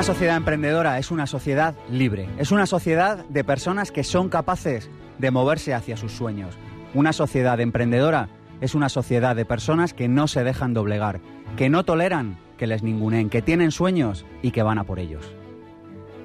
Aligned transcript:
Una 0.00 0.06
sociedad 0.06 0.38
emprendedora 0.38 0.98
es 0.98 1.10
una 1.10 1.26
sociedad 1.26 1.74
libre, 1.90 2.26
es 2.38 2.52
una 2.52 2.64
sociedad 2.64 3.22
de 3.26 3.44
personas 3.44 3.92
que 3.92 4.02
son 4.02 4.30
capaces 4.30 4.88
de 5.18 5.30
moverse 5.30 5.74
hacia 5.74 5.98
sus 5.98 6.12
sueños. 6.12 6.56
Una 6.94 7.12
sociedad 7.12 7.60
emprendedora 7.60 8.30
es 8.62 8.74
una 8.74 8.88
sociedad 8.88 9.36
de 9.36 9.44
personas 9.44 9.92
que 9.92 10.08
no 10.08 10.26
se 10.26 10.42
dejan 10.42 10.72
doblegar, 10.72 11.20
que 11.58 11.68
no 11.68 11.84
toleran 11.84 12.38
que 12.56 12.66
les 12.66 12.82
ningunen, 12.82 13.28
que 13.28 13.42
tienen 13.42 13.72
sueños 13.72 14.24
y 14.40 14.52
que 14.52 14.62
van 14.62 14.78
a 14.78 14.84
por 14.84 15.00
ellos. 15.00 15.34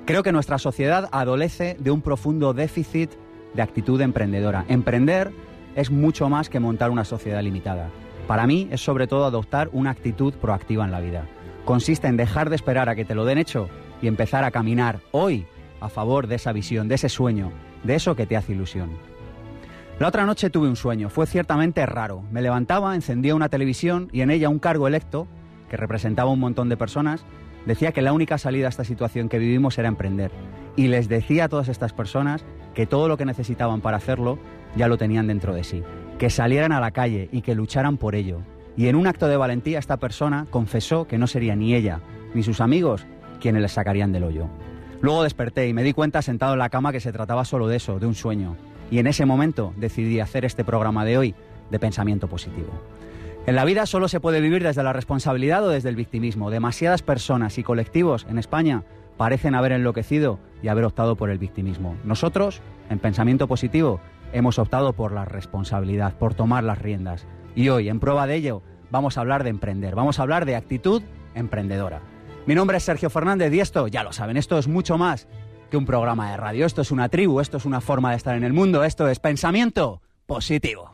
Creo 0.06 0.24
que 0.24 0.32
nuestra 0.32 0.58
sociedad 0.58 1.10
adolece 1.12 1.76
de 1.78 1.92
un 1.92 2.00
profundo 2.00 2.54
déficit 2.54 3.12
de 3.56 3.62
actitud 3.62 4.00
emprendedora. 4.00 4.64
Emprender 4.70 5.34
es 5.76 5.92
mucho 5.92 6.30
más 6.30 6.48
que 6.48 6.62
montar 6.62 6.92
una 6.92 7.04
sociedad 7.04 7.44
limitada. 7.44 7.90
Para 8.26 8.48
mí 8.48 8.70
es 8.72 8.80
sobre 8.80 9.08
todo 9.08 9.26
adoptar 9.26 9.70
una 9.74 9.90
actitud 9.90 10.34
proactiva 10.36 10.86
en 10.86 10.92
la 10.92 11.02
vida. 11.02 11.26
Consiste 11.66 12.08
en 12.08 12.16
dejar 12.16 12.52
de 12.52 12.56
esperar 12.56 12.90
a 12.90 12.96
que 12.96 13.06
te 13.06 13.16
lo 13.16 13.26
den 13.26 13.40
hecho 13.40 13.70
y 14.00 14.08
empezar 14.08 14.44
a 14.44 14.52
caminar 14.52 15.00
hoy 15.12 15.48
a 15.82 15.90
favor 15.90 16.28
de 16.28 16.36
esa 16.36 16.54
visión, 16.54 16.88
de 16.88 16.96
ese 16.96 17.10
sueño, 17.10 17.52
de 17.84 17.96
eso 17.96 18.16
que 18.16 18.28
te 18.28 18.38
hace 18.38 18.54
ilusión. 18.54 18.92
La 20.00 20.08
otra 20.08 20.28
noche 20.28 20.52
tuve 20.52 20.68
un 20.68 20.76
sueño, 20.76 21.10
fue 21.10 21.26
ciertamente 21.26 21.84
raro. 21.88 22.22
Me 22.30 22.44
levantaba, 22.44 22.94
encendía 22.94 23.34
una 23.34 23.50
televisión 23.50 24.10
y 24.12 24.22
en 24.22 24.30
ella 24.30 24.50
un 24.50 24.60
cargo 24.60 24.88
electo, 24.88 25.28
que 25.70 25.78
representaba 25.78 26.30
un 26.30 26.40
montón 26.40 26.70
de 26.70 26.78
personas, 26.78 27.26
decía 27.66 27.94
que 27.94 28.04
la 28.04 28.14
única 28.14 28.38
salida 28.38 28.68
a 28.68 28.70
esta 28.70 28.84
situación 28.84 29.28
que 29.28 29.40
vivimos 29.40 29.78
era 29.80 29.88
emprender. 29.88 30.32
Y 30.76 30.88
les 30.88 31.10
decía 31.10 31.46
a 31.46 31.50
todas 31.50 31.68
estas 31.68 31.94
personas 31.94 32.46
que 32.76 32.86
todo 32.86 33.08
lo 33.08 33.18
que 33.18 33.26
necesitaban 33.26 33.82
para 33.82 33.98
hacerlo 33.98 34.38
ya 34.76 34.88
lo 34.88 34.98
tenían 34.98 35.26
dentro 35.26 35.56
de 35.56 35.64
sí. 35.64 35.82
Que 36.20 36.30
salieran 36.30 36.74
a 36.74 36.80
la 36.80 36.92
calle 36.92 37.30
y 37.32 37.42
que 37.42 37.56
lucharan 37.56 37.98
por 37.98 38.14
ello. 38.14 38.42
Y 38.78 38.88
en 38.88 38.96
un 38.96 39.08
acto 39.08 39.28
de 39.28 39.38
valentía 39.38 39.80
esta 39.80 39.98
persona 39.98 40.48
confesó 40.50 41.08
que 41.08 41.18
no 41.18 41.28
sería 41.28 41.56
ni 41.56 41.74
ella 41.74 42.02
ni 42.34 42.44
sus 42.44 42.62
amigos 42.62 43.06
quienes 43.40 43.62
les 43.62 43.72
sacarían 43.72 44.12
del 44.12 44.24
hoyo. 44.24 44.48
Luego 45.02 45.24
desperté 45.24 45.68
y 45.68 45.74
me 45.74 45.84
di 45.84 45.94
cuenta 45.94 46.22
sentado 46.22 46.54
en 46.54 46.60
la 46.60 46.70
cama 46.70 46.92
que 46.92 47.00
se 47.00 47.12
trataba 47.12 47.46
solo 47.46 47.68
de 47.68 47.78
eso, 47.78 48.00
de 48.00 48.08
un 48.08 48.16
sueño. 48.16 48.56
Y 48.92 49.00
en 49.00 49.08
ese 49.08 49.26
momento 49.26 49.74
decidí 49.78 50.20
hacer 50.20 50.46
este 50.46 50.64
programa 50.64 51.06
de 51.06 51.18
hoy 51.18 51.36
de 51.70 51.80
pensamiento 51.80 52.28
positivo. 52.28 52.70
En 53.46 53.56
la 53.56 53.66
vida 53.66 53.86
solo 53.86 54.08
se 54.08 54.20
puede 54.20 54.42
vivir 54.42 54.64
desde 54.64 54.84
la 54.84 54.94
responsabilidad 54.94 55.64
o 55.64 55.70
desde 55.70 55.90
el 55.90 55.96
victimismo. 55.96 56.50
Demasiadas 56.50 57.04
personas 57.04 57.58
y 57.58 57.64
colectivos 57.64 58.26
en 58.30 58.40
España 58.40 58.84
parecen 59.18 59.56
haber 59.56 59.72
enloquecido 59.72 60.40
y 60.64 60.68
haber 60.68 60.84
optado 60.84 61.16
por 61.16 61.30
el 61.30 61.38
victimismo. 61.38 61.96
Nosotros, 62.04 62.62
en 62.90 63.00
pensamiento 63.00 63.48
positivo, 63.48 64.00
hemos 64.34 64.58
optado 64.58 64.94
por 64.94 65.12
la 65.12 65.26
responsabilidad, 65.26 66.16
por 66.18 66.34
tomar 66.34 66.64
las 66.64 66.80
riendas. 66.80 67.28
Y 67.56 67.70
hoy, 67.70 67.90
en 67.90 68.00
prueba 68.00 68.28
de 68.28 68.36
ello, 68.36 68.62
vamos 68.92 69.18
a 69.18 69.22
hablar 69.22 69.44
de 69.44 69.50
emprender, 69.50 69.96
vamos 69.96 70.20
a 70.20 70.24
hablar 70.24 70.46
de 70.46 70.56
actitud 70.56 71.02
emprendedora. 71.34 72.02
Mi 72.46 72.54
nombre 72.54 72.78
es 72.78 72.84
Sergio 72.84 73.10
Fernández 73.10 73.52
y 73.54 73.60
esto, 73.60 73.88
ya 73.88 74.04
lo 74.04 74.14
saben, 74.14 74.38
esto 74.38 74.60
es 74.60 74.68
mucho 74.68 74.98
más 74.98 75.28
que 75.72 75.78
un 75.78 75.86
programa 75.86 76.32
de 76.32 76.38
radio. 76.38 76.66
Esto 76.66 76.82
es 76.82 76.92
una 76.92 77.10
tribu, 77.10 77.40
esto 77.40 77.58
es 77.58 77.66
una 77.66 77.82
forma 77.82 78.12
de 78.12 78.18
estar 78.18 78.36
en 78.36 78.44
el 78.44 78.54
mundo, 78.54 78.84
esto 78.84 79.08
es 79.08 79.20
pensamiento 79.20 80.02
positivo. 80.26 80.92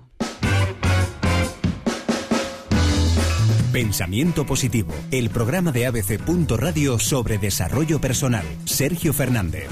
Pensamiento 3.71 4.45
Positivo, 4.45 4.93
el 5.11 5.29
programa 5.29 5.71
de 5.71 5.85
ABC. 5.85 6.19
Radio 6.57 6.99
sobre 6.99 7.37
desarrollo 7.37 8.01
personal. 8.01 8.45
Sergio 8.65 9.13
Fernández. 9.13 9.69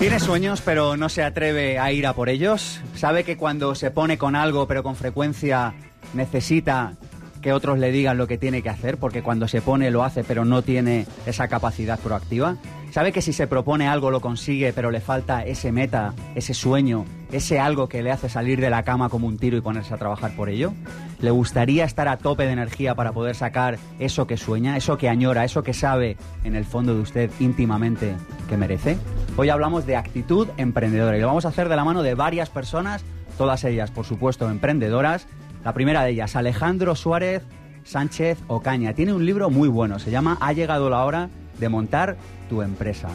Tiene 0.00 0.18
sueños, 0.18 0.62
pero 0.62 0.96
no 0.96 1.10
se 1.10 1.22
atreve 1.22 1.78
a 1.78 1.92
ir 1.92 2.06
a 2.06 2.14
por 2.14 2.30
ellos. 2.30 2.80
Sabe 2.94 3.22
que 3.22 3.36
cuando 3.36 3.74
se 3.74 3.90
pone 3.90 4.16
con 4.16 4.34
algo, 4.34 4.66
pero 4.66 4.82
con 4.82 4.96
frecuencia 4.96 5.74
necesita 6.14 6.94
que 7.42 7.52
otros 7.52 7.78
le 7.78 7.92
digan 7.92 8.16
lo 8.16 8.26
que 8.26 8.38
tiene 8.38 8.62
que 8.62 8.70
hacer, 8.70 8.96
porque 8.96 9.22
cuando 9.22 9.46
se 9.46 9.60
pone 9.60 9.90
lo 9.90 10.02
hace, 10.02 10.24
pero 10.24 10.46
no 10.46 10.62
tiene 10.62 11.06
esa 11.26 11.48
capacidad 11.48 11.98
proactiva. 11.98 12.56
Sabe 12.90 13.12
que 13.12 13.22
si 13.22 13.32
se 13.32 13.46
propone 13.46 13.86
algo 13.86 14.10
lo 14.10 14.20
consigue, 14.20 14.72
pero 14.72 14.90
le 14.90 15.00
falta 15.00 15.44
ese 15.44 15.70
meta, 15.70 16.12
ese 16.34 16.54
sueño, 16.54 17.04
ese 17.30 17.60
algo 17.60 17.88
que 17.88 18.02
le 18.02 18.10
hace 18.10 18.28
salir 18.28 18.60
de 18.60 18.68
la 18.68 18.82
cama 18.82 19.08
como 19.08 19.28
un 19.28 19.38
tiro 19.38 19.56
y 19.56 19.60
ponerse 19.60 19.94
a 19.94 19.96
trabajar 19.96 20.34
por 20.34 20.48
ello. 20.48 20.72
Le 21.20 21.30
gustaría 21.30 21.84
estar 21.84 22.08
a 22.08 22.16
tope 22.16 22.46
de 22.46 22.52
energía 22.52 22.96
para 22.96 23.12
poder 23.12 23.36
sacar 23.36 23.78
eso 24.00 24.26
que 24.26 24.36
sueña, 24.36 24.76
eso 24.76 24.98
que 24.98 25.08
añora, 25.08 25.44
eso 25.44 25.62
que 25.62 25.72
sabe 25.72 26.16
en 26.42 26.56
el 26.56 26.64
fondo 26.64 26.92
de 26.92 27.00
usted 27.00 27.30
íntimamente 27.38 28.16
que 28.48 28.56
merece. 28.56 28.98
Hoy 29.36 29.50
hablamos 29.50 29.86
de 29.86 29.94
actitud 29.94 30.48
emprendedora 30.56 31.16
y 31.16 31.20
lo 31.20 31.28
vamos 31.28 31.44
a 31.44 31.50
hacer 31.50 31.68
de 31.68 31.76
la 31.76 31.84
mano 31.84 32.02
de 32.02 32.14
varias 32.16 32.50
personas, 32.50 33.04
todas 33.38 33.62
ellas, 33.62 33.92
por 33.92 34.04
supuesto, 34.04 34.50
emprendedoras. 34.50 35.28
La 35.64 35.74
primera 35.74 36.02
de 36.02 36.10
ellas, 36.10 36.34
Alejandro 36.34 36.96
Suárez 36.96 37.44
Sánchez 37.84 38.38
Ocaña. 38.48 38.94
Tiene 38.94 39.12
un 39.12 39.24
libro 39.24 39.48
muy 39.48 39.68
bueno, 39.68 40.00
se 40.00 40.10
llama 40.10 40.38
Ha 40.40 40.52
llegado 40.52 40.90
la 40.90 41.04
hora 41.04 41.30
de 41.60 41.68
montar 41.68 42.16
tu 42.48 42.62
empresa. 42.62 43.08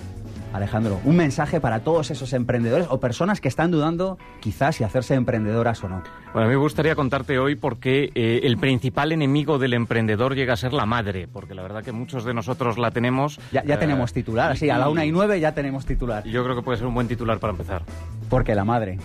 Alejandro, 0.54 1.02
un 1.04 1.18
mensaje 1.18 1.60
para 1.60 1.82
todos 1.82 2.12
esos 2.12 2.32
emprendedores 2.32 2.88
o 2.90 3.02
personas 3.02 3.42
que 3.42 3.50
están 3.50 3.72
dudando 3.72 4.18
quizás 4.40 4.78
si 4.78 4.86
hacerse 4.86 5.14
emprendedoras 5.14 5.84
o 5.84 5.90
no. 5.90 6.02
Bueno, 6.32 6.48
a 6.48 6.50
mí 6.50 6.56
me 6.56 6.62
gustaría 6.62 6.96
contarte 6.96 7.38
hoy 7.40 7.56
por 7.56 7.78
qué 7.78 8.10
eh, 8.16 8.40
el 8.44 8.58
principal 8.58 9.12
enemigo 9.12 9.60
del 9.60 9.74
emprendedor 9.74 10.34
llega 10.34 10.54
a 10.54 10.58
ser 10.58 10.72
la 10.72 10.86
madre, 10.86 11.28
porque 11.28 11.56
la 11.56 11.62
verdad 11.62 11.84
que 11.84 11.92
muchos 11.92 12.24
de 12.24 12.34
nosotros 12.34 12.78
la 12.78 12.92
tenemos. 12.92 13.38
Ya, 13.52 13.66
ya 13.66 13.78
tenemos 13.80 14.14
titular, 14.14 14.54
así, 14.54 14.70
a 14.70 14.78
la 14.78 14.88
una 14.88 15.06
y 15.06 15.12
nueve 15.12 15.42
ya 15.42 15.54
tenemos 15.54 15.86
titular. 15.86 16.24
Yo 16.24 16.42
creo 16.46 16.56
que 16.56 16.62
puede 16.62 16.78
ser 16.78 16.88
un 16.88 16.94
buen 16.94 17.10
titular 17.10 17.38
para 17.40 17.52
empezar. 17.52 17.84
Porque 18.30 18.56
la 18.56 18.64
madre. 18.64 18.98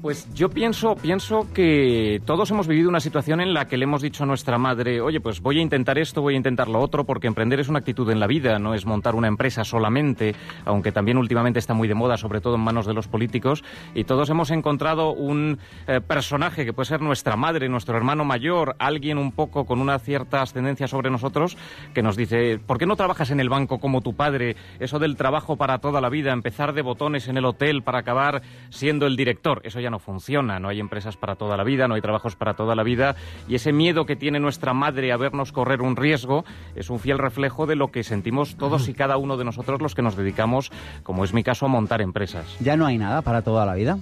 Pues 0.00 0.32
yo 0.32 0.48
pienso, 0.48 0.94
pienso 0.94 1.48
que 1.52 2.22
todos 2.24 2.52
hemos 2.52 2.68
vivido 2.68 2.88
una 2.88 3.00
situación 3.00 3.40
en 3.40 3.52
la 3.52 3.66
que 3.66 3.76
le 3.76 3.82
hemos 3.82 4.00
dicho 4.00 4.22
a 4.22 4.26
nuestra 4.26 4.56
madre, 4.56 5.00
oye, 5.00 5.20
pues 5.20 5.40
voy 5.40 5.58
a 5.58 5.60
intentar 5.60 5.98
esto, 5.98 6.22
voy 6.22 6.34
a 6.34 6.36
intentar 6.36 6.68
lo 6.68 6.78
otro, 6.78 7.04
porque 7.04 7.26
emprender 7.26 7.58
es 7.58 7.68
una 7.68 7.80
actitud 7.80 8.08
en 8.08 8.20
la 8.20 8.28
vida, 8.28 8.60
no 8.60 8.74
es 8.74 8.86
montar 8.86 9.16
una 9.16 9.26
empresa 9.26 9.64
solamente, 9.64 10.36
aunque 10.64 10.92
también 10.92 11.18
últimamente 11.18 11.58
está 11.58 11.74
muy 11.74 11.88
de 11.88 11.96
moda, 11.96 12.16
sobre 12.16 12.40
todo 12.40 12.54
en 12.54 12.60
manos 12.60 12.86
de 12.86 12.94
los 12.94 13.08
políticos, 13.08 13.64
y 13.92 14.04
todos 14.04 14.30
hemos 14.30 14.52
encontrado 14.52 15.10
un 15.12 15.58
eh, 15.88 16.00
personaje 16.00 16.64
que 16.64 16.72
puede 16.72 16.86
ser 16.86 17.00
nuestra 17.00 17.34
madre, 17.34 17.68
nuestro 17.68 17.96
hermano 17.96 18.24
mayor, 18.24 18.76
alguien 18.78 19.18
un 19.18 19.32
poco 19.32 19.66
con 19.66 19.80
una 19.80 19.98
cierta 19.98 20.42
ascendencia 20.42 20.86
sobre 20.86 21.10
nosotros, 21.10 21.56
que 21.92 22.02
nos 22.04 22.16
dice, 22.16 22.60
¿por 22.64 22.78
qué 22.78 22.86
no 22.86 22.94
trabajas 22.94 23.32
en 23.32 23.40
el 23.40 23.48
banco 23.48 23.80
como 23.80 24.00
tu 24.00 24.14
padre? 24.14 24.54
Eso 24.78 25.00
del 25.00 25.16
trabajo 25.16 25.56
para 25.56 25.78
toda 25.78 26.00
la 26.00 26.08
vida, 26.08 26.32
empezar 26.32 26.72
de 26.72 26.82
botones 26.82 27.26
en 27.26 27.36
el 27.36 27.44
hotel 27.44 27.82
para 27.82 27.98
acabar 27.98 28.42
siendo 28.70 29.04
el 29.04 29.16
director, 29.16 29.60
eso 29.64 29.80
ya 29.80 29.87
no 29.90 29.98
funciona, 29.98 30.58
no 30.58 30.68
hay 30.68 30.80
empresas 30.80 31.16
para 31.16 31.36
toda 31.36 31.56
la 31.56 31.64
vida, 31.64 31.88
no 31.88 31.94
hay 31.94 32.00
trabajos 32.00 32.36
para 32.36 32.54
toda 32.54 32.74
la 32.74 32.82
vida 32.82 33.16
y 33.48 33.54
ese 33.54 33.72
miedo 33.72 34.06
que 34.06 34.16
tiene 34.16 34.40
nuestra 34.40 34.74
madre 34.74 35.12
a 35.12 35.16
vernos 35.16 35.52
correr 35.52 35.82
un 35.82 35.96
riesgo 35.96 36.44
es 36.74 36.90
un 36.90 36.98
fiel 36.98 37.18
reflejo 37.18 37.66
de 37.66 37.76
lo 37.76 37.90
que 37.90 38.04
sentimos 38.04 38.56
todos 38.56 38.88
y 38.88 38.94
cada 38.94 39.16
uno 39.16 39.36
de 39.36 39.44
nosotros 39.44 39.80
los 39.80 39.94
que 39.94 40.02
nos 40.02 40.16
dedicamos, 40.16 40.70
como 41.02 41.24
es 41.24 41.32
mi 41.32 41.42
caso, 41.42 41.66
a 41.66 41.68
montar 41.68 42.00
empresas. 42.00 42.56
¿Ya 42.60 42.76
no 42.76 42.86
hay 42.86 42.98
nada 42.98 43.22
para 43.22 43.42
toda 43.42 43.66
la 43.66 43.74
vida? 43.74 43.98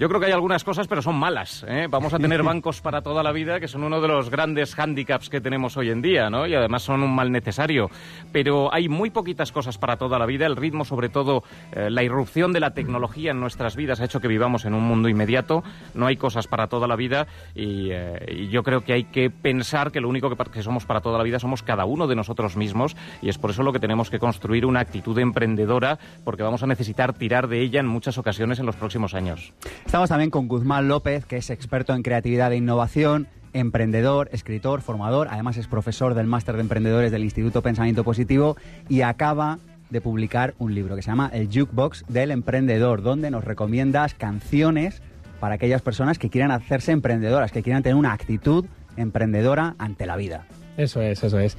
Yo 0.00 0.08
creo 0.08 0.18
que 0.18 0.28
hay 0.28 0.32
algunas 0.32 0.64
cosas, 0.64 0.88
pero 0.88 1.02
son 1.02 1.16
malas. 1.16 1.62
¿eh? 1.68 1.86
Vamos 1.90 2.14
a 2.14 2.18
tener 2.18 2.42
bancos 2.50 2.80
para 2.80 3.02
toda 3.02 3.22
la 3.22 3.32
vida, 3.32 3.60
que 3.60 3.68
son 3.68 3.84
uno 3.84 4.00
de 4.00 4.08
los 4.08 4.30
grandes 4.30 4.74
hándicaps 4.74 5.28
que 5.28 5.42
tenemos 5.42 5.76
hoy 5.76 5.90
en 5.90 6.00
día, 6.00 6.30
¿no? 6.30 6.46
Y 6.46 6.54
además 6.54 6.84
son 6.84 7.02
un 7.02 7.14
mal 7.14 7.30
necesario. 7.30 7.90
Pero 8.32 8.72
hay 8.72 8.88
muy 8.88 9.10
poquitas 9.10 9.52
cosas 9.52 9.76
para 9.76 9.98
toda 9.98 10.18
la 10.18 10.24
vida. 10.24 10.46
El 10.46 10.56
ritmo, 10.56 10.86
sobre 10.86 11.10
todo, 11.10 11.44
eh, 11.72 11.90
la 11.90 12.02
irrupción 12.02 12.54
de 12.54 12.60
la 12.60 12.70
tecnología 12.70 13.32
en 13.32 13.40
nuestras 13.40 13.76
vidas 13.76 14.00
ha 14.00 14.06
hecho 14.06 14.20
que 14.20 14.28
vivamos 14.28 14.64
en 14.64 14.72
un 14.72 14.84
mundo 14.84 15.10
inmediato. 15.10 15.62
No 15.92 16.06
hay 16.06 16.16
cosas 16.16 16.46
para 16.46 16.68
toda 16.68 16.88
la 16.88 16.96
vida 16.96 17.26
y, 17.54 17.90
eh, 17.90 18.24
y 18.26 18.48
yo 18.48 18.62
creo 18.62 18.80
que 18.80 18.94
hay 18.94 19.04
que 19.04 19.28
pensar 19.28 19.92
que 19.92 20.00
lo 20.00 20.08
único 20.08 20.34
que, 20.34 20.50
que 20.50 20.62
somos 20.62 20.86
para 20.86 21.02
toda 21.02 21.18
la 21.18 21.24
vida 21.24 21.38
somos 21.38 21.62
cada 21.62 21.84
uno 21.84 22.06
de 22.06 22.16
nosotros 22.16 22.56
mismos 22.56 22.96
y 23.20 23.28
es 23.28 23.36
por 23.36 23.50
eso 23.50 23.62
lo 23.62 23.74
que 23.74 23.80
tenemos 23.80 24.08
que 24.08 24.18
construir 24.18 24.64
una 24.64 24.80
actitud 24.80 25.18
emprendedora 25.18 25.98
porque 26.24 26.42
vamos 26.42 26.62
a 26.62 26.66
necesitar 26.66 27.12
tirar 27.12 27.48
de 27.48 27.60
ella 27.60 27.80
en 27.80 27.86
muchas 27.86 28.16
ocasiones 28.16 28.58
en 28.60 28.64
los 28.64 28.76
próximos 28.76 29.12
años. 29.12 29.52
Estamos 29.90 30.08
también 30.08 30.30
con 30.30 30.46
Guzmán 30.46 30.86
López, 30.86 31.24
que 31.24 31.36
es 31.36 31.50
experto 31.50 31.92
en 31.96 32.04
creatividad 32.04 32.52
e 32.52 32.56
innovación, 32.56 33.26
emprendedor, 33.52 34.28
escritor, 34.30 34.82
formador, 34.82 35.26
además 35.32 35.56
es 35.56 35.66
profesor 35.66 36.14
del 36.14 36.28
máster 36.28 36.54
de 36.54 36.60
emprendedores 36.60 37.10
del 37.10 37.24
Instituto 37.24 37.60
Pensamiento 37.60 38.04
Positivo 38.04 38.56
y 38.88 39.00
acaba 39.00 39.58
de 39.90 40.00
publicar 40.00 40.54
un 40.60 40.76
libro 40.76 40.94
que 40.94 41.02
se 41.02 41.10
llama 41.10 41.28
El 41.34 41.48
Jukebox 41.48 42.04
del 42.06 42.30
Emprendedor, 42.30 43.02
donde 43.02 43.32
nos 43.32 43.42
recomiendas 43.42 44.14
canciones 44.14 45.02
para 45.40 45.56
aquellas 45.56 45.82
personas 45.82 46.20
que 46.20 46.30
quieran 46.30 46.52
hacerse 46.52 46.92
emprendedoras, 46.92 47.50
que 47.50 47.64
quieran 47.64 47.82
tener 47.82 47.96
una 47.96 48.12
actitud 48.12 48.66
emprendedora 48.96 49.74
ante 49.78 50.06
la 50.06 50.14
vida. 50.14 50.46
Eso 50.76 51.02
es, 51.02 51.24
eso 51.24 51.40
es. 51.40 51.56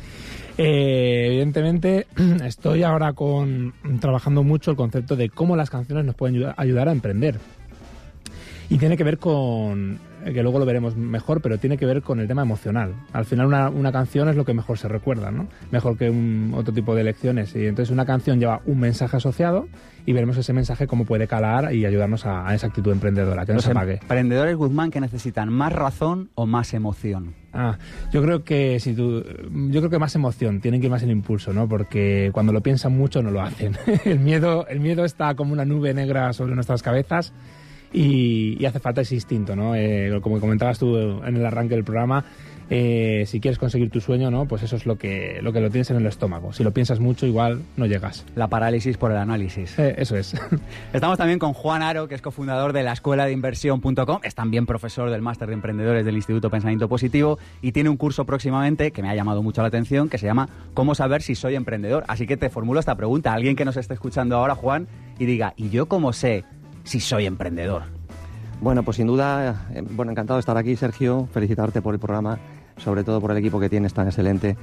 Eh, 0.58 1.26
evidentemente, 1.28 2.08
estoy 2.46 2.84
ahora 2.84 3.12
con 3.12 3.74
trabajando 4.00 4.42
mucho 4.44 4.72
el 4.72 4.78
concepto 4.78 5.18
de 5.18 5.30
cómo 5.30 5.58
las 5.58 5.70
canciones 5.70 6.06
nos 6.06 6.16
pueden 6.16 6.54
ayudar, 6.56 6.88
a 6.88 6.94
emprender. 6.94 7.38
Y 8.72 8.78
tiene 8.78 8.96
que 8.96 9.04
ver 9.04 9.18
con 9.18 10.00
que 10.24 10.42
luego 10.44 10.58
lo 10.58 10.66
veremos 10.66 10.96
mejor, 10.96 11.42
pero 11.42 11.58
tiene 11.58 11.78
que 11.78 11.86
ver 11.86 12.02
con 12.02 12.22
el 12.22 12.28
tema 12.30 12.44
emocional. 12.44 12.94
Al 13.12 13.26
final 13.26 13.48
una, 13.48 13.70
una 13.70 13.92
canción 13.92 14.30
es 14.30 14.38
lo 14.38 14.46
que 14.46 14.54
mejor 14.54 14.78
se 14.78 14.88
recuerda, 14.88 15.30
¿no? 15.30 15.48
Mejor 15.72 15.98
que 15.98 16.10
un, 16.10 16.54
otro 16.56 16.74
tipo 16.74 16.96
de 16.96 17.04
lecciones. 17.04 17.54
Y 17.54 17.66
entonces 17.66 17.92
una 17.92 18.06
canción 18.06 18.40
lleva 18.40 18.62
un 18.66 18.80
mensaje 18.80 19.18
asociado 19.18 19.68
y 20.06 20.14
veremos 20.14 20.38
ese 20.38 20.54
mensaje 20.54 20.88
cómo 20.88 21.04
puede 21.04 21.28
calar 21.28 21.76
y 21.76 21.86
ayudarnos 21.86 22.26
a, 22.26 22.56
esa 22.56 22.68
actitud 22.68 22.94
emprendedora, 22.94 23.46
que 23.46 23.52
no 23.52 23.58
Los 23.58 23.66
se 23.66 23.72
apague. 23.72 23.96
emprendedores 23.96 24.56
Guzmán 24.56 24.90
que 24.90 25.02
necesitan 25.02 25.52
más 25.52 25.74
razón 25.74 26.30
o 26.36 26.46
más 26.46 26.74
emoción. 26.74 27.34
Ah, 27.52 27.78
yo 28.14 28.22
creo 28.22 28.46
que 28.46 28.80
si 28.80 28.94
tú, 28.94 29.22
yo 29.70 29.82
creo 29.82 29.90
que 29.90 30.00
más 30.00 30.16
emoción, 30.16 30.62
tienen 30.62 30.80
que 30.80 30.88
ir 30.88 30.92
más 30.92 31.04
en 31.04 31.12
impulso, 31.12 31.52
¿no? 31.52 31.68
Porque 31.68 32.30
cuando 32.32 32.54
lo 32.54 32.62
piensan 32.62 32.98
mucho 32.98 33.22
no 33.22 33.32
lo 33.32 33.42
hacen. 33.42 33.74
el 34.06 34.20
miedo, 34.20 34.66
el 34.68 34.80
miedo 34.80 35.04
está 35.04 35.36
como 35.36 35.52
una 35.52 35.66
nube 35.66 35.94
negra 35.94 36.32
sobre 36.32 36.56
nuestras 36.56 36.82
cabezas 36.82 37.34
y, 37.94 38.58
y 38.60 38.66
hace 38.66 38.80
falta 38.80 39.02
ese 39.02 39.16
instinto, 39.16 39.56
¿no? 39.56 39.76
Eh, 39.76 40.20
como 40.22 40.40
comentabas 40.40 40.80
tú 40.80 40.98
en 40.98 41.36
el 41.36 41.46
arranque 41.46 41.76
del 41.76 41.84
programa, 41.84 42.26
eh, 42.74 43.26
si 43.28 43.42
quieres 43.42 43.60
conseguir 43.60 43.90
tu 43.90 44.00
sueño, 44.00 44.32
¿no? 44.32 44.46
Pues 44.46 44.64
eso 44.64 44.78
es 44.78 44.86
lo 44.86 44.98
que, 44.98 45.40
lo 45.42 45.52
que 45.52 45.60
lo 45.60 45.70
tienes 45.70 45.92
en 45.92 45.98
el 45.98 46.06
estómago. 46.06 46.54
Si 46.54 46.64
lo 46.64 46.72
piensas 46.72 47.02
mucho, 47.02 47.26
igual 47.26 47.64
no 47.76 47.86
llegas. 47.86 48.26
La 48.34 48.48
parálisis 48.48 48.96
por 48.96 49.12
el 49.12 49.18
análisis. 49.18 49.78
Eh, 49.78 49.96
eso 49.98 50.16
es. 50.16 50.36
Estamos 50.94 51.18
también 51.18 51.38
con 51.38 51.52
Juan 51.52 51.84
Aro, 51.84 52.08
que 52.08 52.16
es 52.16 52.22
cofundador 52.22 52.72
de 52.72 52.84
la 52.84 52.94
escuela 52.94 53.26
de 53.26 53.34
inversión.com, 53.34 54.22
es 54.24 54.36
también 54.36 54.66
profesor 54.66 55.10
del 55.10 55.22
máster 55.22 55.50
de 55.50 55.56
emprendedores 55.56 56.06
del 56.06 56.16
Instituto 56.16 56.50
Pensamiento 56.50 56.88
Positivo 56.88 57.40
y 57.62 57.74
tiene 57.74 57.90
un 57.90 57.98
curso 57.98 58.24
próximamente 58.24 58.92
que 58.92 59.02
me 59.02 59.10
ha 59.10 59.16
llamado 59.16 59.44
mucho 59.44 59.62
la 59.62 59.68
atención 59.68 60.08
que 60.08 60.18
se 60.18 60.28
llama 60.28 60.48
¿Cómo 60.74 60.96
saber 60.96 61.24
si 61.24 61.36
soy 61.36 61.56
emprendedor? 61.56 62.06
Así 62.08 62.26
que 62.26 62.38
te 62.38 62.50
formulo 62.50 62.80
esta 62.80 62.96
pregunta 62.96 63.34
alguien 63.34 63.58
que 63.58 63.66
nos 63.66 63.76
esté 63.76 63.96
escuchando 63.96 64.38
ahora, 64.38 64.56
Juan, 64.56 64.88
y 65.20 65.26
diga, 65.26 65.54
¿y 65.58 65.72
yo 65.72 65.88
cómo 65.88 66.14
sé 66.14 66.46
si 66.84 67.00
soy 67.00 67.26
emprendedor? 67.26 67.84
Bueno, 68.62 68.84
pues 68.84 68.98
sin 68.98 69.08
duda, 69.08 69.68
eh, 69.74 69.84
bueno, 69.90 70.12
encantado 70.12 70.38
de 70.38 70.42
estar 70.42 70.56
aquí, 70.56 70.76
Sergio, 70.76 71.28
felicitarte 71.34 71.82
por 71.82 71.96
el 71.96 72.00
programa, 72.00 72.38
sobre 72.78 73.04
todo 73.04 73.20
por 73.20 73.32
el 73.32 73.38
equipo 73.38 73.60
que 73.60 73.70
tienes 73.70 73.94
tan 73.94 74.08
excelente. 74.08 74.56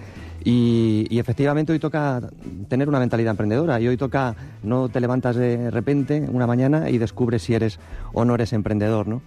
Y, 0.45 1.19
efectivamente 1.19 1.73
hoy 1.73 1.79
toca 1.79 2.21
tener 2.69 2.89
una 2.89 3.01
mentalidad 3.01 3.33
emprendedora 3.33 3.81
y 3.81 3.89
hoy 3.89 3.97
toca, 3.97 4.37
no 4.63 4.89
te 4.89 5.01
levantas 5.01 5.37
de 5.37 5.71
repente 5.71 6.29
una 6.31 6.47
mañana 6.47 6.91
y 6.91 6.99
descubres 6.99 7.43
si 7.43 7.55
eres 7.55 7.81
o 8.13 8.25
no 8.25 8.35
eres 8.35 8.53
emprendedor, 8.53 9.09
¿no? 9.09 9.21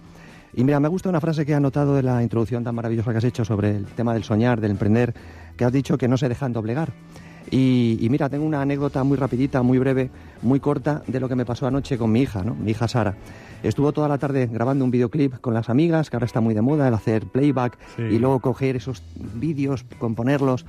Y 0.54 0.64
mira, 0.64 0.80
me 0.80 0.88
gusta 0.88 1.08
una 1.08 1.20
frase 1.20 1.46
que 1.46 1.52
he 1.52 1.54
anotado 1.54 1.94
de 1.94 2.02
la 2.02 2.22
introducción 2.22 2.62
tan 2.64 2.74
maravillosa 2.74 3.10
que 3.12 3.18
has 3.18 3.24
hecho 3.24 3.44
sobre 3.44 3.76
el 3.76 3.86
tema 3.86 4.12
del 4.12 4.24
soñar, 4.24 4.60
del 4.60 4.72
emprender, 4.72 5.14
que 5.56 5.64
has 5.64 5.72
dicho 5.72 5.96
que 5.96 6.08
no 6.08 6.16
se 6.18 6.28
dejan 6.28 6.52
doblegar. 6.52 6.92
Y, 7.50 7.98
y, 8.00 8.08
mira, 8.08 8.28
tengo 8.28 8.44
una 8.46 8.62
anécdota 8.62 9.04
muy 9.04 9.16
rapidita, 9.16 9.62
muy 9.62 9.78
breve, 9.78 10.10
muy 10.42 10.60
corta 10.60 11.02
de 11.06 11.20
lo 11.20 11.28
que 11.28 11.34
me 11.36 11.44
pasó 11.44 11.66
anoche 11.66 11.98
con 11.98 12.10
mi 12.12 12.22
hija, 12.22 12.42
¿no? 12.44 12.54
Mi 12.54 12.70
hija 12.70 12.88
Sara. 12.88 13.14
Estuvo 13.62 13.92
toda 13.92 14.08
la 14.08 14.18
tarde 14.18 14.48
grabando 14.50 14.84
un 14.84 14.90
videoclip 14.90 15.34
con 15.40 15.54
las 15.54 15.68
amigas, 15.68 16.08
que 16.10 16.16
ahora 16.16 16.26
está 16.26 16.40
muy 16.40 16.54
de 16.54 16.62
moda, 16.62 16.88
el 16.88 16.94
hacer 16.94 17.26
playback 17.26 17.78
Sí. 17.96 18.02
y 18.02 18.18
luego 18.18 18.40
coger 18.40 18.76
esos 18.76 19.02
vídeos, 19.34 19.84
componerlos. 19.98 20.64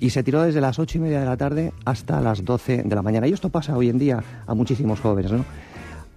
Y 0.00 0.10
se 0.10 0.22
tiró 0.22 0.42
desde 0.42 0.60
las 0.60 0.78
ocho 0.78 0.98
y 0.98 1.00
media 1.00 1.20
de 1.20 1.26
la 1.26 1.36
tarde 1.36 1.72
hasta 1.84 2.20
las 2.20 2.44
12 2.44 2.82
de 2.84 2.94
la 2.94 3.02
mañana. 3.02 3.26
Y 3.26 3.32
esto 3.32 3.50
pasa 3.50 3.76
hoy 3.76 3.88
en 3.88 3.98
día 3.98 4.22
a 4.46 4.54
muchísimos 4.54 5.00
jóvenes, 5.00 5.30
¿no? 5.32 5.44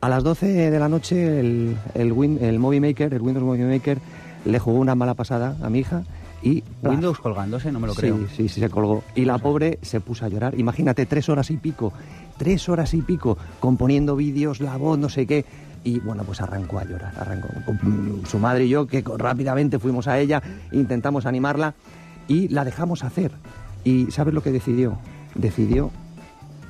A 0.02 0.10
las 0.10 0.24
12 0.24 0.72
de 0.72 0.80
la 0.80 0.88
noche 0.90 1.40
el, 1.40 1.76
el, 1.94 2.14
Win- 2.14 2.40
el 2.42 2.60
Movie 2.60 2.80
Maker, 2.80 3.14
el 3.14 3.22
Windows 3.22 3.46
Movie 3.46 3.66
Maker, 3.66 3.98
le 4.46 4.60
jugó 4.60 4.80
una 4.80 4.96
mala 4.96 5.14
pasada 5.16 5.58
a 5.62 5.70
mi 5.70 5.80
hija 5.80 6.04
y... 6.46 6.62
¡plaf! 6.62 6.94
Windows 6.94 7.20
colgándose, 7.20 7.72
no 7.72 7.80
me 7.80 7.88
lo 7.88 7.96
creo. 7.96 8.18
Sí, 8.18 8.26
sí, 8.38 8.50
sí, 8.50 8.60
se 8.62 8.70
colgó. 8.70 9.04
Y 9.16 9.26
la 9.26 9.40
pobre 9.40 9.80
se 9.82 10.00
puso 10.00 10.26
a 10.26 10.30
llorar. 10.30 10.58
Imagínate, 10.58 11.06
tres 11.06 11.28
horas 11.28 11.50
y 11.50 11.58
pico, 11.58 11.92
tres 12.38 12.70
horas 12.70 12.94
y 12.94 13.02
pico, 13.02 13.38
componiendo 13.60 14.16
vídeos, 14.16 14.62
la 14.62 14.78
voz, 14.78 15.00
no 15.00 15.10
sé 15.10 15.26
qué. 15.26 15.44
Y 15.84 16.00
bueno, 16.00 16.24
pues 16.24 16.42
arrancó 16.42 16.80
a 16.80 16.86
llorar, 16.86 17.14
arrancó. 17.18 17.48
Con 17.66 18.22
Su 18.28 18.38
madre 18.38 18.66
y 18.66 18.70
yo, 18.70 18.86
que 18.86 19.04
rápidamente 19.18 19.80
fuimos 19.80 20.08
a 20.08 20.20
ella, 20.20 20.42
intentamos 20.72 21.26
animarla 21.26 21.74
y 22.28 22.48
la 22.50 22.64
dejamos 22.64 23.04
hacer. 23.04 23.32
¿Y 23.84 24.12
sabes 24.12 24.34
lo 24.34 24.42
que 24.42 24.52
decidió? 24.52 24.98
Decidió 25.34 25.92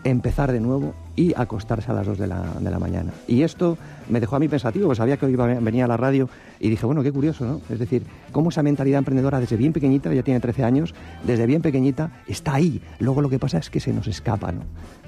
empezar 0.05 0.51
de 0.53 0.59
nuevo 0.61 0.93
y 1.15 1.33
acostarse 1.35 1.91
a 1.91 1.93
las 1.95 2.05
2 2.05 2.17
de 2.19 2.27
la, 2.27 2.43
de 2.59 2.69
la 2.71 2.79
mañana. 2.79 3.11
Y 3.27 3.41
esto 3.41 3.77
me 4.07 4.19
dejó 4.19 4.35
a 4.35 4.39
mí 4.39 4.47
pensativo, 4.47 4.85
porque 4.85 4.97
sabía 4.97 5.17
que 5.17 5.25
hoy 5.25 5.33
iba 5.33 5.45
a 5.45 5.87
la 5.87 5.97
radio 5.97 6.29
y 6.59 6.69
dije, 6.69 6.85
bueno, 6.85 7.01
qué 7.03 7.11
curioso, 7.11 7.43
¿no? 7.43 7.61
Es 7.69 7.79
decir, 7.79 8.03
cómo 8.31 8.49
esa 8.49 8.61
mentalidad 8.63 8.99
emprendedora 8.99 9.39
desde 9.39 9.57
bien 9.57 9.73
pequeñita, 9.73 10.13
ya 10.13 10.21
tiene 10.23 10.39
13 10.39 10.63
años, 10.63 10.93
desde 11.25 11.45
bien 11.47 11.61
pequeñita 11.61 12.11
está 12.27 12.53
ahí. 12.53 12.81
Luego 12.99 13.21
lo 13.21 13.29
que 13.29 13.39
pasa 13.39 13.57
es 13.57 13.69
que 13.69 13.79
se 13.79 13.91
nos 13.91 14.07
escapa, 14.07 14.51
¿no? 14.51 14.61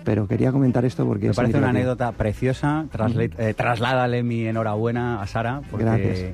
Pero 0.04 0.28
quería 0.28 0.52
comentar 0.52 0.84
esto 0.84 1.06
porque... 1.06 1.28
Me 1.28 1.34
parece 1.34 1.58
una 1.60 1.70
anécdota 1.70 2.12
preciosa. 2.14 2.86
Trasle- 2.92 3.32
eh, 3.38 3.54
trasládale 3.54 4.24
mi 4.24 4.48
enhorabuena 4.48 5.22
a 5.22 5.28
Sara, 5.28 5.62
porque 5.70 5.86
Gracias. 5.86 6.34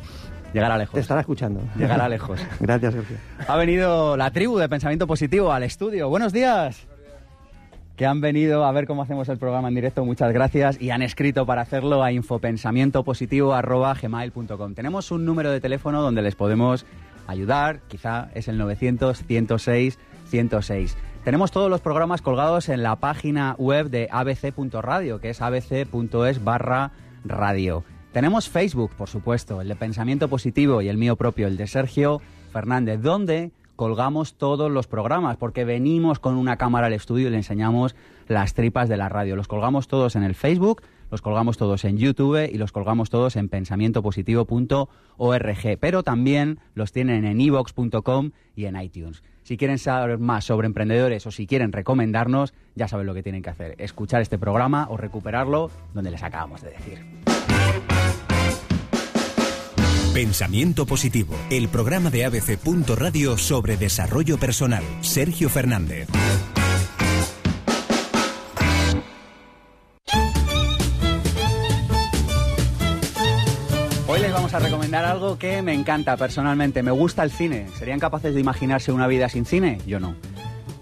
llegará 0.53 0.75
Te 0.75 0.79
lejos. 0.79 0.99
estará 0.99 1.19
escuchando. 1.21 1.59
Llegará 1.77 2.07
lejos. 2.07 2.39
Gracias, 2.61 2.93
Sergio. 2.93 3.17
Ha 3.47 3.57
venido 3.57 4.15
la 4.15 4.31
tribu 4.31 4.57
de 4.57 4.69
Pensamiento 4.69 5.05
Positivo 5.07 5.51
al 5.51 5.63
estudio. 5.63 6.07
Buenos 6.07 6.31
días. 6.31 6.87
Que 7.95 8.05
han 8.05 8.21
venido 8.21 8.63
a 8.65 8.71
ver 8.71 8.87
cómo 8.87 9.03
hacemos 9.03 9.29
el 9.29 9.37
programa 9.37 9.67
en 9.67 9.75
directo. 9.75 10.03
Muchas 10.03 10.33
gracias. 10.33 10.81
Y 10.81 10.89
han 10.89 11.01
escrito 11.01 11.45
para 11.45 11.61
hacerlo 11.61 12.03
a 12.03 12.11
infopensamientopositivo.gmail.com. 12.11 14.73
Tenemos 14.73 15.11
un 15.11 15.25
número 15.25 15.51
de 15.51 15.61
teléfono 15.61 16.01
donde 16.01 16.21
les 16.21 16.35
podemos 16.35 16.85
ayudar. 17.27 17.79
Quizá 17.87 18.29
es 18.33 18.47
el 18.47 18.59
900-106-106. 18.59 20.95
Tenemos 21.23 21.51
todos 21.51 21.69
los 21.69 21.81
programas 21.81 22.21
colgados 22.21 22.67
en 22.67 22.83
la 22.83 22.97
página 22.97 23.55
web 23.57 23.89
de 23.89 24.09
abc.radio, 24.11 25.21
que 25.21 25.29
es 25.29 25.41
abc.es 25.41 26.43
barra 26.43 26.91
radio. 27.23 27.85
Tenemos 28.11 28.49
Facebook, 28.49 28.91
por 28.97 29.09
supuesto, 29.09 29.61
el 29.61 29.69
de 29.69 29.75
Pensamiento 29.75 30.27
Positivo 30.27 30.81
y 30.81 30.89
el 30.89 30.97
mío 30.97 31.15
propio, 31.15 31.47
el 31.47 31.57
de 31.57 31.67
Sergio 31.67 32.21
Fernández, 32.51 33.01
donde 33.01 33.51
colgamos 33.75 34.35
todos 34.35 34.71
los 34.71 34.87
programas, 34.87 35.37
porque 35.37 35.65
venimos 35.65 36.19
con 36.19 36.35
una 36.35 36.57
cámara 36.57 36.87
al 36.87 36.93
estudio 36.93 37.27
y 37.27 37.31
le 37.31 37.37
enseñamos 37.37 37.95
las 38.27 38.53
tripas 38.53 38.89
de 38.89 38.97
la 38.97 39.09
radio. 39.09 39.35
Los 39.35 39.47
colgamos 39.47 39.87
todos 39.87 40.15
en 40.15 40.23
el 40.23 40.35
Facebook, 40.35 40.83
los 41.11 41.21
colgamos 41.21 41.57
todos 41.57 41.85
en 41.85 41.97
YouTube 41.97 42.49
y 42.51 42.57
los 42.57 42.71
colgamos 42.71 43.09
todos 43.09 43.35
en 43.35 43.49
pensamientopositivo.org, 43.49 45.79
pero 45.79 46.03
también 46.03 46.59
los 46.73 46.91
tienen 46.91 47.25
en 47.25 47.39
evox.com 47.39 48.31
y 48.55 48.65
en 48.65 48.81
iTunes. 48.81 49.23
Si 49.43 49.57
quieren 49.57 49.77
saber 49.77 50.19
más 50.19 50.45
sobre 50.45 50.67
emprendedores 50.67 51.27
o 51.27 51.31
si 51.31 51.47
quieren 51.47 51.73
recomendarnos, 51.73 52.53
ya 52.75 52.87
saben 52.87 53.05
lo 53.05 53.13
que 53.13 53.23
tienen 53.23 53.43
que 53.43 53.49
hacer, 53.49 53.75
escuchar 53.77 54.21
este 54.21 54.37
programa 54.37 54.87
o 54.89 54.97
recuperarlo 54.97 55.69
donde 55.93 56.11
les 56.11 56.23
acabamos 56.23 56.61
de 56.61 56.71
decir. 56.71 57.32
Pensamiento 60.13 60.85
Positivo, 60.85 61.33
el 61.49 61.69
programa 61.69 62.11
de 62.11 62.23
ABC. 62.25 62.59
Radio 62.95 63.35
sobre 63.35 63.77
desarrollo 63.77 64.37
personal. 64.37 64.83
Sergio 65.01 65.49
Fernández. 65.49 66.07
Hoy 74.07 74.19
les 74.21 74.31
vamos 74.31 74.53
a 74.53 74.59
recomendar 74.59 75.03
algo 75.03 75.39
que 75.39 75.63
me 75.63 75.73
encanta 75.73 76.15
personalmente. 76.15 76.83
Me 76.83 76.91
gusta 76.91 77.23
el 77.23 77.31
cine. 77.31 77.65
¿Serían 77.79 77.99
capaces 77.99 78.35
de 78.35 78.39
imaginarse 78.39 78.91
una 78.91 79.07
vida 79.07 79.29
sin 79.29 79.45
cine? 79.45 79.79
Yo 79.87 79.99
no. 79.99 80.15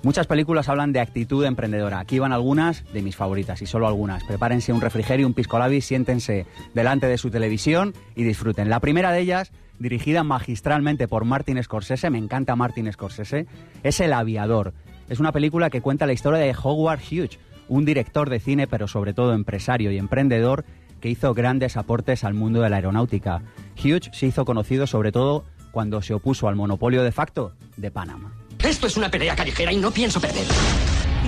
Muchas 0.03 0.25
películas 0.25 0.67
hablan 0.67 0.93
de 0.93 0.99
actitud 0.99 1.45
emprendedora. 1.45 1.99
Aquí 1.99 2.17
van 2.17 2.33
algunas 2.33 2.83
de 2.91 3.03
mis 3.03 3.15
favoritas 3.15 3.61
y 3.61 3.67
solo 3.67 3.87
algunas. 3.87 4.23
Prepárense 4.23 4.73
un 4.73 4.81
refrigerio, 4.81 5.27
un 5.27 5.35
pisco 5.35 5.59
labi, 5.59 5.79
siéntense 5.79 6.47
delante 6.73 7.05
de 7.05 7.19
su 7.19 7.29
televisión 7.29 7.93
y 8.15 8.23
disfruten. 8.23 8.71
La 8.71 8.79
primera 8.79 9.11
de 9.11 9.19
ellas, 9.19 9.51
dirigida 9.77 10.23
magistralmente 10.23 11.07
por 11.07 11.23
Martin 11.23 11.61
Scorsese, 11.61 12.09
me 12.09 12.17
encanta 12.17 12.55
Martin 12.55 12.91
Scorsese, 12.91 13.45
es 13.83 13.99
El 13.99 14.13
Aviador. 14.13 14.73
Es 15.07 15.19
una 15.19 15.31
película 15.31 15.69
que 15.69 15.81
cuenta 15.81 16.07
la 16.07 16.13
historia 16.13 16.39
de 16.39 16.55
Howard 16.63 17.01
Hughes, 17.01 17.37
un 17.67 17.85
director 17.85 18.31
de 18.31 18.39
cine, 18.39 18.65
pero 18.65 18.87
sobre 18.87 19.13
todo 19.13 19.35
empresario 19.35 19.91
y 19.91 19.99
emprendedor 19.99 20.65
que 20.99 21.09
hizo 21.09 21.35
grandes 21.35 21.77
aportes 21.77 22.23
al 22.23 22.33
mundo 22.33 22.61
de 22.61 22.71
la 22.71 22.77
aeronáutica. 22.77 23.43
Hughes 23.77 24.09
se 24.13 24.25
hizo 24.25 24.45
conocido 24.45 24.87
sobre 24.87 25.11
todo 25.11 25.45
cuando 25.71 26.01
se 26.01 26.15
opuso 26.15 26.47
al 26.47 26.55
monopolio 26.55 27.03
de 27.03 27.11
facto 27.11 27.53
de 27.77 27.91
Panamá. 27.91 28.40
Esto 28.63 28.85
es 28.85 28.95
una 28.95 29.09
pelea 29.09 29.35
callejera 29.35 29.73
y 29.73 29.77
no 29.77 29.89
pienso 29.91 30.21
perder. 30.21 30.45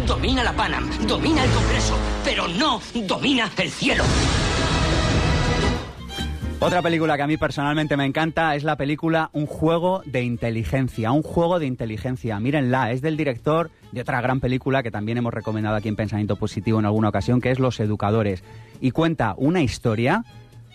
Domina 0.06 0.44
la 0.44 0.54
Panam, 0.54 0.88
domina 1.08 1.44
el 1.44 1.50
Congreso, 1.50 1.98
pero 2.24 2.48
no 2.48 2.80
domina 3.08 3.50
el 3.58 3.72
cielo. 3.72 4.04
Otra 6.60 6.82
película 6.82 7.18
que 7.18 7.24
a 7.24 7.28
mí 7.28 7.36
personalmente 7.36 7.98
me 7.98 8.06
encanta 8.06 8.56
es 8.56 8.64
la 8.64 8.78
película 8.78 9.32
Un 9.34 9.48
juego 9.48 10.02
de 10.06 10.22
inteligencia. 10.22 11.12
Un 11.12 11.24
juego 11.24 11.60
de 11.60 11.66
inteligencia. 11.66 12.40
Mírenla, 12.40 12.92
es 12.92 13.02
del 13.02 13.18
director 13.18 13.72
de 13.92 14.02
otra 14.02 14.22
gran 14.22 14.40
película 14.40 14.84
que 14.84 14.92
también 14.92 15.18
hemos 15.18 15.34
recomendado 15.34 15.76
aquí 15.76 15.90
en 15.90 15.96
Pensamiento 15.96 16.36
Positivo 16.36 16.80
en 16.80 16.86
alguna 16.86 17.10
ocasión, 17.10 17.42
que 17.42 17.52
es 17.52 17.60
Los 17.60 17.80
Educadores. 17.80 18.44
Y 18.80 18.92
cuenta 18.92 19.34
una 19.38 19.62
historia 19.62 20.24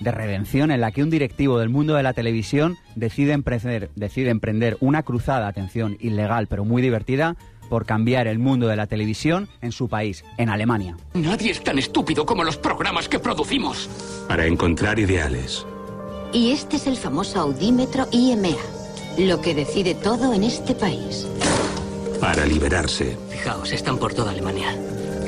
de 0.00 0.11
redención 0.11 0.71
en 0.71 0.81
la 0.81 0.93
que 0.93 1.02
un 1.02 1.11
directivo 1.11 1.59
del 1.59 1.69
mundo 1.69 1.95
de 1.95 2.02
la 2.02 2.12
televisión 2.12 2.76
decide 2.95 3.33
emprender, 3.33 3.90
decide 3.97 4.31
emprender 4.31 4.76
una 4.81 5.02
cruzada, 5.02 5.49
atención, 5.49 5.97
ilegal 6.00 6.47
pero 6.47 6.64
muy 6.64 6.83
divertida, 6.83 7.37
por 7.69 7.85
cambiar 7.85 8.26
el 8.26 8.38
mundo 8.38 8.69
de 8.69 8.76
la 8.76 8.87
televisión 8.87 9.49
en 9.61 9.73
su 9.73 9.88
país, 9.88 10.25
en 10.38 10.49
Alemania. 10.49 10.97
Nadie 11.14 11.50
es 11.50 11.62
tan 11.62 11.78
estúpido 11.78 12.25
como 12.25 12.45
los 12.45 12.57
programas 12.57 13.09
que 13.09 13.19
producimos. 13.19 13.88
Para 14.26 14.47
encontrar 14.47 14.99
ideales, 14.99 15.67
Y 16.33 16.50
este 16.52 16.76
es 16.76 16.87
el 16.87 16.97
famoso 16.97 17.40
audímetro 17.40 18.07
IMA, 18.11 18.57
lo 19.19 19.40
que 19.40 19.55
decide 19.55 19.95
todo 19.95 20.35
en 20.35 20.45
este 20.45 20.75
país. 20.75 21.26
Para 22.21 22.45
liberarse. 22.45 23.17
Fijaos, 23.31 23.73
están 23.73 23.99
por 23.99 24.12
toda 24.12 24.33
Alemania. 24.33 24.75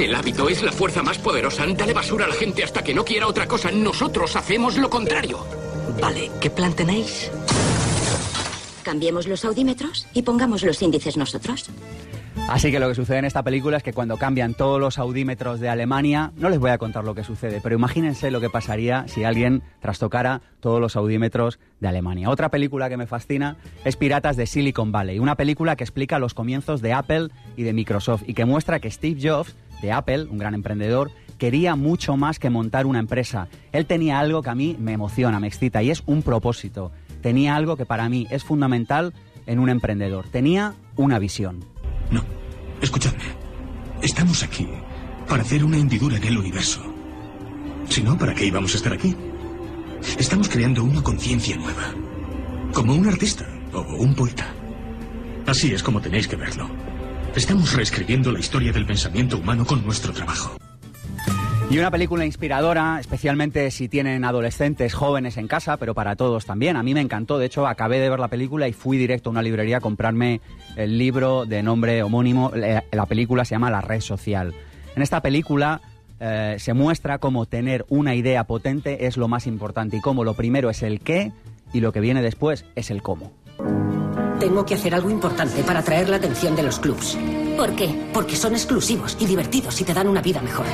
El 0.01 0.15
hábito 0.15 0.49
es 0.49 0.63
la 0.63 0.73
fuerza 0.73 1.03
más 1.03 1.19
poderosa. 1.19 1.67
Dale 1.67 1.93
basura 1.93 2.25
a 2.25 2.29
la 2.29 2.35
gente 2.35 2.65
hasta 2.65 2.83
que 2.83 2.95
no 2.95 3.05
quiera 3.05 3.27
otra 3.27 3.47
cosa. 3.47 3.71
Nosotros 3.71 4.35
hacemos 4.35 4.79
lo 4.79 4.89
contrario. 4.89 5.45
Vale, 6.01 6.31
¿qué 6.41 6.49
plan 6.49 6.73
tenéis? 6.73 7.31
Cambiemos 8.83 9.27
los 9.27 9.45
audímetros 9.45 10.07
y 10.15 10.23
pongamos 10.23 10.63
los 10.63 10.81
índices 10.81 11.19
nosotros. 11.19 11.69
Así 12.49 12.71
que 12.71 12.81
lo 12.81 12.89
que 12.89 12.95
sucede 12.95 13.19
en 13.19 13.25
esta 13.25 13.43
película 13.43 13.77
es 13.77 13.83
que 13.83 13.93
cuando 13.93 14.17
cambian 14.17 14.55
todos 14.55 14.81
los 14.81 14.99
audímetros 14.99 15.61
de 15.61 15.69
Alemania, 15.69 16.33
no 16.37 16.49
les 16.49 16.59
voy 16.59 16.71
a 16.71 16.79
contar 16.79 17.05
lo 17.05 17.15
que 17.15 17.25
sucede, 17.25 17.61
pero 17.63 17.77
imagínense 17.77 18.31
lo 18.31 18.41
que 18.41 18.51
pasaría 18.51 19.07
si 19.07 19.25
alguien 19.25 19.63
trastocara 19.81 20.43
todos 20.61 20.81
los 20.81 20.97
audímetros 20.97 21.59
de 21.81 21.89
Alemania. 21.89 22.29
Otra 22.29 22.51
película 22.51 22.89
que 22.89 22.97
me 22.97 23.07
fascina 23.07 23.57
es 23.85 23.97
Piratas 23.97 24.37
de 24.37 24.47
Silicon 24.47 24.93
Valley, 24.93 25.19
una 25.19 25.37
película 25.37 25.77
que 25.77 25.85
explica 25.85 26.19
los 26.19 26.35
comienzos 26.35 26.83
de 26.83 26.93
Apple 26.93 27.29
y 27.57 27.63
de 27.63 27.73
Microsoft 27.73 28.25
y 28.27 28.35
que 28.35 28.45
muestra 28.45 28.81
que 28.81 28.91
Steve 28.91 29.21
Jobs, 29.23 29.55
de 29.81 29.93
Apple, 29.93 30.25
un 30.25 30.39
gran 30.39 30.55
emprendedor, 30.55 31.11
quería 31.39 31.75
mucho 31.75 32.17
más 32.17 32.39
que 32.39 32.51
montar 32.51 32.85
una 32.85 32.99
empresa. 32.99 33.49
Él 33.73 33.87
tenía 33.87 34.19
algo 34.19 34.43
que 34.43 34.51
a 34.51 34.55
mí 34.55 34.77
me 34.79 34.93
emociona, 34.93 35.41
me 35.41 35.47
excita 35.47 35.83
y 35.83 35.91
es 35.91 36.03
un 36.07 36.23
propósito. 36.23 36.93
Tenía 37.23 37.57
algo 37.57 37.77
que 37.77 37.87
para 37.87 38.09
mí 38.09 38.27
es 38.31 38.45
fundamental 38.45 39.15
en 39.47 39.59
un 39.59 39.71
emprendedor. 39.71 40.27
Tenía 40.29 40.75
una 40.97 41.19
visión. 41.19 41.70
No, 42.11 42.23
escuchadme. 42.81 43.25
Estamos 44.03 44.43
aquí 44.43 44.69
para 45.29 45.43
hacer 45.43 45.65
una 45.65 45.77
hendidura 45.77 46.17
en 46.17 46.25
el 46.25 46.39
universo. 46.39 46.83
Si 47.89 48.03
no, 48.03 48.17
¿para 48.17 48.35
qué 48.35 48.47
íbamos 48.47 48.75
a 48.75 48.77
estar 48.77 48.93
aquí? 48.93 49.17
Estamos 50.19 50.49
creando 50.49 50.83
una 50.83 51.03
conciencia 51.03 51.57
nueva. 51.57 51.93
Como 52.73 52.95
un 52.95 53.07
artista 53.07 53.47
o 53.73 53.81
un 53.81 54.15
poeta. 54.15 54.47
Así 55.47 55.73
es 55.73 55.83
como 55.83 56.01
tenéis 56.01 56.29
que 56.29 56.37
verlo. 56.37 56.69
Estamos 57.35 57.75
reescribiendo 57.75 58.33
la 58.33 58.41
historia 58.41 58.73
del 58.73 58.87
pensamiento 58.87 59.39
humano 59.39 59.65
con 59.65 59.85
nuestro 59.85 60.13
trabajo. 60.13 60.57
Y 61.71 61.79
una 61.79 61.93
película 61.93 62.27
inspiradora, 62.27 62.99
especialmente 62.99 63.71
si 63.71 63.89
tienen 63.89 64.25
adolescentes 64.25 64.93
jóvenes 64.93 65.37
en 65.37 65.47
casa, 65.47 65.77
pero 65.77 65.95
para 65.95 66.17
todos 66.17 66.45
también. 66.45 66.77
A 66.77 66.83
mí 66.83 66.95
me 66.95 67.01
encantó, 67.01 67.39
de 67.39 67.47
hecho 67.47 67.65
acabé 67.65 68.01
de 68.01 68.11
ver 68.11 68.19
la 68.19 68.27
película 68.27 68.67
y 68.67 68.73
fui 68.73 68.99
directo 68.99 69.31
a 69.31 69.33
una 69.33 69.41
librería 69.41 69.77
a 69.77 69.81
comprarme 69.81 70.41
el 70.75 70.99
libro 70.99 71.47
de 71.47 71.63
nombre 71.63 72.03
homónimo. 72.03 72.51
La 72.91 73.07
película 73.07 73.45
se 73.45 73.55
llama 73.55 73.71
La 73.71 73.83
red 73.83 74.01
social. 74.01 74.53
En 74.97 75.03
esta 75.03 75.23
película 75.23 75.81
eh, 76.19 76.57
se 76.59 76.75
muestra 76.75 77.19
cómo 77.19 77.47
tener 77.47 77.87
una 77.89 78.17
idea 78.17 78.43
potente 78.45 79.07
es 79.07 79.17
lo 79.17 79.29
más 79.29 79.47
importante 79.47 79.97
y 79.97 80.01
cómo 80.01 80.25
lo 80.25 80.35
primero 80.35 80.71
es 80.71 80.83
el 80.83 80.99
qué 80.99 81.33
y 81.73 81.79
lo 81.79 81.93
que 81.93 82.01
viene 82.01 82.21
después 82.21 82.65
es 82.75 82.91
el 82.91 83.01
cómo. 83.01 83.33
Tengo 84.41 84.67
que 84.67 84.75
hacer 84.75 84.93
algo 84.93 85.09
importante 85.09 85.63
para 85.63 85.81
atraer 85.81 86.09
la 86.09 86.17
atención 86.17 86.57
de 86.57 86.65
los 86.65 86.81
clubs. 86.81 87.17
¿Por 87.57 87.77
qué? 87.77 87.95
Porque 88.13 88.35
son 88.35 88.55
exclusivos 88.55 89.17
y 89.21 89.27
divertidos 89.27 89.81
y 89.81 89.85
te 89.85 89.95
dan 89.95 90.09
una 90.09 90.21
vida 90.21 90.43
mejor. 90.43 90.67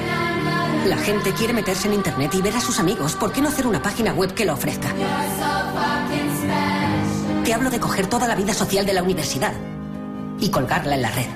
La 0.86 0.96
gente 0.96 1.32
quiere 1.32 1.52
meterse 1.52 1.88
en 1.88 1.94
Internet 1.94 2.32
y 2.34 2.42
ver 2.42 2.54
a 2.54 2.60
sus 2.60 2.78
amigos. 2.78 3.16
¿Por 3.16 3.32
qué 3.32 3.42
no 3.42 3.48
hacer 3.48 3.66
una 3.66 3.82
página 3.82 4.12
web 4.12 4.32
que 4.32 4.44
lo 4.44 4.52
ofrezca? 4.52 4.88
Te 7.44 7.52
hablo 7.52 7.70
de 7.70 7.80
coger 7.80 8.06
toda 8.06 8.28
la 8.28 8.36
vida 8.36 8.54
social 8.54 8.86
de 8.86 8.94
la 8.94 9.02
universidad 9.02 9.52
y 10.38 10.48
colgarla 10.48 10.94
en 10.94 11.02
la 11.02 11.10
red. 11.10 11.26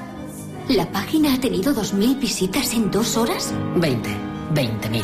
¿La 0.69 0.87
página 0.92 1.35
ha 1.35 1.40
tenido 1.40 1.75
2.000 1.75 2.21
visitas 2.21 2.73
en 2.75 2.92
dos 2.92 3.16
horas? 3.16 3.52
20. 3.75 4.09
20.000. 4.54 5.02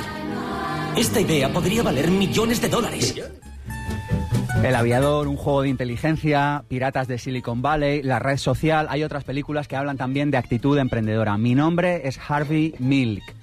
Esta 0.97 1.21
idea 1.21 1.53
podría 1.53 1.83
valer 1.83 2.09
millones 2.13 2.61
de 2.61 2.69
dólares. 2.69 3.17
El 4.63 4.75
aviador, 4.77 5.27
un 5.27 5.37
juego 5.37 5.63
de 5.63 5.71
inteligencia, 5.71 6.65
Piratas 6.69 7.09
de 7.09 7.19
Silicon 7.19 7.63
Valley, 7.63 8.03
la 8.05 8.21
red 8.21 8.37
social. 8.37 8.87
Hay 8.91 9.03
otras 9.03 9.25
películas 9.25 9.67
que 9.67 9.75
hablan 9.75 9.97
también 9.97 10.31
de 10.31 10.39
actitud 10.39 10.79
emprendedora. 10.79 11.37
Mi 11.37 11.57
nombre 11.57 12.07
es 12.07 12.21
Harvey 12.29 12.77
Milk. 12.79 13.36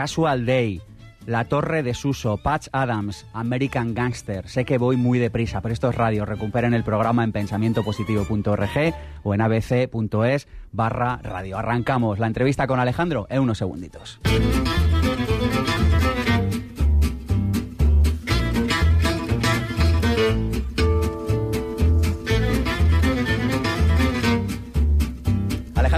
Casual 0.00 0.46
Day, 0.46 0.80
La 1.26 1.44
Torre 1.44 1.82
de 1.82 1.92
Suso, 1.92 2.38
Patch 2.38 2.68
Adams, 2.72 3.26
American 3.34 3.92
Gangster. 3.92 4.48
Sé 4.48 4.64
que 4.64 4.78
voy 4.78 4.96
muy 4.96 5.18
deprisa, 5.18 5.60
pero 5.60 5.74
esto 5.74 5.90
es 5.90 5.94
radio. 5.94 6.24
Recuperen 6.24 6.72
el 6.72 6.84
programa 6.84 7.22
en 7.22 7.32
pensamientopositivo.org 7.32 8.94
o 9.24 9.34
en 9.34 9.40
abc.es 9.42 10.48
barra 10.72 11.18
radio. 11.22 11.58
Arrancamos 11.58 12.18
la 12.18 12.28
entrevista 12.28 12.66
con 12.66 12.80
Alejandro 12.80 13.26
en 13.28 13.40
unos 13.40 13.58
segunditos. 13.58 14.18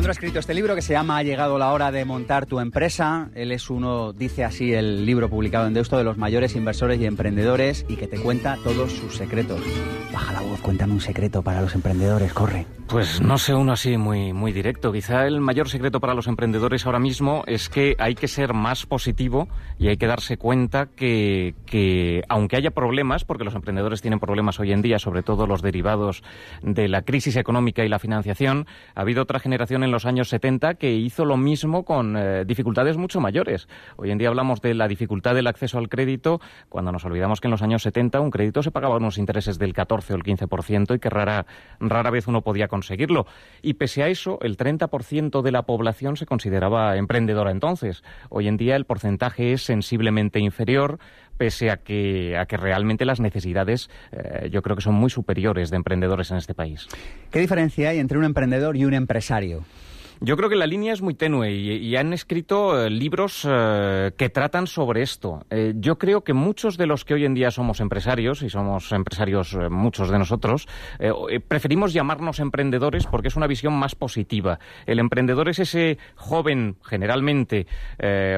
Alejandro 0.03 0.11
ha 0.11 0.19
escrito 0.19 0.41
este 0.41 0.55
libro 0.55 0.75
que 0.75 0.83
se 0.83 0.95
llama 0.95 1.19
Ha 1.19 1.23
llegado 1.23 1.59
la 1.59 1.73
hora 1.73 1.93
de 1.93 2.05
montar 2.05 2.47
tu 2.47 2.59
empresa. 2.59 3.31
Él 3.37 3.53
es 3.53 3.71
uno, 3.71 4.13
dice 4.13 4.43
así 4.43 4.75
el 4.75 5.07
libro 5.07 5.31
publicado 5.31 5.69
en 5.69 5.75
Deusto, 5.75 5.97
de 5.97 6.03
los 6.03 6.19
mayores 6.19 6.57
inversores 6.57 7.01
y 7.01 7.07
emprendedores 7.07 7.87
y 7.89 7.95
que 7.95 8.09
te 8.09 8.19
cuenta 8.19 8.59
todos 8.65 8.91
sus 8.91 9.17
secretos. 9.17 9.61
Baja 10.13 10.33
la 10.33 10.41
voz, 10.41 10.61
cuéntame 10.61 10.95
un 10.95 11.01
secreto 11.01 11.43
para 11.43 11.63
los 11.63 11.77
emprendedores, 11.77 12.33
corre. 12.33 12.67
Pues 12.93 13.23
no 13.23 13.39
sé 13.39 13.55
uno 13.55 13.73
así 13.73 13.97
muy, 13.97 14.35
muy 14.35 14.53
directo. 14.53 14.93
Quizá 14.93 15.27
el 15.27 15.41
mayor 15.41 15.71
secreto 15.71 15.99
para 15.99 16.13
los 16.13 16.27
emprendedores 16.27 16.85
ahora 16.85 16.99
mismo 16.99 17.43
es 17.47 17.71
que 17.71 17.97
hay 17.99 18.15
que 18.15 18.29
ser 18.29 18.53
más 18.53 18.85
positivo 18.85 19.49
y 19.79 19.89
hay 19.89 19.97
que 19.97 20.07
darse 20.07 20.37
cuenta 20.37 20.91
que, 20.95 21.55
que 21.65 22.23
aunque 22.29 22.57
haya 22.57 22.71
problemas, 22.71 23.25
porque 23.25 23.45
los 23.45 23.55
emprendedores 23.55 24.03
tienen 24.03 24.21
problemas 24.21 24.61
hoy 24.61 24.73
en 24.73 24.83
día, 24.83 24.99
sobre 24.99 25.23
todo 25.23 25.47
los 25.47 25.63
derivados 25.63 26.23
de 26.61 26.87
la 26.89 27.01
crisis 27.01 27.37
económica 27.37 27.83
y 27.83 27.89
la 27.89 27.99
financiación, 27.99 28.67
ha 28.95 29.01
habido 29.01 29.23
otra 29.23 29.41
generación 29.41 29.85
en 29.85 29.91
los 29.91 30.05
años 30.05 30.29
70 30.29 30.75
que 30.75 30.93
hizo 30.93 31.25
lo 31.25 31.39
mismo 31.39 31.87
con 31.87 32.19
eh, 32.19 32.45
dificultades 32.45 32.99
mucho 32.99 33.21
mayores. 33.21 33.69
Hoy 33.97 34.11
en 34.11 34.19
día 34.19 34.29
hablamos 34.29 34.61
de 34.61 34.75
la 34.75 34.87
dificultad 34.87 35.35
del 35.35 35.47
acceso 35.47 35.79
al 35.79 35.89
crédito 35.89 36.43
cuando 36.69 36.93
nos 36.93 37.07
olvidamos 37.07 37.41
que 37.41 37.47
en 37.47 37.53
los 37.53 37.63
años 37.63 37.85
70 37.85 38.21
un 38.21 38.31
crédito 38.31 38.63
se 38.63 38.71
pagaba 38.71 38.99
unos 38.99 39.17
intereses 39.17 39.59
del 39.59 39.73
14 39.73 40.13
o 40.13 40.17
el 40.17 40.25
15% 40.25 40.95
y 40.95 40.99
que 40.99 41.09
rara, 41.09 41.47
rara 41.81 42.11
vez 42.11 42.29
uno 42.29 42.43
podía 42.43 42.69
conseguirlo. 42.83 43.27
Y 43.63 43.75
pese 43.75 44.03
a 44.03 44.09
eso, 44.09 44.39
el 44.43 44.57
30% 44.57 45.43
de 45.43 45.53
la 45.53 45.63
población 45.63 46.17
se 46.17 46.27
consideraba 46.27 46.97
emprendedora 46.97 47.53
entonces. 47.53 48.03
Hoy 48.29 48.49
en 48.49 48.57
día 48.57 48.75
el 48.75 48.87
porcentaje 48.87 49.53
es 49.53 49.63
sensiblemente 49.63 50.41
inferior 50.41 50.99
pese 51.39 51.71
a 51.71 51.77
que, 51.77 52.37
a 52.37 52.47
que 52.47 52.57
realmente 52.57 53.05
las 53.05 53.21
necesidades 53.21 53.89
eh, 54.11 54.49
yo 54.51 54.63
creo 54.63 54.77
que 54.77 54.83
son 54.83 54.95
muy 54.95 55.11
superiores 55.11 55.71
de 55.71 55.77
emprendedores 55.77 56.31
en 56.33 56.39
este 56.39 56.55
país. 56.55 56.89
¿Qué 57.31 57.39
diferencia 57.39 57.91
hay 57.91 57.99
entre 57.99 58.19
un 58.19 58.25
emprendedor 58.25 58.77
y 58.77 58.85
un 58.85 58.95
empresario? 58.95 59.65
Yo 60.25 60.37
creo 60.37 60.49
que 60.49 60.55
la 60.55 60.69
línea 60.69 60.93
es 60.93 61.03
muy 61.03 61.15
tenue 61.15 61.51
y, 61.51 61.97
han 61.97 62.13
escrito 62.13 62.81
eh, 62.81 62.89
libros 62.91 63.45
eh, 63.45 64.13
que 64.17 64.29
tratan 64.29 64.69
sobre 64.69 65.03
esto. 65.03 65.45
Eh, 65.51 65.73
yo 65.75 65.99
creo 65.99 66.23
que 66.23 66.33
muchos 66.33 66.79
de 66.79 66.87
los 66.87 67.05
que 67.05 67.15
hoy 67.15 67.25
en 67.25 67.35
día 67.35 67.51
somos 67.51 67.81
empresarios, 67.81 68.43
y 68.43 68.49
somos 68.49 68.93
empresarios 68.93 69.59
muchos 69.69 70.11
de 70.11 70.19
nosotros, 70.21 70.69
preferimos 71.49 71.93
llamarnos 71.93 72.39
emprendedores 72.39 73.07
porque 73.07 73.29
es 73.29 73.37
una 73.37 73.49
visión 73.49 73.75
más 73.75 73.97
positiva. 73.97 74.61
El 74.87 75.01
emprendedor 75.01 75.49
es 75.49 75.59
ese 75.59 75.99
joven, 76.15 76.77
generalmente, 76.85 77.67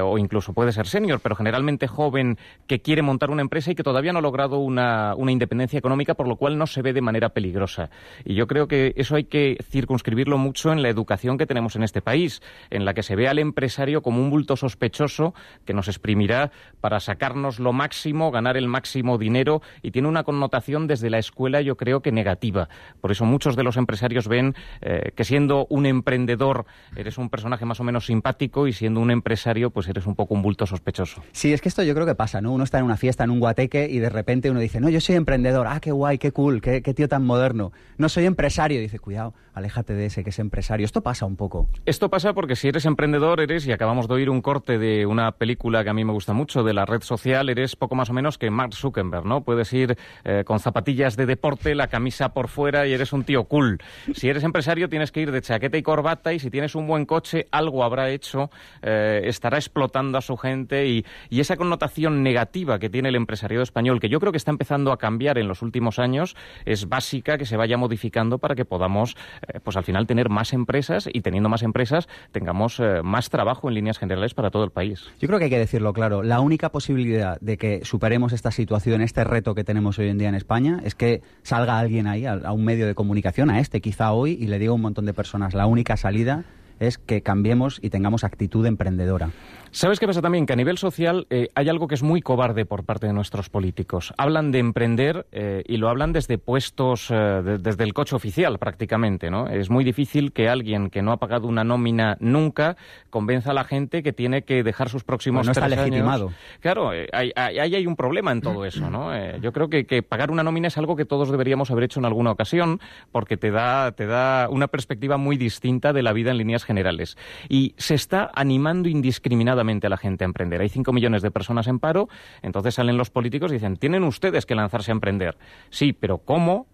o 0.01 0.17
incluso 0.17 0.53
puede 0.53 0.71
ser 0.71 0.87
senior, 0.87 1.19
pero 1.21 1.35
generalmente 1.35 1.87
joven 1.87 2.37
que 2.65 2.81
quiere 2.81 3.03
montar 3.03 3.29
una 3.29 3.43
empresa 3.43 3.71
y 3.71 3.75
que 3.75 3.83
todavía 3.83 4.11
no 4.11 4.19
ha 4.19 4.23
logrado 4.23 4.57
una, 4.57 5.13
una 5.15 5.31
independencia 5.31 5.77
económica, 5.77 6.15
por 6.15 6.27
lo 6.27 6.37
cual 6.37 6.57
no 6.57 6.65
se 6.65 6.81
ve 6.81 6.93
de 6.93 7.01
manera 7.01 7.29
peligrosa. 7.29 7.91
Y 8.23 8.33
yo 8.33 8.47
creo 8.47 8.67
que 8.67 8.93
eso 8.95 9.15
hay 9.15 9.25
que 9.25 9.57
circunscribirlo 9.69 10.39
mucho 10.39 10.71
en 10.71 10.81
la 10.81 10.89
educación 10.89 11.37
que 11.37 11.45
tenemos 11.45 11.74
en 11.75 11.83
este 11.83 12.01
país, 12.01 12.41
en 12.69 12.85
la 12.85 12.93
que 12.93 13.03
se 13.03 13.15
ve 13.15 13.27
al 13.27 13.39
empresario 13.39 14.01
como 14.01 14.21
un 14.21 14.29
bulto 14.29 14.55
sospechoso 14.55 15.33
que 15.65 15.73
nos 15.73 15.87
exprimirá 15.87 16.51
para 16.81 16.99
sacarnos 16.99 17.59
lo 17.59 17.73
máximo, 17.73 18.31
ganar 18.31 18.57
el 18.57 18.67
máximo 18.67 19.17
dinero 19.17 19.61
y 19.81 19.91
tiene 19.91 20.07
una 20.07 20.23
connotación 20.23 20.87
desde 20.87 21.09
la 21.09 21.19
escuela 21.19 21.61
yo 21.61 21.77
creo 21.77 22.01
que 22.01 22.11
negativa. 22.11 22.69
Por 23.01 23.11
eso 23.11 23.25
muchos 23.25 23.55
de 23.55 23.63
los 23.63 23.77
empresarios 23.77 24.27
ven 24.27 24.55
eh, 24.81 25.11
que 25.15 25.23
siendo 25.23 25.67
un 25.69 25.85
emprendedor 25.85 26.65
eres 26.95 27.17
un 27.17 27.29
personaje 27.29 27.65
más 27.65 27.79
o 27.79 27.83
menos 27.83 28.05
simpático 28.05 28.67
y 28.67 28.73
siendo 28.73 28.99
un 28.99 29.11
empresario 29.11 29.71
pues 29.71 29.87
eres 29.87 30.05
un 30.05 30.15
poco 30.15 30.33
un 30.33 30.41
bulto 30.41 30.65
sospechoso. 30.65 31.23
Sí, 31.31 31.53
es 31.53 31.61
que 31.61 31.69
esto 31.69 31.83
yo 31.83 31.93
creo 31.93 32.05
que 32.05 32.15
pasa, 32.15 32.41
¿no? 32.41 32.51
Uno 32.51 32.63
está 32.63 32.79
en 32.79 32.85
una 32.85 32.97
fiesta, 32.97 33.23
en 33.23 33.31
un 33.31 33.39
guateque 33.39 33.87
y 33.89 33.99
de 33.99 34.09
repente 34.09 34.49
uno 34.49 34.59
dice, 34.59 34.79
no, 34.79 34.89
yo 34.89 35.01
soy 35.01 35.15
emprendedor, 35.15 35.67
ah, 35.67 35.79
qué 35.79 35.91
guay, 35.91 36.17
qué 36.17 36.31
cool, 36.31 36.61
qué, 36.61 36.81
qué 36.81 36.93
tío 36.93 37.07
tan 37.07 37.25
moderno. 37.25 37.71
No 37.97 38.09
soy 38.09 38.25
empresario, 38.25 38.79
dice, 38.79 38.99
cuidado, 38.99 39.33
aléjate 39.53 39.93
de 39.93 40.07
ese 40.07 40.23
que 40.23 40.29
es 40.29 40.39
empresario. 40.39 40.85
Esto 40.85 41.01
pasa 41.01 41.25
un 41.25 41.35
poco. 41.35 41.64
Esto? 41.85 42.09
Pasa 42.09 42.33
porque 42.33 42.55
si 42.55 42.67
eres 42.67 42.85
emprendedor, 42.85 43.41
eres, 43.41 43.67
y 43.67 43.71
acabamos 43.71 44.07
de 44.07 44.15
oír 44.15 44.29
un 44.29 44.41
corte 44.41 44.77
de 44.77 45.05
una 45.05 45.31
película 45.33 45.83
que 45.83 45.89
a 45.89 45.93
mí 45.93 46.03
me 46.03 46.13
gusta 46.13 46.33
mucho, 46.33 46.63
de 46.63 46.73
la 46.73 46.85
red 46.85 47.01
social, 47.01 47.49
eres 47.49 47.75
poco 47.75 47.95
más 47.95 48.09
o 48.09 48.13
menos 48.13 48.37
que 48.37 48.49
Mark 48.49 48.73
Zuckerberg, 48.73 49.25
¿no? 49.25 49.41
Puedes 49.41 49.71
ir 49.73 49.97
eh, 50.23 50.43
con 50.45 50.59
zapatillas 50.59 51.15
de 51.15 51.25
deporte, 51.25 51.75
la 51.75 51.87
camisa 51.87 52.29
por 52.29 52.47
fuera 52.47 52.87
y 52.87 52.93
eres 52.93 53.13
un 53.13 53.23
tío 53.23 53.45
cool. 53.45 53.79
Si 54.13 54.29
eres 54.29 54.43
empresario, 54.43 54.89
tienes 54.89 55.11
que 55.11 55.21
ir 55.21 55.31
de 55.31 55.41
chaqueta 55.41 55.77
y 55.77 55.83
corbata 55.83 56.33
y 56.33 56.39
si 56.39 56.49
tienes 56.49 56.75
un 56.75 56.87
buen 56.87 57.05
coche, 57.05 57.47
algo 57.51 57.83
habrá 57.83 58.09
hecho, 58.09 58.49
eh, 58.81 59.21
estará 59.25 59.57
explotando 59.57 60.17
a 60.17 60.21
su 60.21 60.37
gente 60.37 60.87
y, 60.87 61.05
y 61.29 61.39
esa 61.39 61.57
connotación 61.57 62.23
negativa 62.23 62.79
que 62.79 62.89
tiene 62.89 63.09
el 63.09 63.15
empresariado 63.15 63.63
español, 63.63 63.99
que 63.99 64.09
yo 64.09 64.19
creo 64.19 64.31
que 64.31 64.37
está 64.37 64.51
empezando 64.51 64.91
a 64.91 64.97
cambiar 64.97 65.37
en 65.37 65.47
los 65.47 65.61
últimos 65.61 65.99
años, 65.99 66.35
es 66.65 66.87
básica 66.89 67.37
que 67.37 67.45
se 67.45 67.57
vaya 67.57 67.77
modificando 67.77 68.37
para 68.37 68.55
que 68.55 68.65
podamos, 68.65 69.15
eh, 69.47 69.59
pues 69.63 69.77
al 69.77 69.83
final, 69.83 70.07
tener 70.07 70.29
más 70.29 70.53
empresas 70.53 71.09
y 71.11 71.21
teniendo 71.21 71.44
más 71.49 71.63
empresas 71.63 72.07
tengamos 72.31 72.79
eh, 72.79 73.01
más 73.03 73.29
trabajo 73.29 73.67
en 73.67 73.75
líneas 73.75 73.97
generales 73.97 74.33
para 74.33 74.51
todo 74.51 74.63
el 74.63 74.71
país. 74.71 75.05
Yo 75.19 75.27
creo 75.27 75.39
que 75.39 75.45
hay 75.45 75.51
que 75.51 75.59
decirlo 75.59 75.93
claro. 75.93 76.23
La 76.23 76.39
única 76.39 76.69
posibilidad 76.69 77.39
de 77.41 77.57
que 77.57 77.85
superemos 77.85 78.33
esta 78.33 78.51
situación, 78.51 79.01
este 79.01 79.23
reto 79.23 79.55
que 79.55 79.63
tenemos 79.63 79.99
hoy 79.99 80.09
en 80.09 80.17
día 80.17 80.29
en 80.29 80.35
España, 80.35 80.81
es 80.83 80.95
que 80.95 81.21
salga 81.43 81.79
alguien 81.79 82.07
ahí, 82.07 82.25
a, 82.25 82.33
a 82.33 82.51
un 82.51 82.65
medio 82.65 82.87
de 82.87 82.95
comunicación, 82.95 83.49
a 83.49 83.59
este 83.59 83.81
quizá 83.81 84.11
hoy, 84.11 84.37
y 84.39 84.47
le 84.47 84.59
diga 84.59 84.71
a 84.71 84.75
un 84.75 84.81
montón 84.81 85.05
de 85.05 85.13
personas, 85.13 85.53
la 85.53 85.65
única 85.65 85.97
salida 85.97 86.43
es 86.79 86.97
que 86.97 87.21
cambiemos 87.21 87.79
y 87.81 87.89
tengamos 87.89 88.23
actitud 88.23 88.65
emprendedora. 88.65 89.29
¿Sabes 89.71 89.99
qué 89.99 90.07
pasa 90.07 90.21
también? 90.21 90.45
Que 90.45 90.53
a 90.53 90.55
nivel 90.55 90.77
social 90.77 91.27
eh, 91.29 91.49
hay 91.53 91.67
algo 91.67 91.89
que 91.89 91.95
es 91.95 92.03
muy 92.03 92.21
cobarde 92.21 92.65
por 92.65 92.85
parte 92.85 93.07
de 93.07 93.13
nuestros 93.13 93.49
políticos. 93.49 94.13
Hablan 94.17 94.53
de 94.53 94.59
emprender 94.59 95.27
eh, 95.33 95.63
y 95.67 95.75
lo 95.75 95.89
hablan 95.89 96.13
desde 96.13 96.37
puestos, 96.37 97.11
eh, 97.11 97.15
de, 97.15 97.57
desde 97.57 97.83
el 97.83 97.93
coche 97.93 98.15
oficial 98.15 98.57
prácticamente, 98.57 99.29
¿no? 99.29 99.49
Es 99.49 99.69
muy 99.69 99.83
difícil 99.83 100.31
que 100.31 100.47
alguien 100.47 100.89
que 100.89 101.01
no 101.01 101.11
ha 101.11 101.17
pagado 101.17 101.47
una 101.47 101.65
nómina 101.65 102.15
nunca 102.21 102.77
convenza 103.09 103.51
a 103.51 103.53
la 103.53 103.65
gente 103.65 104.01
que 104.01 104.13
tiene 104.13 104.43
que 104.43 104.63
dejar 104.63 104.87
sus 104.87 105.03
próximos 105.03 105.45
Pues 105.45 105.47
no 105.47 105.51
está 105.51 105.67
legitimado. 105.67 106.27
años. 106.27 106.39
Claro, 106.61 106.91
ahí 106.91 107.31
hay, 107.35 107.57
hay, 107.59 107.75
hay 107.75 107.85
un 107.85 107.97
problema 107.97 108.31
en 108.31 108.39
todo 108.39 108.63
eso, 108.63 108.89
¿no? 108.89 109.11
Yo 109.39 109.51
creo 109.51 109.67
que, 109.69 109.85
que 109.85 110.03
pagar 110.03 110.31
una 110.31 110.43
nómina 110.43 110.69
es 110.69 110.77
algo 110.77 110.95
que 110.95 111.03
todos 111.03 111.29
deberíamos 111.31 111.69
haber 111.69 111.83
hecho 111.83 111.99
en 111.99 112.05
alguna 112.05 112.31
ocasión 112.31 112.79
porque 113.11 113.35
te 113.35 113.51
da, 113.51 113.91
te 113.91 114.05
da 114.05 114.47
una 114.49 114.67
perspectiva 114.67 115.17
muy 115.17 115.35
distinta 115.35 115.91
de 115.91 116.01
la 116.01 116.13
vida 116.13 116.31
en 116.31 116.37
líneas 116.37 116.64
generales. 116.65 117.17
Y 117.47 117.73
se 117.77 117.95
está 117.95 118.29
animando 118.33 118.89
indiscriminadamente 118.89 119.87
a 119.87 119.89
la 119.89 119.97
gente 119.97 120.23
a 120.23 120.27
emprender. 120.27 120.61
Hay 120.61 120.69
5 120.69 120.91
millones 120.91 121.21
de 121.21 121.31
personas 121.31 121.67
en 121.67 121.79
paro, 121.79 122.09
entonces 122.41 122.75
salen 122.75 122.97
los 122.97 123.09
políticos 123.09 123.51
y 123.51 123.55
dicen, 123.55 123.77
tienen 123.77 124.03
ustedes 124.03 124.45
que 124.45 124.55
lanzarse 124.55 124.91
a 124.91 124.93
emprender. 124.93 125.37
Sí, 125.69 125.93
pero 125.93 126.17
¿cómo? 126.17 126.67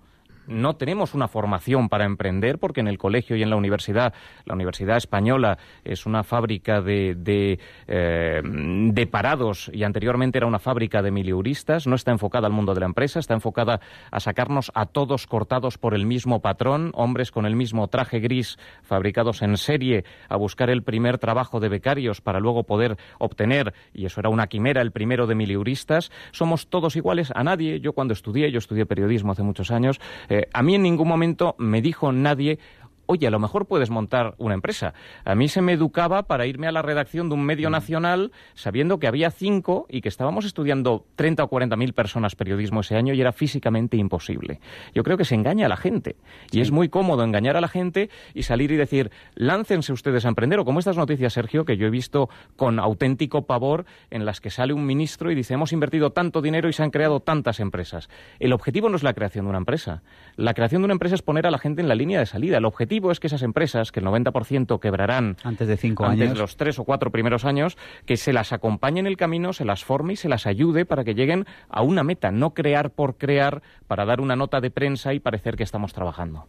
No 0.47 0.75
tenemos 0.75 1.13
una 1.13 1.27
formación 1.27 1.89
para 1.89 2.05
emprender 2.05 2.59
porque 2.59 2.81
en 2.81 2.87
el 2.87 2.97
colegio 2.97 3.35
y 3.35 3.43
en 3.43 3.49
la 3.49 3.55
universidad, 3.55 4.13
la 4.45 4.53
Universidad 4.53 4.97
Española 4.97 5.57
es 5.83 6.05
una 6.05 6.23
fábrica 6.23 6.81
de, 6.81 7.15
de, 7.15 7.59
eh, 7.87 9.07
parados 9.09 9.69
y 9.73 9.83
anteriormente 9.83 10.37
era 10.37 10.47
una 10.47 10.59
fábrica 10.59 11.01
de 11.01 11.11
miliuristas, 11.11 11.87
no 11.87 11.95
está 11.95 12.11
enfocada 12.11 12.47
al 12.47 12.53
mundo 12.53 12.73
de 12.73 12.79
la 12.79 12.85
empresa, 12.85 13.19
está 13.19 13.33
enfocada 13.33 13.81
a 14.09 14.19
sacarnos 14.19 14.71
a 14.75 14.85
todos 14.85 15.27
cortados 15.27 15.77
por 15.77 15.93
el 15.93 16.05
mismo 16.05 16.41
patrón, 16.41 16.91
hombres 16.93 17.31
con 17.31 17.45
el 17.45 17.55
mismo 17.55 17.87
traje 17.87 18.19
gris 18.19 18.57
fabricados 18.83 19.41
en 19.41 19.57
serie 19.57 20.05
a 20.29 20.37
buscar 20.37 20.69
el 20.69 20.83
primer 20.83 21.17
trabajo 21.17 21.59
de 21.59 21.69
becarios 21.69 22.21
para 22.21 22.39
luego 22.39 22.63
poder 22.63 22.97
obtener, 23.19 23.73
y 23.93 24.05
eso 24.05 24.19
era 24.19 24.29
una 24.29 24.47
quimera, 24.47 24.81
el 24.81 24.91
primero 24.91 25.27
de 25.27 25.35
miliuristas, 25.35 26.11
somos 26.31 26.67
todos 26.67 26.95
iguales 26.95 27.31
a 27.35 27.43
nadie. 27.43 27.79
Yo 27.79 27.93
cuando 27.93 28.13
estudié, 28.13 28.51
yo 28.51 28.59
estudié 28.59 28.85
periodismo 28.85 29.31
hace 29.31 29.43
muchos 29.43 29.71
años, 29.71 29.99
eh, 30.33 30.47
a 30.53 30.63
mí 30.63 30.75
en 30.75 30.83
ningún 30.83 31.09
momento 31.09 31.55
me 31.57 31.81
dijo 31.81 32.13
nadie 32.13 32.57
oye, 33.05 33.27
a 33.27 33.31
lo 33.31 33.39
mejor 33.39 33.65
puedes 33.65 33.89
montar 33.89 34.35
una 34.37 34.53
empresa. 34.53 34.93
A 35.25 35.35
mí 35.35 35.47
se 35.47 35.61
me 35.61 35.73
educaba 35.73 36.23
para 36.23 36.45
irme 36.45 36.67
a 36.67 36.71
la 36.71 36.81
redacción 36.81 37.29
de 37.29 37.35
un 37.35 37.43
medio 37.43 37.69
nacional 37.69 38.31
sabiendo 38.53 38.99
que 38.99 39.07
había 39.07 39.31
cinco 39.31 39.85
y 39.89 40.01
que 40.01 40.09
estábamos 40.09 40.45
estudiando 40.45 41.05
30 41.15 41.43
o 41.43 41.47
40 41.47 41.75
mil 41.75 41.93
personas 41.93 42.35
periodismo 42.35 42.81
ese 42.81 42.95
año 42.95 43.13
y 43.13 43.21
era 43.21 43.31
físicamente 43.31 43.97
imposible. 43.97 44.59
Yo 44.93 45.03
creo 45.03 45.17
que 45.17 45.25
se 45.25 45.35
engaña 45.35 45.65
a 45.65 45.69
la 45.69 45.77
gente 45.77 46.15
y 46.51 46.55
sí. 46.55 46.61
es 46.61 46.71
muy 46.71 46.89
cómodo 46.89 47.23
engañar 47.23 47.57
a 47.57 47.61
la 47.61 47.67
gente 47.67 48.09
y 48.33 48.43
salir 48.43 48.71
y 48.71 48.77
decir, 48.77 49.11
láncense 49.35 49.93
ustedes 49.93 50.25
a 50.25 50.29
emprender 50.29 50.59
o 50.59 50.65
como 50.65 50.79
estas 50.79 50.97
noticias, 50.97 51.33
Sergio, 51.33 51.65
que 51.65 51.77
yo 51.77 51.87
he 51.87 51.89
visto 51.89 52.29
con 52.55 52.79
auténtico 52.79 53.45
pavor 53.45 53.85
en 54.09 54.25
las 54.25 54.41
que 54.41 54.49
sale 54.49 54.73
un 54.73 54.85
ministro 54.85 55.31
y 55.31 55.35
dice, 55.35 55.53
hemos 55.53 55.73
invertido 55.73 56.11
tanto 56.11 56.41
dinero 56.41 56.69
y 56.69 56.73
se 56.73 56.83
han 56.83 56.91
creado 56.91 57.19
tantas 57.19 57.59
empresas. 57.59 58.09
El 58.39 58.53
objetivo 58.53 58.89
no 58.89 58.95
es 58.95 59.03
la 59.03 59.13
creación 59.13 59.45
de 59.45 59.49
una 59.49 59.57
empresa. 59.57 60.03
La 60.35 60.53
creación 60.53 60.81
de 60.81 60.85
una 60.85 60.93
empresa 60.93 61.15
es 61.15 61.21
poner 61.21 61.47
a 61.47 61.51
la 61.51 61.57
gente 61.57 61.81
en 61.81 61.87
la 61.87 61.95
línea 61.95 62.19
de 62.19 62.25
salida. 62.25 62.57
El 62.57 62.65
objetivo 62.65 62.90
es 63.11 63.19
que 63.19 63.27
esas 63.27 63.43
empresas, 63.43 63.91
que 63.91 64.01
el 64.01 64.05
90% 64.05 64.79
quebrarán 64.79 65.37
antes 65.43 65.67
de 65.67 65.77
cinco 65.77 66.05
antes 66.05 66.21
años, 66.21 66.33
de 66.33 66.39
los 66.39 66.57
tres 66.57 66.77
o 66.77 66.83
cuatro 66.83 67.11
primeros 67.11 67.45
años, 67.45 67.77
que 68.05 68.17
se 68.17 68.33
las 68.33 68.51
acompañe 68.51 68.99
en 68.99 69.07
el 69.07 69.15
camino, 69.15 69.53
se 69.53 69.63
las 69.63 69.83
forme 69.83 70.13
y 70.13 70.15
se 70.17 70.27
las 70.27 70.45
ayude 70.45 70.85
para 70.85 71.03
que 71.03 71.15
lleguen 71.15 71.45
a 71.69 71.81
una 71.83 72.03
meta, 72.03 72.31
no 72.31 72.53
crear 72.53 72.91
por 72.91 73.17
crear 73.17 73.61
para 73.87 74.05
dar 74.05 74.19
una 74.19 74.35
nota 74.35 74.59
de 74.59 74.71
prensa 74.71 75.13
y 75.13 75.19
parecer 75.19 75.55
que 75.55 75.63
estamos 75.63 75.93
trabajando. 75.93 76.45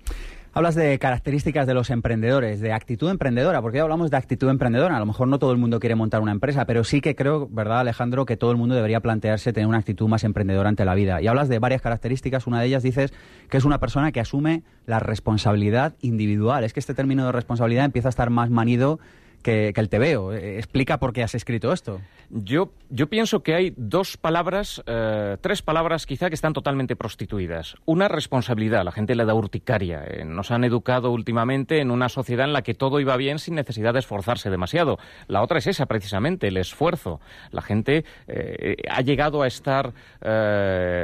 Hablas 0.54 0.75
de 0.75 0.99
características 0.99 1.67
de 1.67 1.73
los 1.73 1.88
emprendedores, 1.88 2.60
de 2.60 2.75
actitud 2.75 3.08
emprendedora, 3.08 3.62
porque 3.62 3.78
ya 3.78 3.84
hablamos 3.84 4.10
de 4.10 4.19
actitud 4.19 4.50
emprendedora. 4.50 4.97
A 4.97 5.00
lo 5.00 5.06
mejor 5.06 5.26
no 5.26 5.38
todo 5.38 5.50
el 5.50 5.56
mundo 5.56 5.80
quiere 5.80 5.95
montar 5.95 6.21
una 6.21 6.30
empresa, 6.30 6.67
pero 6.67 6.84
sí 6.84 7.00
que 7.00 7.17
creo, 7.17 7.49
¿verdad, 7.50 7.80
Alejandro, 7.80 8.26
que 8.26 8.36
todo 8.36 8.50
el 8.50 8.58
mundo 8.58 8.75
debería 8.75 9.00
plantearse 9.00 9.54
tener 9.54 9.67
una 9.67 9.78
actitud 9.78 10.08
más 10.08 10.25
emprendedora 10.25 10.69
ante 10.69 10.84
la 10.84 10.95
vida. 10.95 11.23
Y 11.23 11.26
hablas 11.26 11.49
de 11.49 11.58
varias 11.58 11.80
características. 11.80 12.47
Una 12.47 12.60
de 12.60 12.67
ellas 12.67 12.82
dices 12.82 13.15
que 13.49 13.56
es 13.56 13.65
una 13.65 13.80
persona 13.80 14.12
que 14.12 14.21
asume 14.21 14.62
la 14.84 14.99
responsabilidad 14.99 15.95
individual. 16.02 16.65
Es 16.65 16.75
que 16.75 16.80
este 16.80 16.93
término 16.93 17.25
de 17.25 17.32
responsabilidad 17.32 17.86
empieza 17.86 18.08
a 18.08 18.10
estar 18.10 18.28
más 18.28 18.50
manido 18.50 19.00
que, 19.43 19.73
que, 19.75 19.81
el 19.81 19.89
TVO. 19.89 20.33
Explica 20.33 20.99
por 20.99 21.13
qué 21.13 21.23
has 21.23 21.35
escrito 21.35 21.73
esto. 21.73 22.00
Yo, 22.35 22.71
yo 22.89 23.11
pienso 23.11 23.43
que 23.43 23.55
hay 23.55 23.75
dos 23.76 24.17
palabras, 24.17 24.83
eh, 24.87 25.37
tres 25.43 25.61
palabras 25.61 26.07
quizá 26.07 26.31
que 26.31 26.35
están 26.35 26.55
totalmente 26.55 26.97
prostituidas. 26.97 27.76
Una, 27.85 28.09
responsabilidad. 28.09 28.85
La 28.85 28.91
gente 28.93 29.15
le 29.15 29.26
da 29.26 29.35
urticaria. 29.35 30.02
Eh, 30.07 30.25
nos 30.25 30.50
han 30.50 30.65
educado 30.65 31.11
últimamente 31.11 31.81
en 31.81 31.91
una 31.91 32.09
sociedad 32.09 32.47
en 32.47 32.55
la 32.55 32.63
que 32.63 32.73
todo 32.73 33.00
iba 33.00 33.19
bien 33.19 33.39
sin 33.39 33.55
necesidad 33.55 33.93
de 33.93 33.99
esforzarse 33.99 34.49
demasiado. 34.49 34.99
La 35.26 35.43
otra 35.43 35.59
es 35.59 35.67
esa, 35.67 35.85
precisamente, 35.85 36.49
el 36.49 36.57
esfuerzo. 36.57 37.21
La 37.50 37.61
gente 37.61 38.07
eh, 38.26 38.76
ha 38.89 39.02
llegado 39.02 39.43
a 39.43 39.47
estar, 39.47 39.93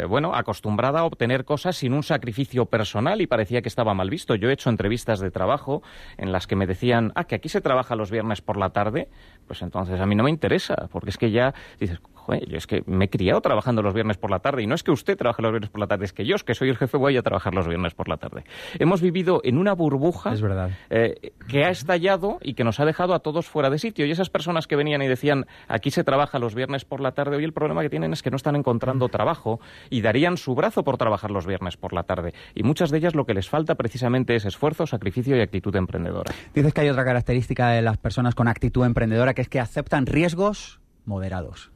bueno, 0.08 0.34
acostumbrada 0.34 1.00
a 1.00 1.04
obtener 1.04 1.44
cosas 1.44 1.76
sin 1.76 1.92
un 1.92 2.04
sacrificio 2.04 2.64
personal 2.64 3.20
y 3.20 3.26
parecía 3.26 3.60
que 3.60 3.68
estaba 3.68 3.92
mal 3.92 4.08
visto. 4.08 4.34
Yo 4.34 4.48
he 4.48 4.54
hecho 4.54 4.70
entrevistas 4.70 5.20
de 5.20 5.30
trabajo 5.30 5.82
en 6.16 6.32
las 6.32 6.46
que 6.46 6.56
me 6.56 6.66
decían, 6.66 7.12
ah, 7.16 7.24
que 7.24 7.34
aquí 7.34 7.50
se 7.50 7.60
trabaja 7.60 7.96
los 7.96 8.10
viernes 8.10 8.27
por 8.42 8.56
la 8.56 8.70
tarde, 8.70 9.08
pues 9.46 9.62
entonces 9.62 10.00
a 10.00 10.06
mí 10.06 10.14
no 10.14 10.24
me 10.24 10.30
interesa, 10.30 10.88
porque 10.92 11.10
es 11.10 11.18
que 11.18 11.30
ya 11.30 11.54
dices, 11.80 12.00
joder, 12.28 12.46
yo 12.46 12.58
es 12.58 12.66
que 12.66 12.82
me 12.86 13.06
he 13.06 13.10
criado 13.10 13.40
trabajando 13.40 13.82
los 13.82 13.94
viernes 13.94 14.18
por 14.18 14.30
la 14.30 14.40
tarde, 14.40 14.62
y 14.62 14.66
no 14.66 14.74
es 14.74 14.82
que 14.82 14.90
usted 14.90 15.16
trabaje 15.16 15.40
los 15.40 15.50
viernes 15.50 15.70
por 15.70 15.80
la 15.80 15.86
tarde, 15.86 16.04
es 16.04 16.12
que 16.12 16.26
yo, 16.26 16.36
es 16.36 16.44
que 16.44 16.54
soy 16.54 16.68
el 16.68 16.76
jefe, 16.76 16.98
voy 16.98 17.16
a 17.16 17.22
trabajar 17.22 17.54
los 17.54 17.66
viernes 17.66 17.94
por 17.94 18.08
la 18.08 18.18
tarde. 18.18 18.44
Hemos 18.78 19.00
vivido 19.00 19.40
en 19.44 19.56
una 19.56 19.72
burbuja 19.72 20.34
es 20.34 20.42
verdad. 20.42 20.70
Eh, 20.90 21.32
que 21.48 21.64
ha 21.64 21.70
estallado 21.70 22.38
y 22.42 22.52
que 22.52 22.64
nos 22.64 22.80
ha 22.80 22.84
dejado 22.84 23.14
a 23.14 23.20
todos 23.20 23.46
fuera 23.46 23.70
de 23.70 23.78
sitio. 23.78 24.04
Y 24.04 24.10
esas 24.10 24.28
personas 24.28 24.66
que 24.66 24.76
venían 24.76 25.00
y 25.00 25.08
decían, 25.08 25.46
aquí 25.68 25.90
se 25.90 26.04
trabaja 26.04 26.38
los 26.38 26.54
viernes 26.54 26.84
por 26.84 27.00
la 27.00 27.12
tarde, 27.12 27.36
hoy 27.36 27.44
el 27.44 27.54
problema 27.54 27.80
que 27.80 27.88
tienen 27.88 28.12
es 28.12 28.22
que 28.22 28.30
no 28.30 28.36
están 28.36 28.56
encontrando 28.56 29.08
trabajo 29.08 29.58
y 29.88 30.02
darían 30.02 30.36
su 30.36 30.54
brazo 30.54 30.84
por 30.84 30.98
trabajar 30.98 31.30
los 31.30 31.46
viernes 31.46 31.78
por 31.78 31.94
la 31.94 32.02
tarde. 32.02 32.34
Y 32.54 32.62
muchas 32.62 32.90
de 32.90 32.98
ellas 32.98 33.14
lo 33.14 33.24
que 33.24 33.32
les 33.32 33.48
falta 33.48 33.74
precisamente 33.74 34.34
es 34.34 34.44
esfuerzo, 34.44 34.86
sacrificio 34.86 35.34
y 35.36 35.40
actitud 35.40 35.74
emprendedora. 35.76 36.34
Dices 36.54 36.74
que 36.74 36.82
hay 36.82 36.90
otra 36.90 37.04
característica 37.04 37.70
de 37.70 37.80
las 37.80 37.96
personas 37.96 38.34
con 38.34 38.48
actitud 38.48 38.84
emprendedora, 38.84 39.32
que 39.32 39.42
es 39.42 39.48
que 39.48 39.60
aceptan 39.60 40.04
riesgos 40.06 40.80
moderados. 41.04 41.70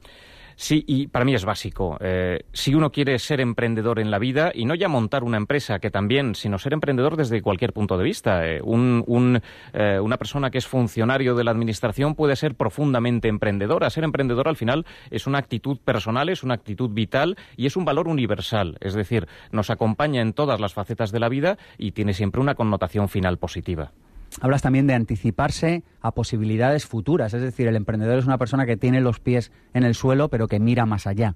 Sí, 0.55 0.83
y 0.87 1.07
para 1.07 1.25
mí 1.25 1.33
es 1.33 1.45
básico. 1.45 1.97
Eh, 1.99 2.41
si 2.53 2.75
uno 2.75 2.91
quiere 2.91 3.17
ser 3.19 3.41
emprendedor 3.41 3.99
en 3.99 4.11
la 4.11 4.19
vida, 4.19 4.51
y 4.53 4.65
no 4.65 4.75
ya 4.75 4.87
montar 4.87 5.23
una 5.23 5.37
empresa, 5.37 5.79
que 5.79 5.91
también, 5.91 6.35
sino 6.35 6.57
ser 6.59 6.73
emprendedor 6.73 7.15
desde 7.17 7.41
cualquier 7.41 7.73
punto 7.73 7.97
de 7.97 8.03
vista. 8.03 8.47
Eh, 8.47 8.61
un, 8.63 9.03
un, 9.07 9.41
eh, 9.73 9.99
una 9.99 10.17
persona 10.17 10.49
que 10.51 10.57
es 10.57 10.67
funcionario 10.67 11.35
de 11.35 11.43
la 11.43 11.51
administración 11.51 12.15
puede 12.15 12.35
ser 12.35 12.55
profundamente 12.55 13.27
emprendedora. 13.27 13.89
Ser 13.89 14.03
emprendedor 14.03 14.47
al 14.47 14.55
final 14.55 14.85
es 15.09 15.27
una 15.27 15.39
actitud 15.39 15.77
personal, 15.79 16.29
es 16.29 16.43
una 16.43 16.53
actitud 16.53 16.89
vital 16.91 17.37
y 17.57 17.65
es 17.65 17.75
un 17.75 17.85
valor 17.85 18.07
universal. 18.07 18.77
Es 18.81 18.93
decir, 18.93 19.27
nos 19.51 19.69
acompaña 19.69 20.21
en 20.21 20.33
todas 20.33 20.59
las 20.59 20.73
facetas 20.73 21.11
de 21.11 21.19
la 21.19 21.29
vida 21.29 21.57
y 21.77 21.91
tiene 21.91 22.13
siempre 22.13 22.41
una 22.41 22.55
connotación 22.55 23.09
final 23.09 23.37
positiva. 23.37 23.91
Hablas 24.41 24.61
también 24.61 24.87
de 24.87 24.93
anticiparse 24.93 25.83
a 26.01 26.11
posibilidades 26.11 26.85
futuras, 26.85 27.33
es 27.33 27.41
decir, 27.41 27.67
el 27.67 27.75
emprendedor 27.75 28.17
es 28.19 28.25
una 28.25 28.37
persona 28.37 28.65
que 28.65 28.77
tiene 28.77 29.01
los 29.01 29.19
pies 29.19 29.51
en 29.73 29.83
el 29.83 29.95
suelo 29.95 30.29
pero 30.29 30.47
que 30.47 30.59
mira 30.59 30.85
más 30.85 31.07
allá. 31.07 31.35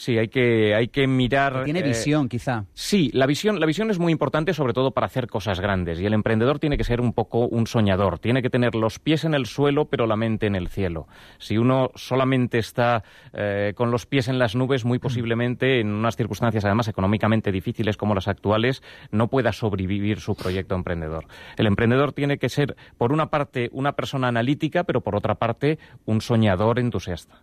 Sí, 0.00 0.16
hay 0.16 0.28
que, 0.28 0.74
hay 0.74 0.88
que 0.88 1.06
mirar. 1.06 1.62
tiene 1.64 1.80
eh, 1.80 1.82
visión, 1.82 2.30
quizá. 2.30 2.64
Sí, 2.72 3.10
la 3.12 3.26
visión, 3.26 3.60
la 3.60 3.66
visión 3.66 3.90
es 3.90 3.98
muy 3.98 4.12
importante, 4.12 4.54
sobre 4.54 4.72
todo 4.72 4.92
para 4.92 5.06
hacer 5.06 5.26
cosas 5.26 5.60
grandes. 5.60 6.00
Y 6.00 6.06
el 6.06 6.14
emprendedor 6.14 6.58
tiene 6.58 6.78
que 6.78 6.84
ser 6.84 7.02
un 7.02 7.12
poco 7.12 7.46
un 7.46 7.66
soñador. 7.66 8.18
Tiene 8.18 8.40
que 8.40 8.48
tener 8.48 8.74
los 8.74 8.98
pies 8.98 9.26
en 9.26 9.34
el 9.34 9.44
suelo, 9.44 9.90
pero 9.90 10.06
la 10.06 10.16
mente 10.16 10.46
en 10.46 10.54
el 10.54 10.68
cielo. 10.68 11.06
Si 11.36 11.58
uno 11.58 11.90
solamente 11.96 12.56
está 12.56 13.04
eh, 13.34 13.74
con 13.76 13.90
los 13.90 14.06
pies 14.06 14.28
en 14.28 14.38
las 14.38 14.56
nubes, 14.56 14.86
muy 14.86 14.98
posiblemente, 14.98 15.80
en 15.80 15.92
unas 15.92 16.16
circunstancias 16.16 16.64
además 16.64 16.88
económicamente 16.88 17.52
difíciles 17.52 17.98
como 17.98 18.14
las 18.14 18.26
actuales, 18.26 18.82
no 19.10 19.28
pueda 19.28 19.52
sobrevivir 19.52 20.20
su 20.20 20.34
proyecto 20.34 20.76
emprendedor. 20.76 21.26
El 21.58 21.66
emprendedor 21.66 22.14
tiene 22.14 22.38
que 22.38 22.48
ser, 22.48 22.74
por 22.96 23.12
una 23.12 23.26
parte, 23.28 23.68
una 23.72 23.92
persona 23.92 24.28
analítica, 24.28 24.84
pero 24.84 25.02
por 25.02 25.14
otra 25.14 25.34
parte, 25.34 25.78
un 26.06 26.22
soñador 26.22 26.78
entusiasta. 26.78 27.42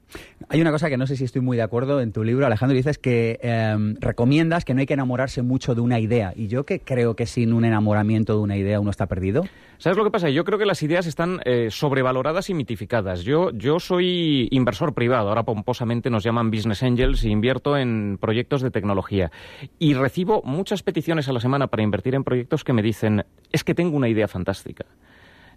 Hay 0.49 0.59
una 0.59 0.71
cosa 0.71 0.89
que 0.89 0.97
no 0.97 1.05
sé 1.05 1.17
si 1.17 1.23
estoy 1.23 1.43
muy 1.43 1.55
de 1.55 1.61
acuerdo 1.61 2.01
en 2.01 2.11
tu 2.11 2.23
libro, 2.23 2.46
Alejandro, 2.47 2.75
dices 2.75 2.97
que 2.97 3.39
em, 3.41 3.95
recomiendas 3.99 4.65
que 4.65 4.73
no 4.73 4.79
hay 4.79 4.85
que 4.85 4.93
enamorarse 4.93 5.41
mucho 5.41 5.75
de 5.75 5.81
una 5.81 5.99
idea. 5.99 6.33
Y 6.35 6.47
yo 6.47 6.65
que 6.65 6.79
creo 6.79 7.15
que 7.15 7.25
sin 7.25 7.53
un 7.53 7.65
enamoramiento 7.65 8.33
de 8.33 8.39
una 8.39 8.57
idea 8.57 8.79
uno 8.79 8.91
está 8.91 9.05
perdido. 9.07 9.43
¿Sabes 9.77 9.97
lo 9.97 10.03
que 10.03 10.11
pasa? 10.11 10.29
Yo 10.29 10.43
creo 10.43 10.57
que 10.57 10.65
las 10.65 10.81
ideas 10.81 11.05
están 11.05 11.39
eh, 11.45 11.67
sobrevaloradas 11.69 12.49
y 12.49 12.53
mitificadas. 12.53 13.23
Yo, 13.23 13.51
yo 13.51 13.79
soy 13.79 14.47
inversor 14.51 14.93
privado, 14.93 15.29
ahora 15.29 15.43
pomposamente 15.43 16.09
nos 16.09 16.23
llaman 16.23 16.49
business 16.49 16.81
angels 16.81 17.23
y 17.23 17.29
invierto 17.29 17.77
en 17.77 18.17
proyectos 18.19 18.61
de 18.61 18.71
tecnología. 18.71 19.31
Y 19.77 19.93
recibo 19.93 20.41
muchas 20.43 20.81
peticiones 20.81 21.27
a 21.29 21.33
la 21.33 21.39
semana 21.39 21.67
para 21.67 21.83
invertir 21.83 22.15
en 22.15 22.23
proyectos 22.23 22.63
que 22.63 22.73
me 22.73 22.81
dicen, 22.81 23.25
es 23.51 23.63
que 23.63 23.75
tengo 23.75 23.95
una 23.95 24.09
idea 24.09 24.27
fantástica 24.27 24.85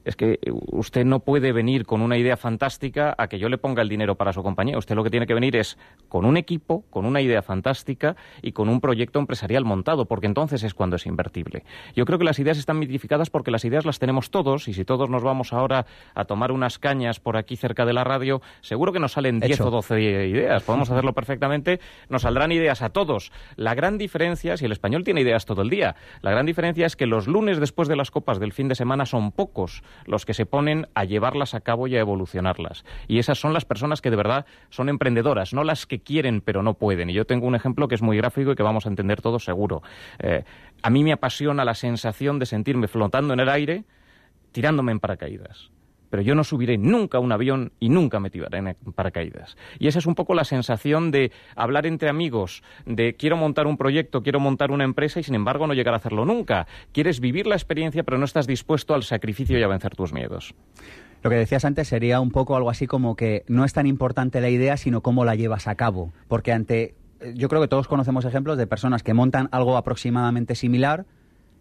es 0.05 0.17
que 0.17 0.39
usted 0.71 1.05
no 1.05 1.21
puede 1.21 1.53
venir 1.53 1.85
con 1.85 2.01
una 2.01 2.17
idea 2.17 2.37
fantástica 2.37 3.15
a 3.19 3.29
que 3.29 3.39
yo 3.39 3.49
le 3.49 3.59
ponga 3.59 3.83
el 3.83 3.89
dinero 3.89 4.15
para 4.17 4.33
su 4.33 4.43
compañía. 4.43 4.79
Usted 4.79 4.95
lo 4.95 5.05
que 5.05 5.11
tiene 5.11 5.27
que 5.27 5.35
venir 5.35 5.57
es 5.57 5.79
con 6.09 6.25
un 6.25 6.37
equipo, 6.37 6.85
con 6.91 7.05
una 7.05 7.21
idea 7.21 7.43
fantástica 7.43 8.17
y 8.43 8.53
con 8.53 8.69
un 8.69 8.81
proyecto 8.81 9.19
empresarial 9.19 9.65
montado, 9.65 10.07
porque 10.07 10.27
entonces 10.27 10.63
es 10.63 10.75
cuando 10.75 10.97
es 10.97 11.07
invertible. 11.07 11.65
Yo 11.95 12.05
creo 12.05 12.19
que 12.19 12.25
las 12.25 12.39
ideas 12.39 12.59
están 12.59 12.79
mitificadas 12.79 13.31
porque 13.31 13.51
las 13.51 13.65
ideas 13.65 13.85
las 13.85 13.99
tenemos 13.99 14.31
todos 14.31 14.69
y 14.69 14.75
si 14.75 14.85
todos 14.85 15.11
nos 15.11 15.23
vamos 15.23 15.53
ahora 15.53 15.87
a 16.15 16.25
tomar 16.25 16.53
unas 16.53 16.79
cañas 16.79 17.21
por 17.21 17.37
aquí 17.37 17.57
cerca 17.57 17.85
de 17.85 17.93
la 17.93 18.05
radio, 18.05 18.41
seguro 18.63 18.93
que 18.93 19.01
nos 19.01 19.13
salen 19.13 19.41
10 19.41 19.61
o 19.61 19.71
12 19.71 20.03
ideas. 20.03 20.63
Podemos 20.63 20.91
hacerlo 20.91 21.13
perfectamente, 21.13 21.81
nos 22.09 22.23
saldrán 22.23 22.53
ideas 22.53 22.83
a 22.83 22.91
todos. 22.91 23.33
La 23.57 23.75
gran 23.75 23.99
diferencia, 23.99 24.57
si 24.57 24.65
el 24.65 24.73
español 24.73 25.05
tiene 25.05 25.21
ideas 25.21 25.45
todo 25.45 25.63
el 25.63 25.71
día, 25.71 25.97
la 26.23 26.31
gran 26.31 26.47
diferencia 26.47 26.87
es 26.87 26.97
que 26.97 27.07
los 27.07 27.27
lunes 27.27 27.61
después 27.61 27.89
de 27.89 27.97
las 27.97 28.11
copas 28.11 28.41
del 28.41 28.53
fin 28.53 28.69
de 28.69 28.75
semana 28.75 29.07
son 29.07 29.33
pocos 29.33 29.83
los 30.07 30.27
que 30.27 30.35
se 30.35 30.47
ponen 30.47 30.87
a 30.95 31.05
llevarlas 31.05 31.55
a 31.55 31.61
cabo 31.61 31.87
y 31.87 31.97
a 31.97 32.01
evolucionarlas. 32.01 32.85
Y 33.09 33.19
esas 33.19 33.39
son 33.39 33.53
las 33.53 33.65
personas 33.65 34.01
que 34.01 34.11
de 34.11 34.17
verdad 34.17 34.47
son 34.71 34.89
emprendedoras, 34.89 35.53
no 35.53 35.65
las 35.65 35.87
que 35.87 36.01
quieren 36.01 36.41
pero 36.41 36.63
no 36.63 36.75
pueden. 36.75 37.11
Y 37.11 37.15
yo 37.15 37.25
tengo 37.25 37.47
un 37.47 37.55
ejemplo 37.55 37.89
que 37.89 37.95
es 37.95 38.03
muy 38.03 38.17
gráfico 38.17 38.53
y 38.53 38.55
que 38.55 38.63
vamos 38.63 38.87
a 38.87 38.89
entender 38.89 39.21
todos 39.21 39.45
seguro. 39.45 39.83
Eh, 40.19 40.45
a 40.83 40.91
mí 40.91 41.05
me 41.05 41.13
apasiona 41.13 41.65
la 41.65 41.75
sensación 41.75 42.39
de 42.39 42.47
sentirme 42.47 42.89
flotando 42.89 43.35
en 43.35 43.41
el 43.41 43.49
aire 43.49 43.85
tirándome 44.53 44.93
en 44.93 45.01
paracaídas 45.01 45.71
pero 46.11 46.23
yo 46.23 46.35
no 46.35 46.45
subiré 46.45 46.77
nunca 46.77 47.19
un 47.19 47.33
avión 47.33 47.73
y 47.81 47.89
nunca 47.89 48.21
me 48.21 48.31
tiraré 48.31 48.59
en 48.59 48.77
paracaídas. 48.95 49.57
Y 49.79 49.89
esa 49.89 50.01
es 50.01 50.07
un 50.07 50.15
poco 50.15 50.35
la 50.35 50.45
sensación 50.45 51.11
de 51.11 51.33
hablar 51.57 51.87
entre 51.87 52.11
amigos, 52.11 52.63
de 52.85 53.15
quiero 53.15 53.37
montar 53.37 53.67
un 53.67 53.77
proyecto, 53.77 54.23
quiero 54.23 54.41
montar 54.41 54.71
una 54.71 54.85
empresa 54.85 55.21
y 55.21 55.23
sin 55.23 55.35
embargo 55.35 55.67
no 55.67 55.75
llegar 55.75 55.95
a 55.95 55.99
hacerlo 55.99 56.25
nunca. 56.27 56.67
Quieres 56.93 57.21
vivir 57.21 57.47
la 57.47 57.55
experiencia 57.55 58.03
pero 58.03 58.19
no 58.19 58.25
estás 58.25 58.47
dispuesto 58.47 58.95
al 58.95 59.05
sacrificio 59.05 59.59
y 59.59 59.63
a 59.63 59.69
vencer 59.69 59.95
tus 59.95 60.13
miedos. 60.13 60.55
Lo 61.23 61.31
que 61.31 61.37
decías 61.37 61.65
antes 61.65 61.89
sería 61.89 62.21
un 62.21 62.31
poco 62.31 62.57
algo 62.57 62.71
así 62.71 62.87
como 62.87 63.15
que 63.15 63.45
no 63.47 63.65
es 63.65 63.73
tan 63.73 63.87
importante 63.87 64.41
la 64.41 64.49
idea, 64.49 64.77
sino 64.77 65.03
cómo 65.03 65.25
la 65.25 65.35
llevas 65.35 65.69
a 65.69 65.75
cabo. 65.75 66.13
Porque 66.29 66.53
ante, 66.53 66.95
yo 67.35 67.49
creo 67.49 67.61
que 67.61 67.69
todos 67.69 67.89
conocemos 67.89 68.25
ejemplos 68.25 68.57
de 68.57 68.67
personas 68.67 69.03
que 69.03 69.13
montan 69.13 69.49
algo 69.53 69.77
aproximadamente 69.77 70.55
similar 70.55 71.05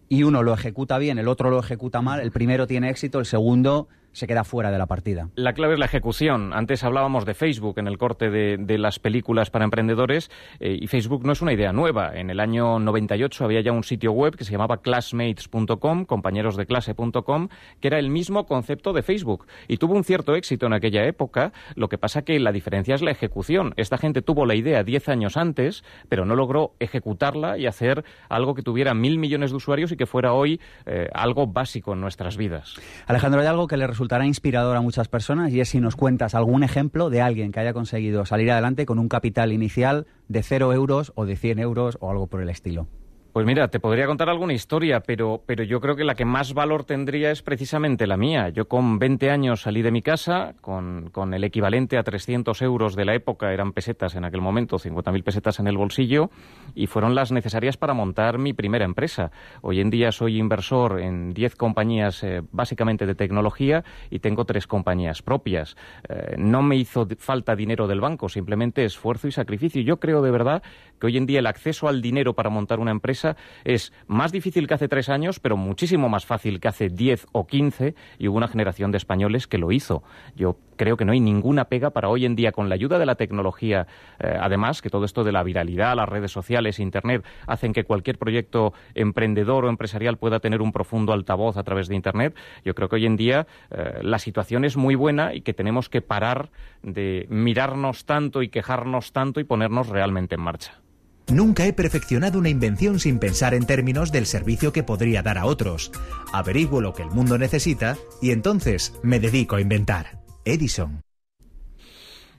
y 0.07 0.23
uno 0.23 0.43
lo 0.43 0.53
ejecuta 0.53 0.97
bien, 0.97 1.19
el 1.19 1.27
otro 1.27 1.49
lo 1.51 1.59
ejecuta 1.59 2.01
mal, 2.01 2.21
el 2.21 2.31
primero 2.31 2.67
tiene 2.67 2.89
éxito, 2.89 3.19
el 3.19 3.25
segundo 3.25 3.89
se 4.11 4.27
queda 4.27 4.43
fuera 4.43 4.71
de 4.71 4.77
la 4.77 4.85
partida. 4.85 5.29
La 5.35 5.53
clave 5.53 5.73
es 5.73 5.79
la 5.79 5.85
ejecución. 5.85 6.53
Antes 6.53 6.83
hablábamos 6.83 7.25
de 7.25 7.33
Facebook 7.33 7.79
en 7.79 7.87
el 7.87 7.97
corte 7.97 8.29
de, 8.29 8.77
las 8.77 8.99
películas 8.99 9.49
para 9.49 9.65
emprendedores 9.65 10.31
eh, 10.59 10.77
y 10.79 10.87
Facebook 10.87 11.25
no 11.25 11.33
es 11.33 11.41
una 11.41 11.53
idea 11.53 11.73
nueva. 11.73 12.15
En 12.15 12.29
el 12.29 12.39
año 12.39 12.79
98 12.79 13.43
había 13.43 13.61
ya 13.61 13.71
un 13.71 13.83
sitio 13.83 14.11
web 14.11 14.35
que 14.35 14.45
se 14.45 14.51
llamaba 14.51 14.81
classmates.com, 14.81 16.05
compañerosdeclase.com, 16.05 17.49
que 17.81 17.87
era 17.87 17.99
el 17.99 18.09
mismo 18.09 18.45
concepto 18.45 18.93
de 18.93 19.03
Facebook 19.03 19.47
y 19.67 19.77
tuvo 19.77 19.95
un 19.95 20.03
cierto 20.03 20.35
éxito 20.35 20.65
en 20.65 20.73
aquella 20.73 21.05
época. 21.05 21.51
Lo 21.75 21.89
que 21.89 21.97
pasa 21.97 22.23
que 22.23 22.39
la 22.39 22.51
diferencia 22.51 22.95
es 22.95 23.01
la 23.01 23.11
ejecución. 23.11 23.73
Esta 23.77 23.97
gente 23.97 24.21
tuvo 24.21 24.45
la 24.45 24.55
idea 24.55 24.83
10 24.83 25.09
años 25.09 25.37
antes, 25.37 25.83
pero 26.07 26.25
no 26.25 26.35
logró 26.35 26.73
ejecutarla 26.79 27.57
y 27.57 27.65
hacer 27.65 28.03
algo 28.29 28.55
que 28.55 28.63
tuviera 28.63 28.93
mil 28.93 29.17
millones 29.17 29.51
de 29.51 29.57
usuarios 29.57 29.91
y 29.91 29.97
que 29.97 30.05
fuera 30.05 30.33
hoy 30.33 30.59
eh, 30.85 31.09
algo 31.13 31.47
básico 31.47 31.93
en 31.93 32.01
nuestras 32.01 32.37
vidas. 32.37 32.75
Alejandro, 33.07 33.41
¿hay 33.41 33.47
algo 33.47 33.67
que 33.67 33.77
le 33.77 33.87
resultará 33.99 34.25
inspirador 34.25 34.77
a 34.77 34.81
muchas 34.81 35.09
personas 35.09 35.51
y 35.51 35.59
es 35.59 35.67
si 35.67 35.81
nos 35.81 35.97
cuentas 35.97 36.33
algún 36.33 36.63
ejemplo 36.63 37.09
de 37.09 37.19
alguien 37.19 37.51
que 37.51 37.59
haya 37.59 37.73
conseguido 37.73 38.25
salir 38.25 38.49
adelante 38.49 38.85
con 38.85 38.97
un 38.97 39.09
capital 39.09 39.51
inicial 39.51 40.07
de 40.29 40.41
cero 40.41 40.71
euros 40.71 41.11
o 41.15 41.25
de 41.25 41.35
100 41.35 41.59
euros 41.59 41.97
o 41.99 42.09
algo 42.09 42.27
por 42.27 42.41
el 42.41 42.47
estilo. 42.47 42.87
Pues 43.39 43.47
mira, 43.47 43.69
te 43.69 43.79
podría 43.79 44.05
contar 44.05 44.27
alguna 44.27 44.51
historia, 44.51 44.99
pero, 44.99 45.41
pero 45.45 45.63
yo 45.63 45.79
creo 45.79 45.95
que 45.95 46.03
la 46.03 46.13
que 46.13 46.25
más 46.25 46.53
valor 46.53 46.83
tendría 46.83 47.31
es 47.31 47.41
precisamente 47.41 48.05
la 48.05 48.17
mía. 48.17 48.49
Yo 48.49 48.67
con 48.67 48.99
20 48.99 49.31
años 49.31 49.61
salí 49.61 49.81
de 49.81 49.91
mi 49.91 50.01
casa 50.01 50.55
con, 50.59 51.09
con 51.09 51.33
el 51.33 51.45
equivalente 51.45 51.97
a 51.97 52.03
300 52.03 52.61
euros 52.63 52.97
de 52.97 53.05
la 53.05 53.15
época, 53.15 53.53
eran 53.53 53.71
pesetas 53.71 54.15
en 54.15 54.25
aquel 54.25 54.41
momento, 54.41 54.75
50.000 54.75 55.23
pesetas 55.23 55.57
en 55.61 55.67
el 55.67 55.77
bolsillo, 55.77 56.31
y 56.75 56.87
fueron 56.87 57.15
las 57.15 57.31
necesarias 57.31 57.77
para 57.77 57.93
montar 57.93 58.39
mi 58.39 58.51
primera 58.51 58.83
empresa. 58.83 59.31
Hoy 59.61 59.79
en 59.79 59.89
día 59.89 60.11
soy 60.11 60.37
inversor 60.37 60.99
en 60.99 61.33
10 61.33 61.55
compañías 61.55 62.21
eh, 62.25 62.41
básicamente 62.51 63.05
de 63.05 63.15
tecnología 63.15 63.85
y 64.09 64.19
tengo 64.19 64.43
tres 64.43 64.67
compañías 64.67 65.21
propias. 65.21 65.77
Eh, 66.09 66.35
no 66.37 66.61
me 66.61 66.75
hizo 66.75 67.07
falta 67.17 67.55
dinero 67.55 67.87
del 67.87 68.01
banco, 68.01 68.27
simplemente 68.27 68.83
esfuerzo 68.83 69.29
y 69.29 69.31
sacrificio. 69.31 69.81
Yo 69.81 69.97
creo 69.97 70.21
de 70.21 70.31
verdad 70.31 70.61
que 70.99 71.07
hoy 71.07 71.15
en 71.15 71.25
día 71.25 71.39
el 71.39 71.47
acceso 71.47 71.87
al 71.87 72.01
dinero 72.01 72.33
para 72.33 72.49
montar 72.49 72.81
una 72.81 72.91
empresa 72.91 73.28
es 73.63 73.93
más 74.07 74.31
difícil 74.31 74.67
que 74.67 74.73
hace 74.73 74.87
tres 74.87 75.09
años, 75.09 75.39
pero 75.39 75.57
muchísimo 75.57 76.09
más 76.09 76.25
fácil 76.25 76.59
que 76.59 76.67
hace 76.67 76.89
diez 76.89 77.27
o 77.31 77.47
quince, 77.47 77.95
y 78.17 78.27
hubo 78.27 78.37
una 78.37 78.47
generación 78.47 78.91
de 78.91 78.97
españoles 78.97 79.47
que 79.47 79.57
lo 79.57 79.71
hizo. 79.71 80.03
Yo 80.35 80.57
creo 80.75 80.95
que 80.95 81.05
no 81.05 81.11
hay 81.11 81.19
ninguna 81.19 81.65
pega 81.65 81.89
para 81.89 82.09
hoy 82.09 82.25
en 82.25 82.35
día, 82.35 82.51
con 82.51 82.69
la 82.69 82.75
ayuda 82.75 82.99
de 82.99 83.05
la 83.05 83.15
tecnología, 83.15 83.87
eh, 84.19 84.37
además, 84.39 84.81
que 84.81 84.89
todo 84.89 85.05
esto 85.05 85.23
de 85.23 85.31
la 85.31 85.43
viralidad, 85.43 85.95
las 85.95 86.07
redes 86.07 86.31
sociales, 86.31 86.79
Internet, 86.79 87.25
hacen 87.47 87.73
que 87.73 87.83
cualquier 87.83 88.17
proyecto 88.17 88.73
emprendedor 88.95 89.65
o 89.65 89.69
empresarial 89.69 90.17
pueda 90.17 90.39
tener 90.39 90.61
un 90.61 90.71
profundo 90.71 91.11
altavoz 91.11 91.57
a 91.57 91.63
través 91.63 91.87
de 91.87 91.95
Internet. 91.95 92.35
Yo 92.63 92.75
creo 92.75 92.87
que 92.87 92.95
hoy 92.95 93.05
en 93.05 93.17
día 93.17 93.47
eh, 93.71 93.99
la 94.01 94.19
situación 94.19 94.63
es 94.63 94.77
muy 94.77 94.95
buena 94.95 95.33
y 95.33 95.41
que 95.41 95.53
tenemos 95.53 95.89
que 95.89 96.01
parar 96.01 96.49
de 96.81 97.27
mirarnos 97.29 98.05
tanto 98.05 98.41
y 98.41 98.49
quejarnos 98.49 99.11
tanto 99.11 99.39
y 99.39 99.43
ponernos 99.43 99.89
realmente 99.89 100.35
en 100.35 100.41
marcha. 100.41 100.79
Nunca 101.31 101.67
he 101.67 101.73
perfeccionado 101.73 102.39
una 102.39 102.49
invención 102.49 102.99
sin 102.99 103.19
pensar 103.19 103.53
en 103.53 103.67
términos 103.67 104.11
del 104.11 104.25
servicio 104.25 104.73
que 104.73 104.81
podría 104.81 105.21
dar 105.21 105.37
a 105.37 105.45
otros. 105.45 105.91
Averiguo 106.33 106.81
lo 106.81 106.93
que 106.93 107.03
el 107.03 107.11
mundo 107.11 107.37
necesita 107.37 107.97
y 108.19 108.31
entonces 108.31 108.99
me 109.03 109.19
dedico 109.19 109.55
a 109.55 109.61
inventar. 109.61 110.21
Edison. 110.43 111.01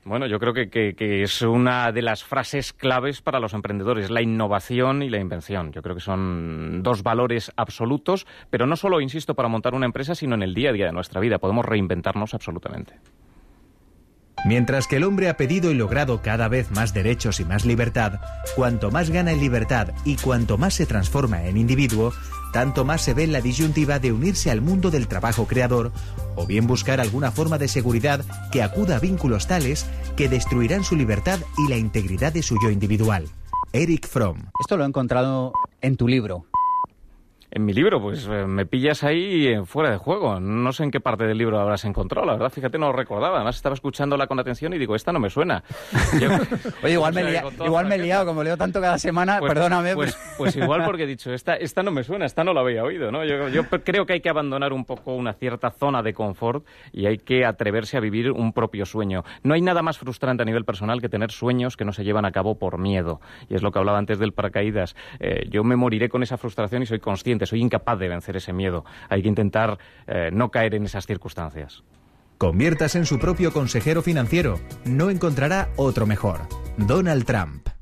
Bueno, 0.03 0.25
yo 0.27 0.39
creo 0.39 0.53
que, 0.53 0.69
que, 0.69 1.21
es 1.21 1.41
una 1.41 1.91
de 1.93 2.01
las 2.01 2.23
frases 2.23 2.73
claves 2.73 3.21
para 3.21 3.39
los 3.39 3.53
emprendedores, 3.53 4.09
la 4.09 4.21
innovación 4.21 5.03
y 5.03 5.09
la 5.09 5.19
invención. 5.19 5.71
Yo 5.71 5.81
creo 5.81 5.95
que 5.95 6.01
son 6.01 6.81
dos 6.83 7.01
valores 7.03 7.51
absolutos, 7.55 8.25
pero 8.49 8.65
no 8.65 8.75
solo, 8.75 8.99
insisto, 8.99 9.35
para 9.35 9.47
montar 9.47 9.73
una 9.73 9.85
empresa, 9.85 10.15
sino 10.15 10.35
en 10.35 10.43
el 10.43 10.53
día 10.53 10.71
a 10.71 10.73
día 10.73 10.87
de 10.87 10.91
nuestra 10.91 11.21
vida. 11.21 11.37
Podemos 11.37 11.65
reinventarnos 11.65 12.33
absolutamente. 12.33 12.95
Mientras 14.43 14.87
que 14.87 14.95
el 14.95 15.03
hombre 15.03 15.29
ha 15.29 15.37
pedido 15.37 15.69
y 15.69 15.75
logrado 15.75 16.21
cada 16.21 16.47
vez 16.47 16.71
más 16.71 16.93
derechos 16.93 17.39
y 17.39 17.45
más 17.45 17.63
libertad, 17.63 18.19
cuanto 18.55 18.89
más 18.89 19.11
gana 19.11 19.31
en 19.31 19.39
libertad 19.39 19.89
y 20.03 20.15
cuanto 20.15 20.57
más 20.57 20.73
se 20.73 20.87
transforma 20.87 21.45
en 21.45 21.57
individuo, 21.57 22.11
tanto 22.51 22.83
más 22.83 23.03
se 23.03 23.13
ve 23.13 23.23
en 23.23 23.33
la 23.33 23.41
disyuntiva 23.41 23.99
de 23.99 24.11
unirse 24.11 24.49
al 24.49 24.61
mundo 24.61 24.89
del 24.89 25.07
trabajo 25.07 25.45
creador 25.45 25.91
o 26.35 26.47
bien 26.47 26.65
buscar 26.65 26.99
alguna 26.99 27.31
forma 27.31 27.59
de 27.59 27.67
seguridad 27.67 28.25
que 28.51 28.63
acuda 28.63 28.95
a 28.95 28.99
vínculos 28.99 29.47
tales 29.47 29.85
que 30.17 30.27
destruirán 30.27 30.83
su 30.83 30.95
libertad 30.95 31.39
y 31.57 31.69
la 31.69 31.77
integridad 31.77 32.33
de 32.33 32.41
su 32.41 32.57
yo 32.63 32.71
individual. 32.71 33.27
Eric 33.73 34.07
Fromm. 34.07 34.37
Esto 34.59 34.75
lo 34.75 34.83
he 34.83 34.87
encontrado 34.87 35.53
en 35.81 35.97
tu 35.97 36.07
libro. 36.07 36.45
En 37.53 37.65
mi 37.65 37.73
libro, 37.73 38.01
pues 38.01 38.25
eh, 38.31 38.45
me 38.47 38.65
pillas 38.65 39.03
ahí 39.03 39.57
fuera 39.65 39.91
de 39.91 39.97
juego. 39.97 40.39
No 40.39 40.71
sé 40.71 40.83
en 40.83 40.91
qué 40.91 41.01
parte 41.01 41.25
del 41.25 41.37
libro 41.37 41.59
habrás 41.59 41.83
encontrado, 41.83 42.25
la 42.25 42.33
verdad, 42.33 42.49
fíjate, 42.49 42.77
no 42.77 42.87
lo 42.87 42.93
recordaba. 42.93 43.35
Además, 43.35 43.57
estaba 43.57 43.75
escuchándola 43.75 44.27
con 44.27 44.39
atención 44.39 44.73
y 44.73 44.77
digo, 44.77 44.95
esta 44.95 45.11
no 45.11 45.19
me 45.19 45.29
suena. 45.29 45.63
Oye, 46.83 46.93
igual, 46.93 47.13
me, 47.13 47.41
igual 47.65 47.87
me 47.87 47.95
he 47.95 47.97
liado, 47.99 48.25
como 48.25 48.41
leo 48.41 48.55
tanto 48.55 48.79
cada 48.79 48.97
semana, 48.97 49.39
pues, 49.39 49.51
perdóname. 49.51 49.95
Pues, 49.95 50.17
pues, 50.37 50.55
igual 50.55 50.85
porque 50.85 51.03
he 51.03 51.07
dicho, 51.07 51.33
esta, 51.33 51.55
esta 51.55 51.83
no 51.83 51.91
me 51.91 52.03
suena, 52.03 52.25
esta 52.25 52.45
no 52.45 52.53
la 52.53 52.61
había 52.61 52.83
oído, 52.83 53.11
¿no? 53.11 53.25
Yo, 53.25 53.49
yo 53.49 53.63
creo 53.67 54.05
que 54.05 54.13
hay 54.13 54.21
que 54.21 54.29
abandonar 54.29 54.71
un 54.71 54.85
poco 54.85 55.13
una 55.13 55.33
cierta 55.33 55.71
zona 55.71 56.01
de 56.01 56.13
confort 56.13 56.65
y 56.93 57.05
hay 57.05 57.17
que 57.17 57.45
atreverse 57.45 57.97
a 57.97 57.99
vivir 57.99 58.31
un 58.31 58.53
propio 58.53 58.85
sueño. 58.85 59.23
No 59.43 59.55
hay 59.55 59.61
nada 59.61 59.81
más 59.81 59.97
frustrante 59.97 60.43
a 60.43 60.45
nivel 60.45 60.63
personal 60.63 61.01
que 61.01 61.09
tener 61.09 61.31
sueños 61.31 61.75
que 61.75 61.83
no 61.83 61.91
se 61.91 62.05
llevan 62.05 62.23
a 62.23 62.31
cabo 62.31 62.57
por 62.57 62.77
miedo. 62.77 63.19
Y 63.49 63.55
es 63.55 63.61
lo 63.61 63.71
que 63.71 63.79
hablaba 63.79 63.97
antes 63.97 64.19
del 64.19 64.31
paracaídas. 64.31 64.95
Eh, 65.19 65.47
yo 65.49 65.63
me 65.65 65.75
moriré 65.75 66.07
con 66.07 66.23
esa 66.23 66.37
frustración 66.37 66.83
y 66.83 66.85
soy 66.85 66.99
consciente, 66.99 67.40
soy 67.45 67.61
incapaz 67.61 67.99
de 67.99 68.09
vencer 68.09 68.37
ese 68.37 68.53
miedo. 68.53 68.85
Hay 69.09 69.21
que 69.21 69.29
intentar 69.29 69.77
eh, 70.07 70.29
no 70.31 70.51
caer 70.51 70.75
en 70.75 70.85
esas 70.85 71.05
circunstancias. 71.05 71.83
Conviertas 72.37 72.95
en 72.95 73.05
su 73.05 73.19
propio 73.19 73.53
consejero 73.53 74.01
financiero. 74.01 74.59
No 74.83 75.09
encontrará 75.09 75.69
otro 75.75 76.05
mejor. 76.07 76.41
Donald 76.77 77.25
Trump. 77.25 77.80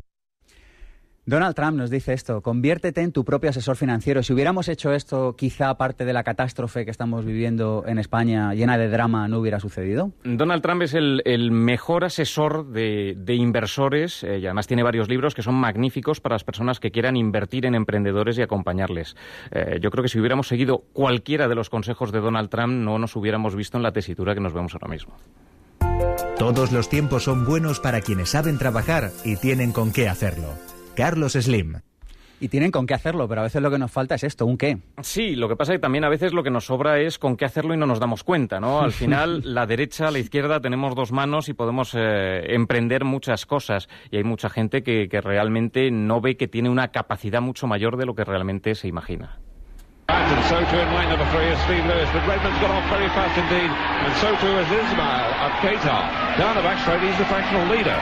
Donald 1.30 1.54
Trump 1.54 1.78
nos 1.78 1.92
dice 1.92 2.14
esto, 2.14 2.42
conviértete 2.42 3.02
en 3.02 3.12
tu 3.12 3.24
propio 3.24 3.52
asesor 3.52 3.76
financiero. 3.76 4.24
Si 4.24 4.34
hubiéramos 4.34 4.68
hecho 4.68 4.92
esto, 4.94 5.36
quizá 5.36 5.70
aparte 5.70 6.04
de 6.04 6.12
la 6.12 6.24
catástrofe 6.24 6.86
que 6.86 6.92
estamos 6.92 7.24
viviendo 7.24 7.84
en 7.86 8.00
España, 8.00 8.52
llena 8.56 8.80
de 8.80 8.90
drama, 8.90 9.28
no 9.28 9.38
hubiera 9.38 9.60
sucedido. 9.60 10.12
Donald 10.24 10.64
Trump 10.64 10.82
es 10.82 10.96
el, 10.96 11.52
mejor 11.52 12.04
asesor 12.04 12.72
de, 12.72 13.16
inversores 13.28 14.24
eh, 14.24 14.40
y 14.40 14.46
además 14.48 14.66
tiene 14.66 14.82
varios 14.82 15.08
libros 15.08 15.36
que 15.36 15.44
son 15.44 15.54
magníficos 15.54 16.20
para 16.20 16.34
las 16.34 16.44
personas 16.44 16.80
que 16.80 16.90
quieran 16.90 17.16
invertir 17.16 17.68
en 17.68 17.76
emprendedores 17.76 18.40
y 18.40 18.42
acompañarles. 18.42 19.16
Eh, 19.52 19.78
yo 19.80 19.92
creo 19.92 20.02
que 20.02 20.10
si 20.10 20.20
hubiéramos 20.20 20.48
seguido 20.48 20.80
cualquiera 20.94 21.48
de 21.48 21.54
los 21.54 21.70
consejos 21.70 22.12
de 22.12 22.22
Donald 22.22 22.50
Trump, 22.50 22.74
no 22.74 22.98
nos 22.98 23.16
hubiéramos 23.16 23.56
visto 23.56 23.78
en 23.78 23.84
la 23.84 23.92
tesitura 23.92 24.34
que 24.34 24.42
nos 24.42 24.54
vemos 24.54 24.74
ahora 24.74 24.88
mismo. 24.88 25.14
Todos 26.40 26.72
los 26.72 26.90
tiempos 26.90 27.26
son 27.26 27.46
buenos 27.46 27.80
para 27.80 28.02
quienes 28.02 28.30
saben 28.30 28.58
trabajar 28.58 29.12
y 29.24 29.36
tienen 29.36 29.72
con 29.72 29.92
qué 29.92 30.10
hacerlo. 30.10 30.56
Carlos 31.00 31.32
Slim. 31.32 31.80
Y 32.42 32.50
tienen 32.50 32.72
con 32.72 32.86
qué 32.86 32.94
hacerlo, 32.94 33.26
pero 33.30 33.40
a 33.40 33.46
veces 33.46 33.62
lo 33.62 33.72
que 33.72 33.78
nos 33.78 33.90
falta 33.90 34.16
es 34.16 34.26
esto, 34.26 34.46
¿un 34.46 34.58
qué? 34.58 34.80
Sí, 35.02 35.38
lo 35.38 35.48
que 35.48 35.56
pasa 35.56 35.72
es 35.72 35.78
que 35.78 35.82
también 35.82 36.04
a 36.04 36.10
veces 36.10 36.34
lo 36.34 36.44
que 36.44 36.50
nos 36.50 36.66
sobra 36.66 37.00
es 37.00 37.18
con 37.18 37.38
qué 37.38 37.46
hacerlo 37.46 37.74
y 37.74 37.78
no 37.78 37.86
nos 37.86 38.02
damos 38.02 38.26
cuenta, 38.26 38.60
¿no? 38.60 38.82
Al 38.82 38.92
final, 39.02 39.42
la 39.46 39.66
derecha, 39.66 40.12
la 40.12 40.20
izquierda, 40.20 40.60
tenemos 40.60 40.96
dos 40.96 41.14
manos 41.14 41.48
y 41.48 41.54
podemos 41.54 41.94
eh, 41.96 42.54
emprender 42.54 43.06
muchas 43.06 43.46
cosas. 43.46 43.88
Y 44.12 44.18
hay 44.18 44.26
mucha 44.26 44.50
gente 44.50 44.84
que, 44.84 45.08
que 45.08 45.22
realmente 45.22 45.90
no 45.90 46.20
ve 46.20 46.36
que 46.36 46.50
tiene 46.50 46.70
una 46.70 46.90
capacidad 46.90 47.40
mucho 47.40 47.66
mayor 47.66 47.96
de 47.96 48.06
lo 48.06 48.14
que 48.14 48.26
realmente 48.26 48.76
se 48.76 48.90
imagina. 48.90 49.40
And 50.10 50.42
so 50.50 50.58
too 50.72 50.80
in 50.80 50.90
line 50.94 51.10
number 51.10 51.26
three 51.32 51.48
is 51.54 51.60
Steve 51.66 51.86
Lewis. 51.86 52.10
But 52.14 52.26
Redmond's 52.28 52.60
got 52.60 52.72
off 52.72 52.86
very 52.90 53.10
fast 53.10 53.38
indeed. 53.38 53.70
And 53.70 54.14
so 54.18 54.30
too 54.42 54.54
is 54.58 54.68
Ismail 54.68 55.30
of 55.46 55.52
Qatar. 55.62 56.04
Down 56.38 56.56
the 56.56 56.62
back 56.62 56.80
straight, 56.82 57.02
he's 57.02 57.18
the 57.18 57.26
fractional 57.26 57.66
leader. 57.70 57.98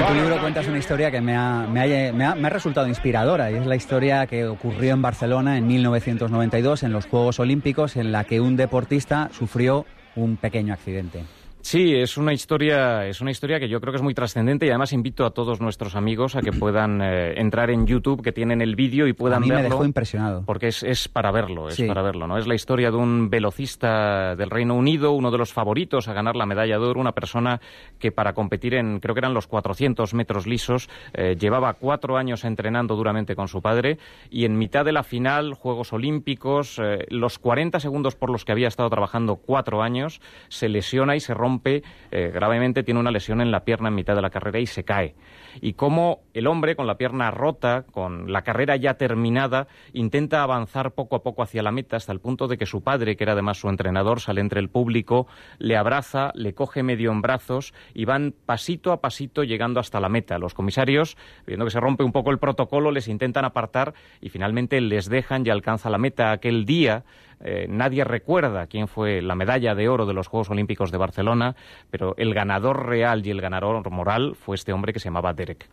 En 0.00 0.08
tu 0.08 0.14
libro 0.14 0.40
cuentas 0.40 0.66
una 0.66 0.78
historia 0.78 1.10
que 1.10 1.20
me 1.20 1.36
ha, 1.36 1.66
me, 1.70 1.80
ha, 1.80 2.12
me, 2.12 2.24
ha, 2.24 2.34
me 2.34 2.46
ha, 2.46 2.50
resultado 2.50 2.88
inspiradora 2.88 3.50
y 3.50 3.54
es 3.54 3.66
la 3.66 3.76
historia 3.76 4.26
que 4.26 4.46
ocurrió 4.46 4.94
en 4.94 5.02
Barcelona 5.02 5.58
en 5.58 5.66
1992 5.66 6.82
en 6.82 6.92
los 6.92 7.06
Juegos 7.06 7.38
Olímpicos 7.38 7.96
en 7.96 8.10
la 8.10 8.24
que 8.24 8.40
un 8.40 8.56
deportista 8.56 9.28
sufrió 9.32 9.86
un 10.16 10.36
pequeño 10.38 10.74
accidente. 10.74 11.24
Sí, 11.62 11.94
es 11.94 12.16
una 12.16 12.32
historia, 12.32 13.06
es 13.06 13.20
una 13.20 13.30
historia 13.30 13.60
que 13.60 13.68
yo 13.68 13.80
creo 13.80 13.92
que 13.92 13.96
es 13.96 14.02
muy 14.02 14.14
trascendente 14.14 14.66
y 14.66 14.70
además 14.70 14.92
invito 14.92 15.24
a 15.24 15.30
todos 15.30 15.60
nuestros 15.60 15.94
amigos 15.94 16.34
a 16.34 16.42
que 16.42 16.52
puedan 16.52 17.00
eh, 17.00 17.40
entrar 17.40 17.70
en 17.70 17.86
YouTube, 17.86 18.20
que 18.20 18.32
tienen 18.32 18.60
el 18.60 18.74
vídeo 18.74 19.06
y 19.06 19.12
puedan 19.12 19.38
a 19.38 19.40
mí 19.40 19.48
verlo. 19.48 19.62
me 19.62 19.68
dejó 19.70 19.84
impresionado. 19.84 20.42
Porque 20.44 20.66
es, 20.66 20.82
es 20.82 21.08
para 21.08 21.30
verlo, 21.30 21.68
es 21.68 21.80
para 21.80 22.02
verlo, 22.02 22.26
¿no? 22.26 22.36
Es 22.36 22.48
la 22.48 22.56
historia 22.56 22.90
de 22.90 22.96
un 22.96 23.30
velocista 23.30 24.34
del 24.34 24.50
Reino 24.50 24.74
Unido, 24.74 25.12
uno 25.12 25.30
de 25.30 25.38
los 25.38 25.52
favoritos 25.52 26.08
a 26.08 26.12
ganar 26.12 26.34
la 26.34 26.46
medalla 26.46 26.78
de 26.78 26.84
oro, 26.84 27.00
una 27.00 27.12
persona 27.12 27.60
que 28.00 28.10
para 28.10 28.32
competir 28.32 28.74
en, 28.74 28.98
creo 28.98 29.14
que 29.14 29.20
eran 29.20 29.32
los 29.32 29.46
400 29.46 30.14
metros 30.14 30.48
lisos, 30.48 30.88
eh, 31.14 31.36
llevaba 31.38 31.74
cuatro 31.74 32.16
años 32.16 32.44
entrenando 32.44 32.96
duramente 32.96 33.36
con 33.36 33.46
su 33.46 33.62
padre 33.62 33.98
y 34.30 34.46
en 34.46 34.58
mitad 34.58 34.84
de 34.84 34.92
la 34.92 35.04
final, 35.04 35.54
Juegos 35.54 35.92
Olímpicos, 35.92 36.80
eh, 36.82 37.06
los 37.08 37.38
40 37.38 37.78
segundos 37.78 38.16
por 38.16 38.30
los 38.30 38.44
que 38.44 38.50
había 38.50 38.66
estado 38.66 38.90
trabajando 38.90 39.36
cuatro 39.36 39.80
años, 39.80 40.20
se 40.48 40.68
lesiona 40.68 41.14
y 41.14 41.20
se 41.20 41.34
rompe 41.34 41.51
rompe 41.52 41.82
eh, 42.10 42.30
gravemente, 42.32 42.82
tiene 42.82 43.00
una 43.00 43.10
lesión 43.10 43.40
en 43.40 43.50
la 43.50 43.64
pierna 43.64 43.88
en 43.88 43.94
mitad 43.94 44.14
de 44.14 44.22
la 44.22 44.30
carrera 44.30 44.58
y 44.58 44.66
se 44.66 44.84
cae. 44.84 45.14
Y 45.60 45.74
cómo 45.74 46.20
el 46.32 46.46
hombre, 46.46 46.76
con 46.76 46.86
la 46.86 46.96
pierna 46.96 47.30
rota, 47.30 47.84
con 47.90 48.32
la 48.32 48.42
carrera 48.42 48.76
ya 48.76 48.94
terminada, 48.94 49.66
intenta 49.92 50.42
avanzar 50.42 50.92
poco 50.92 51.16
a 51.16 51.22
poco 51.22 51.42
hacia 51.42 51.62
la 51.62 51.72
meta 51.72 51.96
hasta 51.96 52.12
el 52.12 52.20
punto 52.20 52.48
de 52.48 52.56
que 52.56 52.64
su 52.64 52.82
padre, 52.82 53.16
que 53.16 53.24
era 53.24 53.34
además 53.34 53.58
su 53.58 53.68
entrenador, 53.68 54.20
sale 54.20 54.40
entre 54.40 54.60
el 54.60 54.70
público, 54.70 55.26
le 55.58 55.76
abraza, 55.76 56.32
le 56.34 56.54
coge 56.54 56.82
medio 56.82 57.12
en 57.12 57.20
brazos 57.20 57.74
y 57.92 58.06
van 58.06 58.34
pasito 58.46 58.92
a 58.92 59.02
pasito 59.02 59.44
llegando 59.44 59.78
hasta 59.78 60.00
la 60.00 60.08
meta. 60.08 60.38
Los 60.38 60.54
comisarios, 60.54 61.18
viendo 61.46 61.66
que 61.66 61.70
se 61.70 61.80
rompe 61.80 62.02
un 62.02 62.12
poco 62.12 62.30
el 62.30 62.38
protocolo, 62.38 62.90
les 62.90 63.08
intentan 63.08 63.44
apartar 63.44 63.92
y 64.22 64.30
finalmente 64.30 64.80
les 64.80 65.10
dejan 65.10 65.46
y 65.46 65.50
alcanza 65.50 65.90
la 65.90 65.98
meta 65.98 66.32
aquel 66.32 66.64
día 66.64 67.04
eh, 67.44 67.66
nadie 67.68 68.04
recuerda 68.04 68.66
quién 68.66 68.88
fue 68.88 69.22
la 69.22 69.34
medalla 69.34 69.74
de 69.74 69.88
oro 69.88 70.06
de 70.06 70.14
los 70.14 70.28
Juegos 70.28 70.50
Olímpicos 70.50 70.90
de 70.90 70.98
Barcelona, 70.98 71.56
pero 71.90 72.14
el 72.16 72.34
ganador 72.34 72.86
real 72.86 73.26
y 73.26 73.30
el 73.30 73.40
ganador 73.40 73.90
moral 73.90 74.34
fue 74.34 74.56
este 74.56 74.72
hombre 74.72 74.92
que 74.92 75.00
se 75.00 75.08
llamaba 75.08 75.32
Derek. 75.34 75.68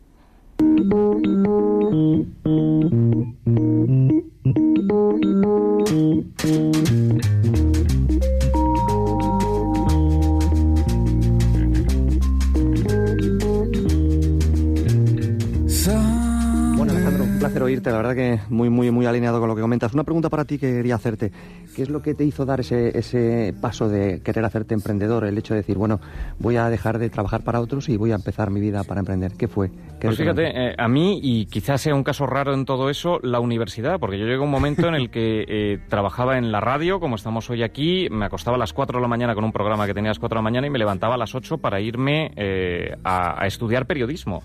Placer 17.60 17.64
oírte, 17.64 17.92
la 17.92 17.98
verdad 17.98 18.16
que 18.16 18.40
muy, 18.50 18.70
muy, 18.70 18.92
muy 18.92 19.06
alineado 19.06 19.40
con 19.40 19.50
lo 19.50 19.56
que 19.56 19.62
comentas. 19.62 19.94
Una 19.94 20.04
pregunta 20.04 20.30
para 20.30 20.46
ti 20.46 20.58
que 20.58 20.72
quería 20.72 20.96
hacerte. 20.96 21.32
¿Qué 21.76 21.84
es 21.84 21.90
lo 21.90 22.02
que 22.02 22.14
te 22.14 22.24
hizo 22.24 22.46
dar 22.46 22.60
ese, 22.60 22.98
ese 22.98 23.54
paso 23.62 23.90
de 23.90 24.22
querer 24.22 24.44
hacerte 24.46 24.74
emprendedor? 24.74 25.26
El 25.26 25.38
hecho 25.38 25.54
de 25.54 25.62
decir, 25.62 25.78
bueno, 25.78 26.00
voy 26.40 26.56
a 26.56 26.70
dejar 26.70 27.00
de 27.00 27.10
trabajar 27.10 27.44
para 27.44 27.60
otros 27.60 27.90
y 27.90 27.98
voy 27.98 28.12
a 28.12 28.16
empezar 28.16 28.50
mi 28.50 28.60
vida 28.60 28.84
para 28.84 29.00
emprender. 29.00 29.34
¿Qué 29.38 29.48
fue? 29.48 29.72
pues 30.02 30.18
fíjate, 30.18 30.70
eh, 30.70 30.76
a 30.78 30.88
mí, 30.88 31.20
y 31.22 31.46
quizás 31.46 31.82
sea 31.82 31.94
un 31.94 32.04
caso 32.04 32.26
raro 32.26 32.54
en 32.54 32.66
todo 32.66 32.90
eso, 32.90 33.20
la 33.22 33.40
universidad, 33.40 34.00
porque 34.00 34.18
yo 34.18 34.26
llegué 34.26 34.38
a 34.38 34.42
un 34.42 34.52
momento 34.52 34.88
en 34.88 34.96
el 34.96 35.10
que 35.10 35.46
eh, 35.48 35.80
trabajaba 35.90 36.38
en 36.38 36.52
la 36.52 36.62
radio, 36.62 37.00
como 37.00 37.16
estamos 37.16 37.50
hoy 37.50 37.64
aquí, 37.64 38.08
me 38.10 38.26
acostaba 38.26 38.56
a 38.56 38.60
las 38.60 38.74
4 38.74 39.00
de 39.00 39.02
la 39.02 39.08
mañana 39.08 39.36
con 39.36 39.44
un 39.44 39.52
programa 39.52 39.86
que 39.86 39.94
tenía 39.94 40.10
a 40.10 40.14
las 40.14 40.20
4 40.20 40.36
de 40.36 40.40
la 40.40 40.44
mañana 40.44 40.68
y 40.68 40.70
me 40.70 40.80
levantaba 40.80 41.16
a 41.16 41.18
las 41.18 41.36
8 41.36 41.58
para 41.58 41.82
irme 41.82 42.32
eh, 42.36 42.96
a 43.04 43.46
estudiar 43.46 43.86
periodismo. 43.86 44.42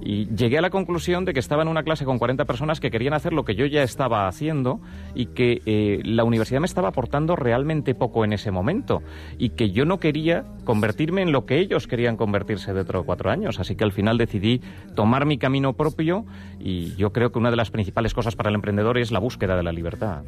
Y 0.00 0.26
llegué 0.34 0.58
a 0.58 0.60
la 0.60 0.70
conclusión 0.70 1.24
de 1.24 1.32
que 1.32 1.40
estaba 1.40 1.62
en 1.62 1.68
una 1.68 1.82
clase 1.82 2.04
con 2.04 2.18
40 2.18 2.44
personas 2.44 2.80
que 2.80 2.90
querían 2.90 3.14
hacer 3.14 3.32
lo 3.32 3.44
que 3.44 3.54
yo 3.54 3.66
ya 3.66 3.82
estaba 3.82 4.28
haciendo 4.28 4.80
y 5.14 5.26
que 5.26 5.62
eh, 5.66 6.00
la 6.04 6.24
universidad 6.24 6.60
me 6.60 6.66
estaba 6.66 6.88
aportando 6.88 7.36
realmente 7.36 7.94
poco 7.94 8.24
en 8.24 8.32
ese 8.32 8.50
momento 8.50 9.02
y 9.38 9.50
que 9.50 9.70
yo 9.70 9.84
no 9.84 9.98
quería 9.98 10.44
convertirme 10.64 11.22
en 11.22 11.32
lo 11.32 11.46
que 11.46 11.58
ellos 11.58 11.86
querían 11.86 12.16
convertirse 12.16 12.72
dentro 12.72 13.00
de 13.00 13.06
cuatro 13.06 13.30
años. 13.30 13.60
Así 13.60 13.76
que 13.76 13.84
al 13.84 13.92
final 13.92 14.18
decidí 14.18 14.60
tomar 14.94 15.26
mi 15.26 15.38
camino 15.38 15.72
propio 15.72 16.24
y 16.58 16.94
yo 16.96 17.12
creo 17.12 17.32
que 17.32 17.38
una 17.38 17.50
de 17.50 17.56
las 17.56 17.70
principales 17.70 18.14
cosas 18.14 18.36
para 18.36 18.50
el 18.50 18.54
emprendedor 18.54 18.98
es 18.98 19.10
la 19.10 19.18
búsqueda 19.18 19.56
de 19.56 19.62
la 19.62 19.72
libertad. 19.72 20.22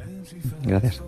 Gracias. 0.63 1.03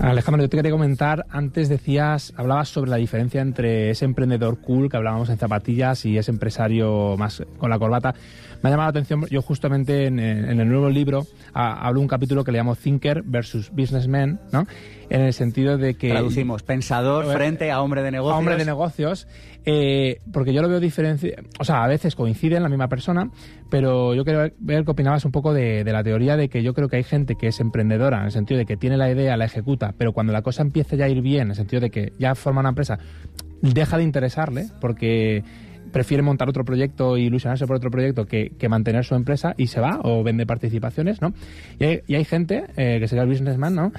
Alejandro, 0.00 0.42
yo 0.42 0.48
te 0.48 0.56
quería 0.56 0.70
comentar, 0.70 1.26
antes 1.28 1.68
decías, 1.68 2.32
hablabas 2.34 2.70
sobre 2.70 2.90
la 2.90 2.96
diferencia 2.96 3.42
entre 3.42 3.90
ese 3.90 4.06
emprendedor 4.06 4.58
cool 4.58 4.88
que 4.88 4.96
hablábamos 4.96 5.28
en 5.28 5.36
zapatillas 5.36 6.06
y 6.06 6.16
ese 6.16 6.30
empresario 6.30 7.16
más 7.18 7.42
con 7.58 7.68
la 7.68 7.78
corbata. 7.78 8.14
Me 8.62 8.68
ha 8.68 8.72
llamado 8.72 8.88
la 8.88 8.90
atención, 8.90 9.26
yo 9.30 9.40
justamente 9.40 10.06
en, 10.06 10.18
el 10.18 10.68
nuevo 10.68 10.90
libro 10.90 11.26
hablo 11.54 12.00
un 12.00 12.08
capítulo 12.08 12.44
que 12.44 12.52
le 12.52 12.58
llamo 12.58 12.76
Thinker 12.76 13.22
versus 13.22 13.70
Businessman, 13.70 14.38
¿no? 14.52 14.66
En 15.08 15.22
el 15.22 15.32
sentido 15.32 15.78
de 15.78 15.94
que... 15.94 16.10
Traducimos, 16.10 16.62
pensador 16.62 17.26
frente 17.32 17.70
a 17.70 17.80
hombre 17.80 18.02
de 18.02 18.10
negocios. 18.10 18.38
hombre 18.38 18.56
de 18.56 18.64
negocios, 18.64 19.26
eh, 19.64 20.20
porque 20.32 20.52
yo 20.52 20.60
lo 20.60 20.68
veo 20.68 20.78
diferente, 20.78 21.36
o 21.58 21.64
sea, 21.64 21.82
a 21.82 21.88
veces 21.88 22.14
coinciden 22.14 22.62
la 22.62 22.68
misma 22.68 22.88
persona, 22.88 23.30
pero 23.70 24.14
yo 24.14 24.24
quiero 24.24 24.50
ver 24.58 24.84
qué 24.84 24.90
opinabas 24.90 25.24
un 25.24 25.32
poco 25.32 25.54
de, 25.54 25.82
de 25.82 25.92
la 25.92 26.04
teoría 26.04 26.36
de 26.36 26.48
que 26.48 26.62
yo 26.62 26.74
creo 26.74 26.88
que 26.88 26.96
hay 26.96 27.04
gente 27.04 27.36
que 27.36 27.48
es 27.48 27.60
emprendedora, 27.60 28.18
en 28.18 28.26
el 28.26 28.32
sentido 28.32 28.58
de 28.58 28.66
que 28.66 28.76
tiene 28.76 28.98
la 28.98 29.10
idea, 29.10 29.36
la 29.36 29.46
ejecuta, 29.46 29.94
pero 29.96 30.12
cuando 30.12 30.32
la 30.32 30.42
cosa 30.42 30.62
empieza 30.62 30.96
ya 30.96 31.06
a 31.06 31.08
ir 31.08 31.22
bien, 31.22 31.42
en 31.42 31.50
el 31.50 31.56
sentido 31.56 31.80
de 31.80 31.90
que 31.90 32.12
ya 32.18 32.34
forma 32.34 32.60
una 32.60 32.68
empresa, 32.68 32.98
deja 33.62 33.96
de 33.96 34.04
interesarle, 34.04 34.66
porque 34.80 35.44
prefiere 35.92 36.22
montar 36.22 36.48
otro 36.48 36.64
proyecto 36.64 37.16
y 37.16 37.24
ilusionarse 37.24 37.66
por 37.66 37.76
otro 37.76 37.90
proyecto 37.90 38.26
que, 38.26 38.50
mantener 38.68 39.04
su 39.04 39.14
empresa 39.14 39.54
y 39.56 39.66
se 39.66 39.80
va 39.80 40.00
o 40.02 40.22
vende 40.22 40.46
participaciones, 40.46 41.20
¿no? 41.20 41.32
Y 41.78 41.84
hay, 41.84 42.00
y 42.06 42.14
hay 42.14 42.24
gente, 42.24 42.64
eh, 42.76 42.98
que 43.00 43.08
sería 43.08 43.22
el 43.22 43.28
businessman, 43.28 43.74
¿no? 43.74 43.92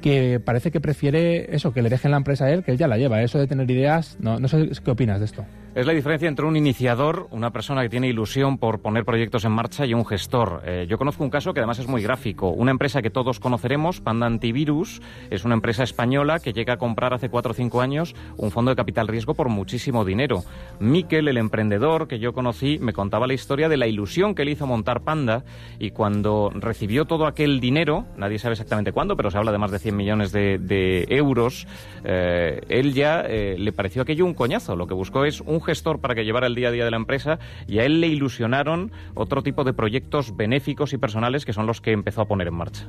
que 0.00 0.40
parece 0.40 0.70
que 0.70 0.80
prefiere 0.80 1.54
eso, 1.54 1.72
que 1.72 1.82
le 1.82 1.88
dejen 1.88 2.12
la 2.12 2.16
empresa 2.18 2.44
a 2.46 2.50
él, 2.50 2.62
que 2.62 2.70
él 2.70 2.78
ya 2.78 2.86
la 2.86 2.96
lleva. 2.96 3.20
Eso 3.22 3.38
de 3.38 3.46
tener 3.46 3.70
ideas, 3.70 4.16
no, 4.20 4.38
no 4.38 4.48
sé 4.48 4.70
qué 4.84 4.90
opinas 4.90 5.18
de 5.18 5.24
esto. 5.24 5.44
Es 5.74 5.86
la 5.86 5.92
diferencia 5.92 6.28
entre 6.28 6.46
un 6.46 6.56
iniciador, 6.56 7.28
una 7.30 7.50
persona 7.50 7.82
que 7.82 7.90
tiene 7.90 8.08
ilusión 8.08 8.56
por 8.56 8.80
poner 8.80 9.04
proyectos 9.04 9.44
en 9.44 9.52
marcha, 9.52 9.84
y 9.84 9.92
un 9.92 10.06
gestor. 10.06 10.62
Eh, 10.64 10.86
yo 10.88 10.96
conozco 10.96 11.22
un 11.22 11.30
caso 11.30 11.52
que 11.52 11.60
además 11.60 11.78
es 11.78 11.86
muy 11.86 12.02
gráfico. 12.02 12.48
Una 12.48 12.70
empresa 12.70 13.02
que 13.02 13.10
todos 13.10 13.38
conoceremos, 13.38 14.00
Panda 14.00 14.26
Antivirus, 14.26 15.02
es 15.30 15.44
una 15.44 15.54
empresa 15.54 15.84
española 15.84 16.40
que 16.40 16.54
llega 16.54 16.74
a 16.74 16.76
comprar 16.78 17.12
hace 17.12 17.28
cuatro 17.28 17.52
o 17.52 17.54
cinco 17.54 17.82
años 17.82 18.14
un 18.38 18.50
fondo 18.50 18.70
de 18.70 18.76
capital 18.76 19.08
riesgo 19.08 19.34
por 19.34 19.50
muchísimo 19.50 20.04
dinero. 20.06 20.42
Miquel, 20.80 21.28
el 21.28 21.36
emprendedor 21.36 22.08
que 22.08 22.18
yo 22.18 22.32
conocí, 22.32 22.78
me 22.80 22.94
contaba 22.94 23.26
la 23.26 23.34
historia 23.34 23.68
de 23.68 23.76
la 23.76 23.86
ilusión 23.86 24.34
que 24.34 24.46
le 24.46 24.52
hizo 24.52 24.66
montar 24.66 25.02
Panda 25.02 25.44
y 25.78 25.90
cuando 25.90 26.50
recibió 26.54 27.04
todo 27.04 27.26
aquel 27.26 27.60
dinero, 27.60 28.06
nadie 28.16 28.38
sabe 28.38 28.54
exactamente 28.54 28.92
cuándo, 28.92 29.16
pero 29.16 29.30
se 29.30 29.36
habla 29.36 29.52
de 29.52 29.58
más 29.58 29.70
de 29.70 29.78
100 29.78 29.96
millones 29.96 30.32
de, 30.32 31.06
euros, 31.10 31.66
eh, 32.04 32.60
él 32.68 32.94
ya 32.94 33.20
eh, 33.20 33.56
le 33.58 33.72
pareció 33.72 34.02
aquello 34.02 34.24
un 34.24 34.34
coñazo. 34.34 34.74
Lo 34.74 34.86
que 34.86 34.94
buscó 34.94 35.24
es 35.24 35.40
un 35.40 35.60
gestor 35.68 36.00
para 36.00 36.14
que 36.14 36.24
llevara 36.24 36.46
el 36.46 36.54
día 36.54 36.68
a 36.68 36.70
día 36.70 36.86
de 36.86 36.90
la 36.90 36.96
empresa 36.96 37.38
y 37.66 37.80
a 37.80 37.84
él 37.84 38.00
le 38.00 38.06
ilusionaron 38.06 38.90
otro 39.14 39.42
tipo 39.42 39.64
de 39.64 39.74
proyectos 39.74 40.34
benéficos 40.34 40.94
y 40.94 40.98
personales 40.98 41.44
que 41.44 41.52
son 41.52 41.66
los 41.66 41.82
que 41.82 41.92
empezó 41.92 42.22
a 42.22 42.26
poner 42.26 42.48
en 42.48 42.54
marcha. 42.54 42.88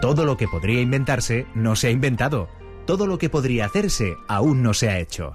Todo 0.00 0.24
lo 0.24 0.36
que 0.36 0.46
podría 0.46 0.80
inventarse 0.80 1.46
no 1.56 1.74
se 1.74 1.88
ha 1.88 1.90
inventado. 1.90 2.48
Todo 2.86 3.08
lo 3.08 3.18
que 3.18 3.28
podría 3.28 3.64
hacerse 3.64 4.14
aún 4.28 4.62
no 4.62 4.72
se 4.72 4.88
ha 4.88 5.00
hecho. 5.00 5.34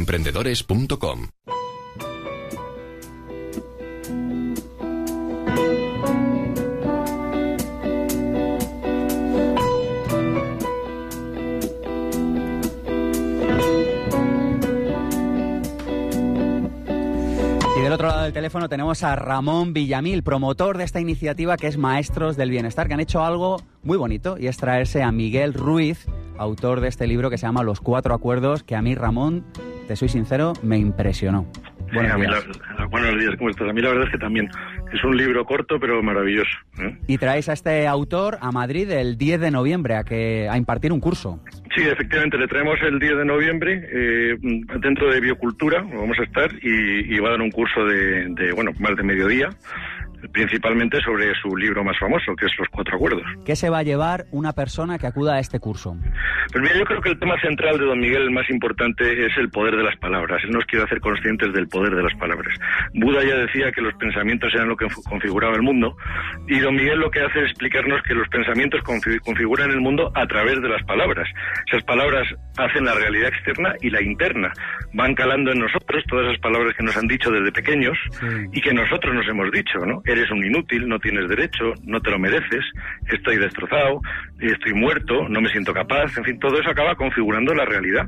emprendedores.com. 0.01 1.27
Y 17.77 17.81
del 17.81 17.93
otro 17.93 18.07
lado 18.07 18.23
del 18.23 18.33
teléfono 18.33 18.67
tenemos 18.69 19.03
a 19.03 19.15
Ramón 19.15 19.73
Villamil, 19.73 20.23
promotor 20.23 20.79
de 20.79 20.83
esta 20.83 20.99
iniciativa 20.99 21.57
que 21.57 21.67
es 21.67 21.77
Maestros 21.77 22.37
del 22.37 22.49
Bienestar, 22.49 22.87
que 22.87 22.95
han 22.95 22.99
hecho 23.01 23.23
algo 23.23 23.61
muy 23.83 23.97
bonito 23.97 24.37
y 24.39 24.47
es 24.47 24.57
traerse 24.57 25.03
a 25.03 25.11
Miguel 25.11 25.53
Ruiz, 25.53 26.07
autor 26.39 26.81
de 26.81 26.87
este 26.87 27.05
libro 27.05 27.29
que 27.29 27.37
se 27.37 27.45
llama 27.45 27.61
Los 27.61 27.81
Cuatro 27.81 28.15
Acuerdos, 28.15 28.63
que 28.63 28.75
a 28.75 28.81
mí, 28.81 28.95
Ramón, 28.95 29.45
te 29.91 29.97
soy 29.97 30.07
sincero, 30.07 30.53
me 30.63 30.77
impresionó. 30.77 31.45
Buenos, 31.93 32.21
días. 32.21 32.45
buenos 32.89 33.19
días, 33.19 33.35
¿cómo 33.37 33.49
estás? 33.49 33.67
A 33.67 33.73
mí 33.73 33.81
la 33.81 33.89
verdad 33.89 34.05
es 34.05 34.11
que 34.11 34.17
también 34.17 34.49
es 34.93 35.03
un 35.03 35.17
libro 35.17 35.43
corto 35.43 35.81
pero 35.81 36.01
maravilloso. 36.01 36.49
¿eh? 36.79 36.97
Y 37.07 37.17
traéis 37.17 37.49
a 37.49 37.53
este 37.53 37.85
autor 37.87 38.37
a 38.39 38.53
Madrid 38.53 38.89
el 38.89 39.17
10 39.17 39.41
de 39.41 39.51
noviembre 39.51 39.97
a, 39.97 40.05
que, 40.05 40.47
a 40.49 40.55
impartir 40.55 40.93
un 40.93 41.01
curso. 41.01 41.43
Sí, 41.75 41.81
efectivamente, 41.81 42.37
le 42.37 42.47
traemos 42.47 42.79
el 42.83 42.99
10 42.99 43.17
de 43.17 43.25
noviembre 43.25 43.85
eh, 43.91 44.37
dentro 44.79 45.11
de 45.11 45.19
Biocultura, 45.19 45.81
vamos 45.81 46.17
a 46.19 46.23
estar, 46.23 46.49
y, 46.61 47.19
va 47.19 47.27
a 47.27 47.31
dar 47.31 47.41
un 47.41 47.51
curso 47.51 47.83
de, 47.83 48.27
de, 48.29 48.53
bueno, 48.53 48.71
más 48.79 48.95
de 48.95 49.03
mediodía, 49.03 49.49
principalmente 50.31 50.99
sobre 51.01 51.33
su 51.35 51.55
libro 51.55 51.83
más 51.83 51.97
famoso, 51.99 52.35
que 52.35 52.45
es 52.45 52.51
Los 52.57 52.67
Cuatro 52.69 52.95
Acuerdos. 52.95 53.23
¿Qué 53.45 53.55
se 53.55 53.69
va 53.69 53.79
a 53.79 53.83
llevar 53.83 54.25
una 54.31 54.53
persona 54.53 54.97
que 54.97 55.07
acuda 55.07 55.35
a 55.35 55.39
este 55.39 55.59
curso? 55.59 55.95
Pues 56.51 56.61
mira, 56.61 56.77
yo 56.77 56.85
creo 56.85 57.01
que 57.01 57.09
el 57.09 57.19
tema 57.19 57.39
central 57.41 57.77
de 57.79 57.85
don 57.85 57.99
Miguel, 57.99 58.23
el 58.23 58.31
más 58.31 58.49
importante, 58.49 59.25
es 59.25 59.37
el 59.37 59.49
poder 59.49 59.75
de 59.75 59.83
las 59.83 59.97
palabras. 59.97 60.41
Él 60.43 60.51
nos 60.51 60.65
quiere 60.65 60.85
hacer 60.85 60.99
conscientes 60.99 61.53
del 61.53 61.67
poder 61.67 61.95
de 61.95 62.03
las 62.03 62.13
palabras. 62.15 62.53
Buda 62.93 63.23
ya 63.23 63.35
decía 63.35 63.71
que 63.71 63.81
los 63.81 63.93
pensamientos 63.95 64.53
eran 64.53 64.69
lo 64.69 64.77
que 64.77 64.87
configuraba 65.09 65.55
el 65.55 65.61
mundo, 65.61 65.95
y 66.47 66.59
don 66.59 66.75
Miguel 66.75 66.99
lo 66.99 67.09
que 67.09 67.21
hace 67.21 67.39
es 67.39 67.51
explicarnos 67.51 68.01
que 68.03 68.13
los 68.13 68.27
pensamientos 68.29 68.81
configuran 68.83 69.71
el 69.71 69.81
mundo 69.81 70.11
a 70.15 70.25
través 70.27 70.61
de 70.61 70.69
las 70.69 70.83
palabras. 70.83 71.27
Esas 71.67 71.83
palabras 71.83 72.27
hacen 72.57 72.85
la 72.85 72.93
realidad 72.93 73.29
externa 73.29 73.73
y 73.81 73.89
la 73.89 74.01
interna. 74.01 74.51
Van 74.93 75.15
calando 75.15 75.51
en 75.51 75.59
nosotros 75.59 76.03
todas 76.07 76.27
esas 76.27 76.39
palabras 76.39 76.75
que 76.77 76.83
nos 76.83 76.95
han 76.97 77.07
dicho 77.07 77.31
desde 77.31 77.51
pequeños 77.51 77.97
y 78.51 78.61
que 78.61 78.73
nosotros 78.73 79.13
nos 79.15 79.27
hemos 79.27 79.51
dicho, 79.51 79.79
¿no? 79.85 80.01
Eres 80.11 80.29
un 80.31 80.45
inútil, 80.45 80.87
no 80.87 80.99
tienes 80.99 81.27
derecho, 81.27 81.73
no 81.83 81.99
te 82.01 82.11
lo 82.11 82.19
mereces, 82.19 82.63
estoy 83.11 83.37
destrozado, 83.37 84.01
estoy 84.39 84.73
muerto, 84.73 85.27
no 85.29 85.41
me 85.41 85.49
siento 85.49 85.73
capaz, 85.73 86.17
en 86.17 86.23
fin, 86.23 86.39
todo 86.39 86.59
eso 86.59 86.69
acaba 86.69 86.95
configurando 86.95 87.53
la 87.53 87.65
realidad. 87.65 88.07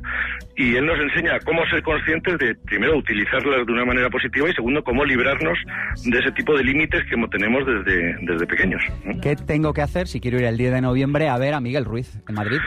Y 0.56 0.76
él 0.76 0.86
nos 0.86 0.98
enseña 1.00 1.38
cómo 1.40 1.64
ser 1.66 1.82
conscientes 1.82 2.38
de, 2.38 2.54
primero, 2.54 2.96
utilizarlas 2.96 3.66
de 3.66 3.72
una 3.72 3.84
manera 3.84 4.10
positiva 4.10 4.48
y 4.48 4.54
segundo, 4.54 4.82
cómo 4.84 5.04
librarnos 5.04 5.58
de 6.04 6.18
ese 6.18 6.32
tipo 6.32 6.56
de 6.56 6.64
límites 6.64 7.02
que 7.08 7.16
tenemos 7.28 7.66
desde, 7.66 8.16
desde 8.20 8.46
pequeños. 8.46 8.82
¿Qué 9.22 9.36
tengo 9.36 9.72
que 9.72 9.82
hacer 9.82 10.06
si 10.06 10.20
quiero 10.20 10.38
ir 10.38 10.44
el 10.44 10.56
10 10.56 10.72
de 10.72 10.80
noviembre 10.80 11.28
a 11.28 11.38
ver 11.38 11.54
a 11.54 11.60
Miguel 11.60 11.84
Ruiz 11.84 12.20
en 12.28 12.34
Madrid? 12.34 12.58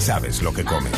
Sabes 0.00 0.42
lo 0.42 0.52
que 0.52 0.64
comes. 0.64 0.90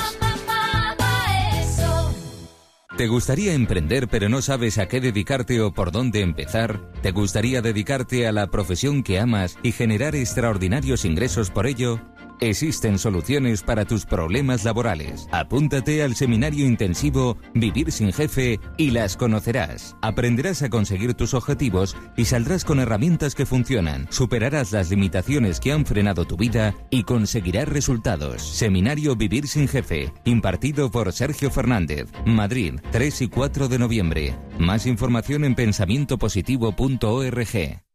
¿Te 2.97 3.07
gustaría 3.07 3.53
emprender 3.53 4.09
pero 4.09 4.31
no 4.31 4.41
sabes 4.41 4.79
a 4.79 4.89
qué 4.89 5.03
dedicarte 5.03 5.61
o 5.61 5.75
por 5.75 5.93
dónde 5.93 6.23
empezar? 6.23 6.81
¿Te 7.03 7.11
gustaría 7.11 7.61
dedicarte 7.61 8.27
a 8.27 8.33
la 8.33 8.47
profesión 8.47 9.03
que 9.03 9.21
amas 9.21 9.59
y 9.63 9.73
generar 9.73 10.17
extraordinarios 10.17 11.05
ingresos 11.05 11.51
por 11.51 11.67
ello? 11.67 12.01
Existen 12.41 12.99
soluciones 12.99 13.63
para 13.63 13.85
tus 13.85 14.07
problemas 14.07 14.65
laborales. 14.65 15.29
Apúntate 15.33 16.03
al 16.03 16.15
seminario 16.15 16.67
intensivo 16.67 17.37
Vivir 17.55 17.91
sin 17.91 18.13
jefe 18.13 18.61
y 18.77 18.91
las 18.91 19.17
conocerás. 19.17 19.97
Aprenderás 20.03 20.63
a 20.63 20.69
conseguir 20.69 21.15
tus 21.15 21.35
objetivos 21.35 21.97
y 22.17 22.27
saldrás 22.27 22.65
con 22.65 22.81
herramientas 22.81 23.35
que 23.35 23.47
funcionan. 23.47 24.07
Superarás 24.11 24.73
las 24.73 24.91
limitaciones 24.91 25.61
que 25.61 25.73
han 25.73 25.87
frenado 25.87 26.27
tu 26.27 26.37
vida 26.37 26.75
y 26.91 27.03
conseguirás 27.03 27.69
resultados. 27.69 28.43
Seminario 28.43 29.17
Vivir 29.17 29.49
sin 29.49 29.67
jefe, 29.67 30.13
impartido 30.25 30.91
por 30.91 31.13
Sergio 31.13 31.51
Fernández, 31.51 32.09
Madrid, 32.25 32.75
3 32.93 33.23
y 33.23 33.29
4 33.29 33.69
de 33.69 33.79
noviembre. 33.79 34.37
Más 34.59 34.87
información 34.87 35.45
en 35.45 35.55
pensamientopositivo.org. 35.55 37.88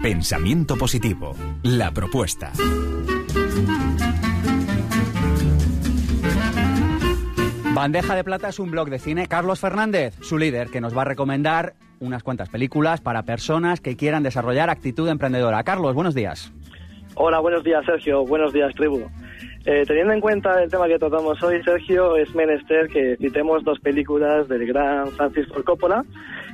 Pensamiento 0.00 0.76
positivo. 0.76 1.34
La 1.62 1.90
propuesta. 1.92 2.52
Bandeja 7.78 8.16
de 8.16 8.24
Plata 8.24 8.48
es 8.48 8.58
un 8.58 8.72
blog 8.72 8.90
de 8.90 8.98
cine. 8.98 9.28
Carlos 9.28 9.60
Fernández, 9.60 10.12
su 10.20 10.36
líder, 10.36 10.66
que 10.66 10.80
nos 10.80 10.98
va 10.98 11.02
a 11.02 11.04
recomendar 11.04 11.74
unas 12.00 12.24
cuantas 12.24 12.48
películas 12.48 13.00
para 13.00 13.22
personas 13.22 13.80
que 13.80 13.96
quieran 13.96 14.24
desarrollar 14.24 14.68
actitud 14.68 15.08
emprendedora. 15.08 15.62
Carlos, 15.62 15.94
buenos 15.94 16.12
días. 16.12 16.52
Hola, 17.14 17.38
buenos 17.38 17.62
días, 17.62 17.86
Sergio. 17.86 18.26
Buenos 18.26 18.52
días, 18.52 18.74
tribu. 18.74 19.08
Eh, 19.64 19.84
teniendo 19.86 20.12
en 20.12 20.20
cuenta 20.20 20.60
el 20.60 20.68
tema 20.68 20.88
que 20.88 20.98
tratamos 20.98 21.40
hoy, 21.40 21.62
Sergio, 21.62 22.16
es 22.16 22.34
menester 22.34 22.88
que 22.88 23.16
citemos 23.16 23.62
dos 23.62 23.78
películas 23.78 24.48
del 24.48 24.66
gran 24.66 25.12
Francis 25.12 25.46
Ford 25.46 25.62
Coppola, 25.62 26.04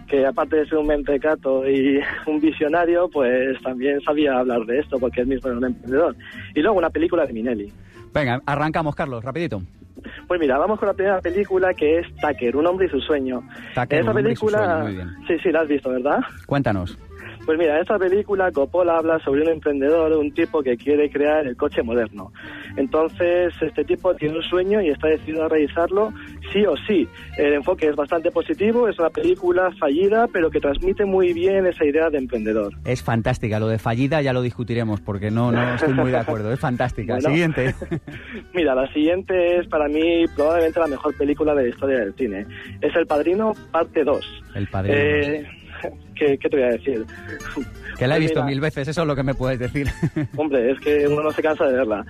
que 0.06 0.26
aparte 0.26 0.56
de 0.56 0.66
ser 0.66 0.76
un 0.76 0.88
mentecato 0.88 1.66
y 1.66 2.00
un 2.26 2.38
visionario, 2.38 3.08
pues 3.08 3.58
también 3.62 3.98
sabía 4.02 4.40
hablar 4.40 4.66
de 4.66 4.78
esto, 4.78 4.98
porque 4.98 5.22
él 5.22 5.28
mismo 5.28 5.48
era 5.48 5.56
un 5.56 5.64
emprendedor. 5.64 6.16
Y 6.54 6.60
luego 6.60 6.76
una 6.76 6.90
película 6.90 7.24
de 7.24 7.32
Minelli. 7.32 7.72
Venga, 8.12 8.42
arrancamos, 8.44 8.94
Carlos, 8.94 9.24
rapidito. 9.24 9.62
Pues 10.26 10.40
mira, 10.40 10.58
vamos 10.58 10.78
con 10.78 10.88
la 10.88 10.94
primera 10.94 11.20
película 11.20 11.72
que 11.74 11.98
es 12.00 12.06
Tucker, 12.16 12.56
un 12.56 12.66
hombre 12.66 12.86
y 12.86 12.90
su 12.90 13.00
sueño. 13.00 13.42
Tucker, 13.74 14.00
Esa 14.00 14.10
un 14.10 14.16
hombre 14.16 14.32
y 14.32 14.36
su 14.36 14.46
película, 14.46 14.66
sueño, 14.66 14.84
muy 14.84 14.94
bien. 14.94 15.08
sí, 15.26 15.34
sí, 15.42 15.50
la 15.50 15.60
has 15.60 15.68
visto, 15.68 15.90
¿verdad? 15.90 16.20
Cuéntanos. 16.46 16.98
Pues 17.46 17.58
mira, 17.58 17.74
en 17.76 17.82
esta 17.82 17.98
película 17.98 18.50
Coppola 18.50 18.96
habla 18.96 19.18
sobre 19.18 19.42
un 19.42 19.48
emprendedor, 19.50 20.12
un 20.12 20.32
tipo 20.32 20.62
que 20.62 20.78
quiere 20.78 21.10
crear 21.10 21.46
el 21.46 21.56
coche 21.56 21.82
moderno. 21.82 22.32
Entonces, 22.76 23.52
este 23.60 23.84
tipo 23.84 24.14
tiene 24.14 24.36
un 24.36 24.42
sueño 24.42 24.80
y 24.80 24.88
está 24.88 25.08
decidido 25.08 25.44
a 25.44 25.48
realizarlo 25.48 26.12
sí 26.54 26.64
o 26.64 26.74
sí. 26.86 27.06
El 27.36 27.52
enfoque 27.54 27.88
es 27.88 27.96
bastante 27.96 28.30
positivo, 28.30 28.88
es 28.88 28.98
una 28.98 29.10
película 29.10 29.70
fallida, 29.78 30.26
pero 30.32 30.50
que 30.50 30.60
transmite 30.60 31.04
muy 31.04 31.34
bien 31.34 31.66
esa 31.66 31.84
idea 31.84 32.08
de 32.08 32.18
emprendedor. 32.18 32.72
Es 32.84 33.02
fantástica. 33.02 33.58
Lo 33.58 33.68
de 33.68 33.78
fallida 33.78 34.22
ya 34.22 34.32
lo 34.32 34.40
discutiremos 34.40 35.00
porque 35.00 35.30
no, 35.30 35.52
no 35.52 35.74
estoy 35.74 35.92
muy 35.92 36.10
de 36.10 36.18
acuerdo. 36.18 36.52
Es 36.52 36.60
fantástica. 36.60 37.14
Bueno. 37.14 37.28
Siguiente. 37.28 37.74
Mira, 38.54 38.74
la 38.74 38.90
siguiente 38.92 39.58
es 39.58 39.66
para 39.66 39.88
mí 39.88 40.24
probablemente 40.34 40.80
la 40.80 40.86
mejor 40.86 41.16
película 41.16 41.54
de 41.54 41.64
la 41.64 41.68
historia 41.68 41.98
del 41.98 42.14
cine. 42.14 42.46
Es 42.80 42.94
El 42.94 43.06
Padrino, 43.06 43.52
parte 43.72 44.04
2. 44.04 44.42
El 44.54 44.68
padrino. 44.68 44.96
Eh, 44.96 45.46
¿qué, 46.14 46.38
qué 46.38 46.48
te 46.48 46.56
voy 46.56 46.66
a 46.66 46.70
decir? 46.70 47.04
que 47.98 48.06
la 48.06 48.16
he 48.16 48.20
visto 48.20 48.40
mira, 48.40 48.46
mil 48.46 48.60
veces, 48.60 48.88
eso 48.88 49.02
es 49.02 49.06
lo 49.06 49.16
que 49.16 49.22
me 49.22 49.34
puedes 49.34 49.58
decir. 49.58 49.88
Hombre, 50.36 50.70
es 50.70 50.80
que 50.80 51.06
uno 51.06 51.22
no 51.22 51.30
se 51.30 51.42
cansa 51.42 51.66
de 51.66 51.74
verla. 51.74 52.04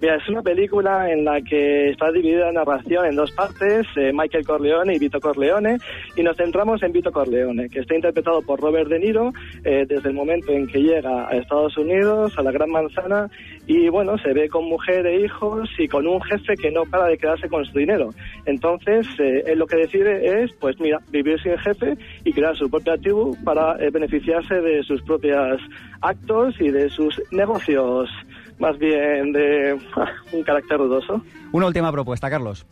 Mira, 0.00 0.14
es 0.14 0.28
una 0.28 0.42
película 0.42 1.10
en 1.10 1.24
la 1.24 1.40
que 1.40 1.90
está 1.90 2.12
dividida 2.12 2.46
la 2.46 2.64
narración 2.64 3.06
en 3.06 3.16
dos 3.16 3.32
partes, 3.32 3.84
eh, 3.96 4.12
Michael 4.14 4.46
Corleone 4.46 4.94
y 4.94 4.98
Vito 5.00 5.18
Corleone, 5.18 5.78
y 6.14 6.22
nos 6.22 6.36
centramos 6.36 6.80
en 6.84 6.92
Vito 6.92 7.10
Corleone, 7.10 7.68
que 7.68 7.80
está 7.80 7.96
interpretado 7.96 8.40
por 8.42 8.60
Robert 8.60 8.88
De 8.88 9.00
Niro 9.00 9.32
eh, 9.64 9.86
desde 9.88 10.10
el 10.10 10.14
momento 10.14 10.52
en 10.52 10.68
que 10.68 10.78
llega 10.78 11.28
a 11.28 11.32
Estados 11.32 11.76
Unidos, 11.76 12.32
a 12.38 12.42
la 12.42 12.52
Gran 12.52 12.70
Manzana, 12.70 13.28
y 13.66 13.88
bueno, 13.88 14.16
se 14.18 14.32
ve 14.32 14.48
con 14.48 14.66
mujer 14.66 15.04
e 15.04 15.24
hijos 15.24 15.68
y 15.78 15.88
con 15.88 16.06
un 16.06 16.22
jefe 16.22 16.54
que 16.54 16.70
no 16.70 16.84
para 16.84 17.06
de 17.06 17.18
quedarse 17.18 17.48
con 17.48 17.64
su 17.64 17.76
dinero. 17.76 18.10
Entonces, 18.46 19.04
eh, 19.18 19.42
él 19.46 19.58
lo 19.58 19.66
que 19.66 19.78
decide 19.78 20.44
es, 20.44 20.52
pues 20.60 20.78
mira, 20.78 21.00
vivir 21.10 21.42
sin 21.42 21.58
jefe 21.58 21.98
y 22.24 22.32
crear 22.32 22.56
su 22.56 22.70
propia 22.70 22.96
tribu 22.96 23.36
para 23.48 23.82
eh, 23.82 23.88
beneficiarse 23.88 24.60
de 24.60 24.82
sus 24.82 25.00
propios 25.00 25.58
actos 26.02 26.54
y 26.60 26.70
de 26.70 26.90
sus 26.90 27.18
negocios, 27.30 28.10
más 28.58 28.76
bien 28.78 29.32
de 29.32 29.74
un 30.34 30.42
carácter 30.42 30.76
dudoso. 30.76 31.22
Una 31.52 31.68
última 31.68 31.90
propuesta, 31.90 32.28
Carlos. 32.28 32.66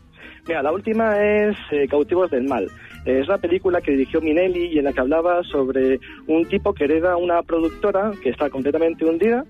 Mira, 0.47 0.63
la 0.63 0.73
última 0.73 1.19
es 1.19 1.57
eh, 1.71 1.89
Cautivos 1.89 2.31
del 2.31 2.45
Mal. 2.45 2.69
Es 3.07 3.27
la 3.27 3.39
película 3.39 3.81
que 3.81 3.93
dirigió 3.93 4.21
Minelli 4.21 4.67
y 4.67 4.79
en 4.79 4.85
la 4.85 4.93
que 4.93 5.01
hablaba 5.01 5.43
sobre 5.45 5.99
un 6.27 6.45
tipo 6.45 6.75
que 6.75 6.85
hereda 6.85 7.17
una 7.17 7.43
productora 7.43 8.11
que 8.23 8.29
está 8.29 8.51
completamente 8.51 9.07
hundida 9.07 9.47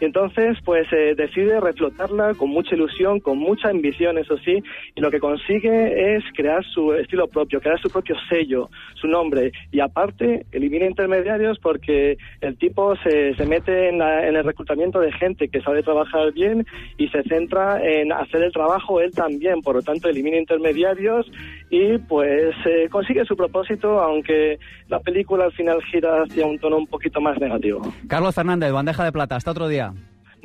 y 0.00 0.04
entonces 0.04 0.58
pues 0.64 0.86
eh, 0.92 1.14
decide 1.16 1.60
reflotarla 1.60 2.34
con 2.34 2.50
mucha 2.50 2.74
ilusión, 2.74 3.20
con 3.20 3.38
mucha 3.38 3.68
ambición, 3.68 4.18
eso 4.18 4.36
sí, 4.38 4.62
y 4.94 5.00
lo 5.00 5.10
que 5.10 5.20
consigue 5.20 6.16
es 6.16 6.24
crear 6.34 6.64
su 6.64 6.92
estilo 6.94 7.28
propio, 7.28 7.60
crear 7.60 7.80
su 7.80 7.88
propio 7.88 8.16
sello, 8.28 8.68
su 8.94 9.06
nombre 9.06 9.52
y 9.70 9.80
aparte 9.80 10.46
elimina 10.52 10.86
intermediarios 10.86 11.58
porque 11.58 12.18
el 12.40 12.56
tipo 12.58 12.94
se, 12.96 13.34
se 13.34 13.46
mete 13.46 13.88
en, 13.88 14.00
el 14.02 14.44
reclutamiento 14.44 15.00
de 15.00 15.12
gente 15.12 15.48
que 15.48 15.60
sabe 15.62 15.82
trabajar 15.82 16.32
bien 16.32 16.66
y 16.98 17.08
se 17.08 17.22
centra 17.24 17.82
en 17.82 18.12
hacer 18.12 18.42
el 18.42 18.52
trabajo 18.52 19.00
él 19.00 19.12
también, 19.12 19.60
por 19.62 19.76
lo 19.76 19.82
tanto 19.82 20.08
elimina 20.08 20.36
intermediarios 20.36 21.26
y 21.70 21.98
pues 21.98 22.54
eh, 22.64 22.88
consigue 22.90 23.24
su 23.24 23.36
propósito, 23.36 24.00
aunque 24.00 24.58
la 24.88 25.00
película 25.00 25.44
al 25.46 25.52
final 25.52 25.82
gira 25.84 26.22
hacia 26.22 26.46
un 26.46 26.58
tono 26.58 26.76
un 26.76 26.86
poquito 26.86 27.20
más 27.20 27.38
negativo. 27.40 27.82
Carlos 28.08 28.34
Fernández, 28.34 28.72
bandeja 28.72 29.04
de 29.04 29.12
plata. 29.12 29.36
Hasta 29.36 29.50
otro 29.50 29.68
día. 29.68 29.85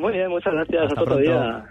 Muy 0.01 0.13
bien, 0.13 0.29
muchas 0.29 0.51
gracias. 0.53 0.81
Hasta 0.81 0.99
Hasta 0.99 1.01
otro 1.01 1.15
pronto. 1.15 1.31
día. 1.31 1.65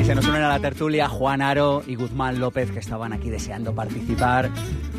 Y 0.00 0.04
se 0.04 0.14
nos 0.16 0.26
unen 0.26 0.42
a 0.42 0.48
la 0.48 0.58
tertulia 0.58 1.08
Juan 1.08 1.42
Aro 1.42 1.82
y 1.86 1.94
Guzmán 1.94 2.40
López, 2.40 2.72
que 2.72 2.80
estaban 2.80 3.12
aquí 3.12 3.30
deseando 3.30 3.72
participar. 3.72 4.50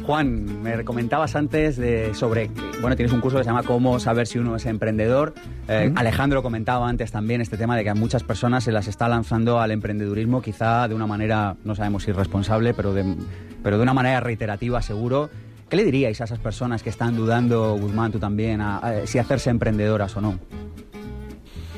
Juan, 0.06 0.62
me 0.64 0.86
comentabas 0.86 1.36
antes 1.36 1.76
de 1.76 2.14
sobre, 2.14 2.49
bueno, 2.82 2.95
tienes 2.95 3.12
un 3.12 3.20
curso 3.20 3.38
que 3.38 3.43
se 3.43 3.49
llama 3.49 3.64
Cómo 3.64 3.99
saber 3.99 4.26
si 4.26 4.39
uno 4.39 4.56
es 4.56 4.66
emprendedor. 4.66 5.34
Eh. 5.68 5.91
Alejandro 5.95 6.41
comentaba 6.41 6.88
antes 6.88 7.12
también 7.12 7.41
este 7.41 7.58
tema 7.58 7.76
de 7.76 7.84
que 7.84 7.89
a 7.89 7.95
muchas 7.95 8.24
personas 8.24 8.64
se 8.64 8.72
las 8.72 8.88
está 8.88 9.10
lanzando 9.10 9.60
al 9.60 9.72
emprendedurismo, 9.72 10.41
quizá 10.41 10.88
de 10.88 10.95
una 10.95 11.08
manera, 11.08 11.56
no 11.66 11.76
sabemos 11.76 12.04
si 12.04 12.12
irresponsable, 12.12 12.74
pero 12.74 12.93
de, 12.93 13.16
pero 13.62 13.78
de 13.78 13.84
una 13.84 13.93
manera 13.93 14.22
reiterativa, 14.22 14.82
seguro. 14.82 15.30
¿Qué 15.74 15.78
le 15.78 15.86
diríais 15.86 16.21
a 16.21 16.26
esas 16.26 16.38
personas 16.38 16.84
que 16.84 16.91
están 16.91 17.15
dudando, 17.15 17.76
Guzmán, 17.76 18.11
tú 18.11 18.19
también, 18.19 18.61
si 19.05 19.17
hacerse 19.17 19.49
emprendedoras 19.49 20.15
o 20.15 20.21
no? 20.21 20.38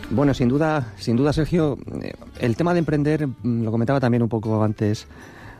Bueno, 0.09 0.33
sin 0.33 0.49
duda, 0.49 0.91
sin 0.97 1.15
duda, 1.15 1.31
Sergio, 1.31 1.77
eh, 2.01 2.11
el 2.41 2.57
tema 2.57 2.73
de 2.73 2.79
emprender, 2.79 3.25
mm, 3.25 3.63
lo 3.63 3.71
comentaba 3.71 4.01
también 4.01 4.21
un 4.21 4.27
poco 4.27 4.61
antes 4.61 5.07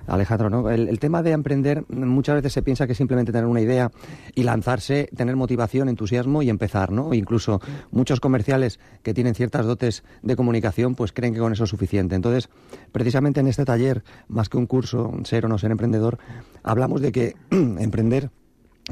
Alejandro, 0.07 0.49
¿no? 0.49 0.69
El, 0.69 0.89
el 0.89 0.99
tema 0.99 1.23
de 1.23 1.31
emprender 1.31 1.85
muchas 1.89 2.35
veces 2.35 2.53
se 2.53 2.61
piensa 2.61 2.87
que 2.87 2.95
simplemente 2.95 3.31
tener 3.31 3.47
una 3.47 3.61
idea 3.61 3.91
y 4.33 4.43
lanzarse, 4.43 5.09
tener 5.15 5.35
motivación, 5.35 5.89
entusiasmo 5.89 6.41
y 6.41 6.49
empezar, 6.49 6.91
¿no? 6.91 7.13
Incluso 7.13 7.61
muchos 7.91 8.19
comerciales 8.19 8.79
que 9.03 9.13
tienen 9.13 9.35
ciertas 9.35 9.65
dotes 9.65 10.03
de 10.21 10.35
comunicación, 10.35 10.95
pues 10.95 11.11
creen 11.11 11.33
que 11.33 11.39
con 11.39 11.53
eso 11.53 11.63
es 11.63 11.69
suficiente. 11.69 12.15
Entonces, 12.15 12.49
precisamente 12.91 13.39
en 13.39 13.47
este 13.47 13.65
taller, 13.65 14.03
más 14.27 14.49
que 14.49 14.57
un 14.57 14.67
curso, 14.67 15.13
ser 15.23 15.45
o 15.45 15.49
no 15.49 15.57
ser 15.57 15.71
emprendedor, 15.71 16.19
hablamos 16.63 17.01
de 17.01 17.11
que 17.11 17.35
emprender 17.49 18.29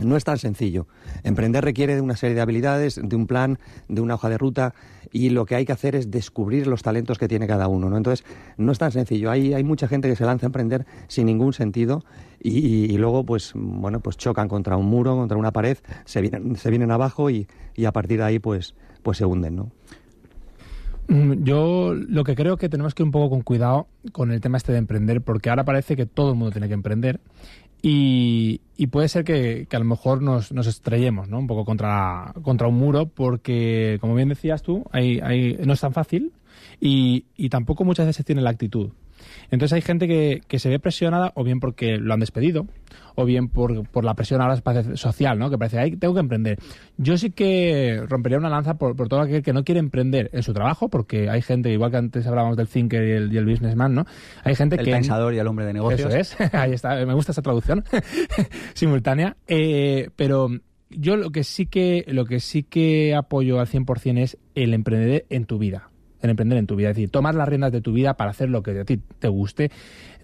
no 0.01 0.17
es 0.17 0.23
tan 0.23 0.37
sencillo. 0.37 0.87
Emprender 1.23 1.63
requiere 1.63 1.95
de 1.95 2.01
una 2.01 2.15
serie 2.15 2.35
de 2.35 2.41
habilidades, 2.41 2.99
de 3.01 3.15
un 3.15 3.27
plan, 3.27 3.59
de 3.87 4.01
una 4.01 4.15
hoja 4.15 4.29
de 4.29 4.37
ruta 4.37 4.73
y 5.11 5.29
lo 5.29 5.45
que 5.45 5.55
hay 5.55 5.65
que 5.65 5.71
hacer 5.71 5.95
es 5.95 6.09
descubrir 6.09 6.65
los 6.67 6.81
talentos 6.81 7.19
que 7.19 7.27
tiene 7.27 7.45
cada 7.45 7.67
uno. 7.67 7.89
¿no? 7.89 7.97
Entonces, 7.97 8.25
no 8.57 8.71
es 8.71 8.79
tan 8.79 8.91
sencillo. 8.91 9.29
Hay, 9.29 9.53
hay 9.53 9.63
mucha 9.63 9.87
gente 9.87 10.09
que 10.09 10.15
se 10.15 10.25
lanza 10.25 10.47
a 10.47 10.49
emprender 10.49 10.85
sin 11.07 11.27
ningún 11.27 11.53
sentido 11.53 12.03
y, 12.39 12.97
luego, 12.97 13.23
pues, 13.23 13.53
bueno, 13.55 14.01
pues 14.01 14.17
chocan 14.17 14.49
contra 14.49 14.75
un 14.75 14.87
muro, 14.87 15.15
contra 15.15 15.37
una 15.37 15.51
pared, 15.51 15.77
se 16.03 16.19
vienen, 16.19 16.57
se 16.57 16.69
vienen 16.69 16.91
abajo 16.91 17.29
y, 17.29 17.47
y 17.73 17.85
a 17.85 17.93
partir 17.93 18.17
de 18.17 18.25
ahí, 18.25 18.39
pues, 18.39 18.75
pues 19.01 19.17
se 19.17 19.25
hunden, 19.25 19.55
¿no? 19.55 19.71
Mm, 21.07 21.43
Yo 21.43 21.93
lo 21.93 22.23
que 22.23 22.35
creo 22.35 22.57
que 22.57 22.69
tenemos 22.69 22.93
que 22.95 23.03
ir 23.03 23.05
un 23.05 23.11
poco 23.11 23.29
con 23.29 23.41
cuidado 23.41 23.87
con 24.11 24.31
el 24.31 24.41
tema 24.41 24.57
este 24.57 24.71
de 24.71 24.77
emprender, 24.77 25.21
porque 25.21 25.49
ahora 25.49 25.63
parece 25.63 25.95
que 25.95 26.05
todo 26.05 26.31
el 26.31 26.37
mundo 26.37 26.51
tiene 26.51 26.67
que 26.67 26.73
emprender 26.73 27.19
Y, 27.81 28.61
y 28.83 28.87
puede 28.87 29.07
ser 29.07 29.23
que, 29.23 29.65
que 29.69 29.77
a 29.77 29.79
lo 29.79 29.85
mejor 29.85 30.21
nos, 30.21 30.51
nos 30.51 30.67
estrellemos 30.67 31.29
¿no? 31.29 31.39
un 31.39 31.47
poco 31.47 31.63
contra, 31.63 32.33
contra 32.41 32.67
un 32.67 32.75
muro 32.75 33.05
porque, 33.05 33.97
como 34.01 34.13
bien 34.13 34.27
decías 34.27 34.61
tú, 34.61 34.83
hay, 34.91 35.21
hay, 35.21 35.57
no 35.65 35.71
es 35.71 35.79
tan 35.79 35.93
fácil 35.93 36.33
y, 36.81 37.23
y 37.37 37.47
tampoco 37.47 37.85
muchas 37.85 38.07
veces 38.07 38.25
tiene 38.25 38.41
la 38.41 38.49
actitud. 38.49 38.89
Entonces 39.51 39.73
hay 39.73 39.81
gente 39.81 40.07
que, 40.07 40.41
que, 40.47 40.59
se 40.59 40.69
ve 40.69 40.79
presionada 40.79 41.31
o 41.35 41.43
bien 41.43 41.59
porque 41.59 41.97
lo 41.97 42.13
han 42.13 42.19
despedido 42.19 42.65
o 43.15 43.25
bien 43.25 43.49
por, 43.49 43.87
por 43.89 44.05
la 44.05 44.13
presión 44.15 44.41
ahora 44.41 44.61
social, 44.95 45.37
¿no? 45.37 45.49
Que 45.49 45.57
parece, 45.57 45.79
ay, 45.79 45.95
tengo 45.95 46.13
que 46.13 46.19
emprender. 46.19 46.57
Yo 46.97 47.17
sí 47.17 47.31
que 47.31 48.01
rompería 48.07 48.37
una 48.37 48.49
lanza 48.49 48.75
por, 48.75 48.95
por 48.95 49.07
todo 49.07 49.21
aquel 49.21 49.43
que 49.43 49.53
no 49.53 49.63
quiere 49.63 49.79
emprender 49.79 50.29
en 50.33 50.43
su 50.43 50.53
trabajo, 50.53 50.89
porque 50.89 51.29
hay 51.29 51.41
gente, 51.41 51.71
igual 51.71 51.91
que 51.91 51.97
antes 51.97 52.25
hablábamos 52.25 52.57
del 52.57 52.67
thinker 52.67 53.03
y 53.03 53.11
el, 53.11 53.33
y 53.33 53.37
el 53.37 53.45
businessman, 53.45 53.93
¿no? 53.93 54.05
Hay 54.43 54.55
gente 54.55 54.75
el 54.75 54.83
que... 54.83 54.91
El 54.91 54.97
pensador 54.97 55.33
y 55.33 55.39
el 55.39 55.47
hombre 55.47 55.65
de 55.65 55.73
negocios. 55.73 56.13
Eso 56.13 56.37
es, 56.43 56.53
ahí 56.53 56.73
está, 56.73 57.05
me 57.05 57.13
gusta 57.13 57.31
esa 57.31 57.41
traducción 57.41 57.83
simultánea. 58.73 59.37
Eh, 59.47 60.09
pero 60.15 60.49
yo 60.89 61.17
lo 61.17 61.31
que 61.31 61.43
sí 61.43 61.65
que 61.65 62.05
lo 62.07 62.25
que 62.25 62.39
sí 62.39 62.63
que 62.63 63.15
apoyo 63.15 63.59
al 63.59 63.67
100% 63.67 64.19
es 64.19 64.37
el 64.55 64.73
emprender 64.73 65.25
en 65.29 65.45
tu 65.45 65.57
vida 65.57 65.89
el 66.23 66.31
emprender 66.31 66.57
en 66.57 66.67
tu 66.67 66.75
vida. 66.75 66.89
Es 66.89 66.95
decir, 66.95 67.09
tomar 67.09 67.35
las 67.35 67.47
riendas 67.47 67.71
de 67.71 67.81
tu 67.81 67.93
vida 67.93 68.15
para 68.15 68.31
hacer 68.31 68.49
lo 68.49 68.63
que 68.63 68.79
a 68.79 68.85
ti 68.85 68.99
te 69.19 69.27
guste, 69.27 69.71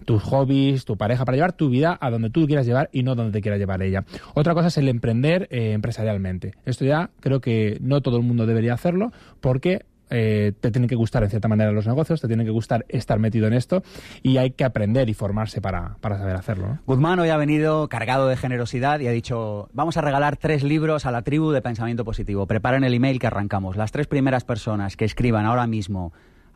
tus 0.04 0.22
hobbies, 0.22 0.84
tu 0.84 0.96
pareja, 0.96 1.24
para 1.24 1.36
llevar 1.36 1.52
tu 1.52 1.68
vida 1.68 1.96
a 2.00 2.10
donde 2.10 2.30
tú 2.30 2.46
quieras 2.46 2.66
llevar 2.66 2.88
y 2.92 3.02
no 3.02 3.14
donde 3.14 3.32
te 3.32 3.42
quiera 3.42 3.58
llevar 3.58 3.82
ella. 3.82 4.04
Otra 4.34 4.54
cosa 4.54 4.68
es 4.68 4.78
el 4.78 4.88
emprender 4.88 5.46
eh, 5.50 5.72
empresarialmente. 5.72 6.54
Esto 6.64 6.84
ya 6.84 7.10
creo 7.20 7.40
que 7.40 7.78
no 7.80 8.00
todo 8.00 8.16
el 8.16 8.22
mundo 8.22 8.46
debería 8.46 8.74
hacerlo 8.74 9.12
porque 9.40 9.84
eh, 10.10 10.52
te 10.60 10.70
tienen 10.70 10.88
que 10.88 10.96
gustar 10.96 11.22
en 11.22 11.30
cierta 11.30 11.48
manera 11.48 11.72
los 11.72 11.86
negocios, 11.86 12.20
te 12.20 12.26
tienen 12.26 12.46
que 12.46 12.52
gustar 12.52 12.84
estar 12.88 13.18
metido 13.18 13.46
en 13.46 13.54
esto 13.54 13.82
y 14.22 14.36
hay 14.36 14.50
que 14.50 14.64
aprender 14.64 15.08
y 15.08 15.14
formarse 15.14 15.60
para, 15.60 15.96
para 16.00 16.18
saber 16.18 16.36
hacerlo. 16.36 16.78
Guzmán 16.86 17.18
hoy 17.20 17.28
ha 17.28 17.36
venido 17.36 17.88
cargado 17.88 18.28
de 18.28 18.36
generosidad 18.36 19.00
y 19.00 19.06
ha 19.06 19.12
dicho, 19.12 19.68
vamos 19.72 19.96
a 19.96 20.00
regalar 20.00 20.36
tres 20.36 20.62
libros 20.62 21.06
a 21.06 21.10
la 21.10 21.22
tribu 21.22 21.50
de 21.52 21.62
pensamiento 21.62 22.04
positivo. 22.04 22.46
Preparen 22.46 22.84
el 22.84 22.94
email 22.94 23.18
que 23.18 23.26
arrancamos. 23.26 23.76
Las 23.76 23.92
tres 23.92 24.06
primeras 24.06 24.44
personas 24.44 24.96
que 24.96 25.04
escriban 25.04 25.46
ahora 25.46 25.66
mismo 25.66 26.12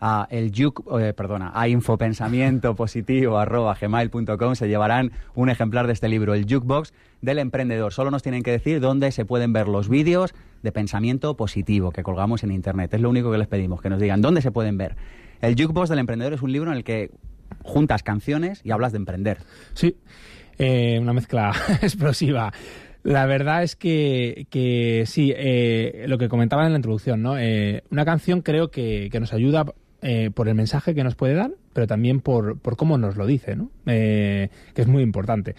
a 0.06 0.28
el 0.30 0.52
eh, 1.00 1.14
perdona, 1.14 1.50
a 1.54 1.66
infopensamiento 1.66 2.76
se 4.54 4.68
llevarán 4.68 5.12
un 5.34 5.48
ejemplar 5.48 5.86
de 5.86 5.94
este 5.94 6.10
libro, 6.10 6.34
el 6.34 6.44
Jukebox 6.44 6.92
del 7.22 7.38
emprendedor. 7.38 7.90
Solo 7.94 8.10
nos 8.10 8.22
tienen 8.22 8.42
que 8.42 8.50
decir 8.50 8.80
dónde 8.80 9.10
se 9.12 9.24
pueden 9.24 9.54
ver 9.54 9.66
los 9.66 9.88
vídeos 9.88 10.34
de 10.62 10.72
pensamiento 10.72 11.38
positivo 11.38 11.90
que 11.90 12.02
colgamos 12.02 12.44
en 12.44 12.50
internet. 12.50 12.92
Es 12.92 13.00
lo 13.00 13.08
único 13.08 13.32
que 13.32 13.38
les 13.38 13.48
pedimos, 13.48 13.80
que 13.80 13.88
nos 13.88 13.98
digan 13.98 14.20
dónde 14.20 14.42
se 14.42 14.52
pueden 14.52 14.76
ver. 14.76 14.94
El 15.40 15.54
Jukebox 15.54 15.88
del 15.88 16.00
emprendedor 16.00 16.34
es 16.34 16.42
un 16.42 16.52
libro 16.52 16.70
en 16.70 16.76
el 16.76 16.84
que 16.84 17.10
juntas 17.62 18.02
canciones 18.02 18.60
y 18.62 18.72
hablas 18.72 18.92
de 18.92 18.98
emprender. 18.98 19.38
Sí, 19.72 19.96
eh, 20.58 20.98
una 21.00 21.14
mezcla 21.14 21.50
explosiva. 21.80 22.52
La 23.04 23.24
verdad 23.24 23.62
es 23.62 23.74
que, 23.74 24.46
que 24.50 25.04
sí, 25.06 25.32
eh, 25.34 26.04
lo 26.08 26.18
que 26.18 26.28
comentaba 26.28 26.66
en 26.66 26.72
la 26.72 26.78
introducción, 26.78 27.22
¿no? 27.22 27.38
Eh, 27.38 27.84
una 27.90 28.04
canción 28.04 28.42
creo 28.42 28.70
que, 28.70 29.08
que 29.10 29.20
nos 29.20 29.32
ayuda 29.32 29.64
eh, 30.06 30.30
por 30.30 30.48
el 30.48 30.54
mensaje 30.54 30.94
que 30.94 31.02
nos 31.02 31.14
puede 31.14 31.32
dar, 31.32 31.52
pero 31.72 31.86
también 31.86 32.20
por, 32.20 32.58
por 32.58 32.76
cómo 32.76 32.98
nos 32.98 33.16
lo 33.16 33.26
dice, 33.26 33.56
¿no? 33.56 33.70
Eh, 33.86 34.50
que 34.74 34.82
es 34.82 34.86
muy 34.86 35.02
importante. 35.02 35.54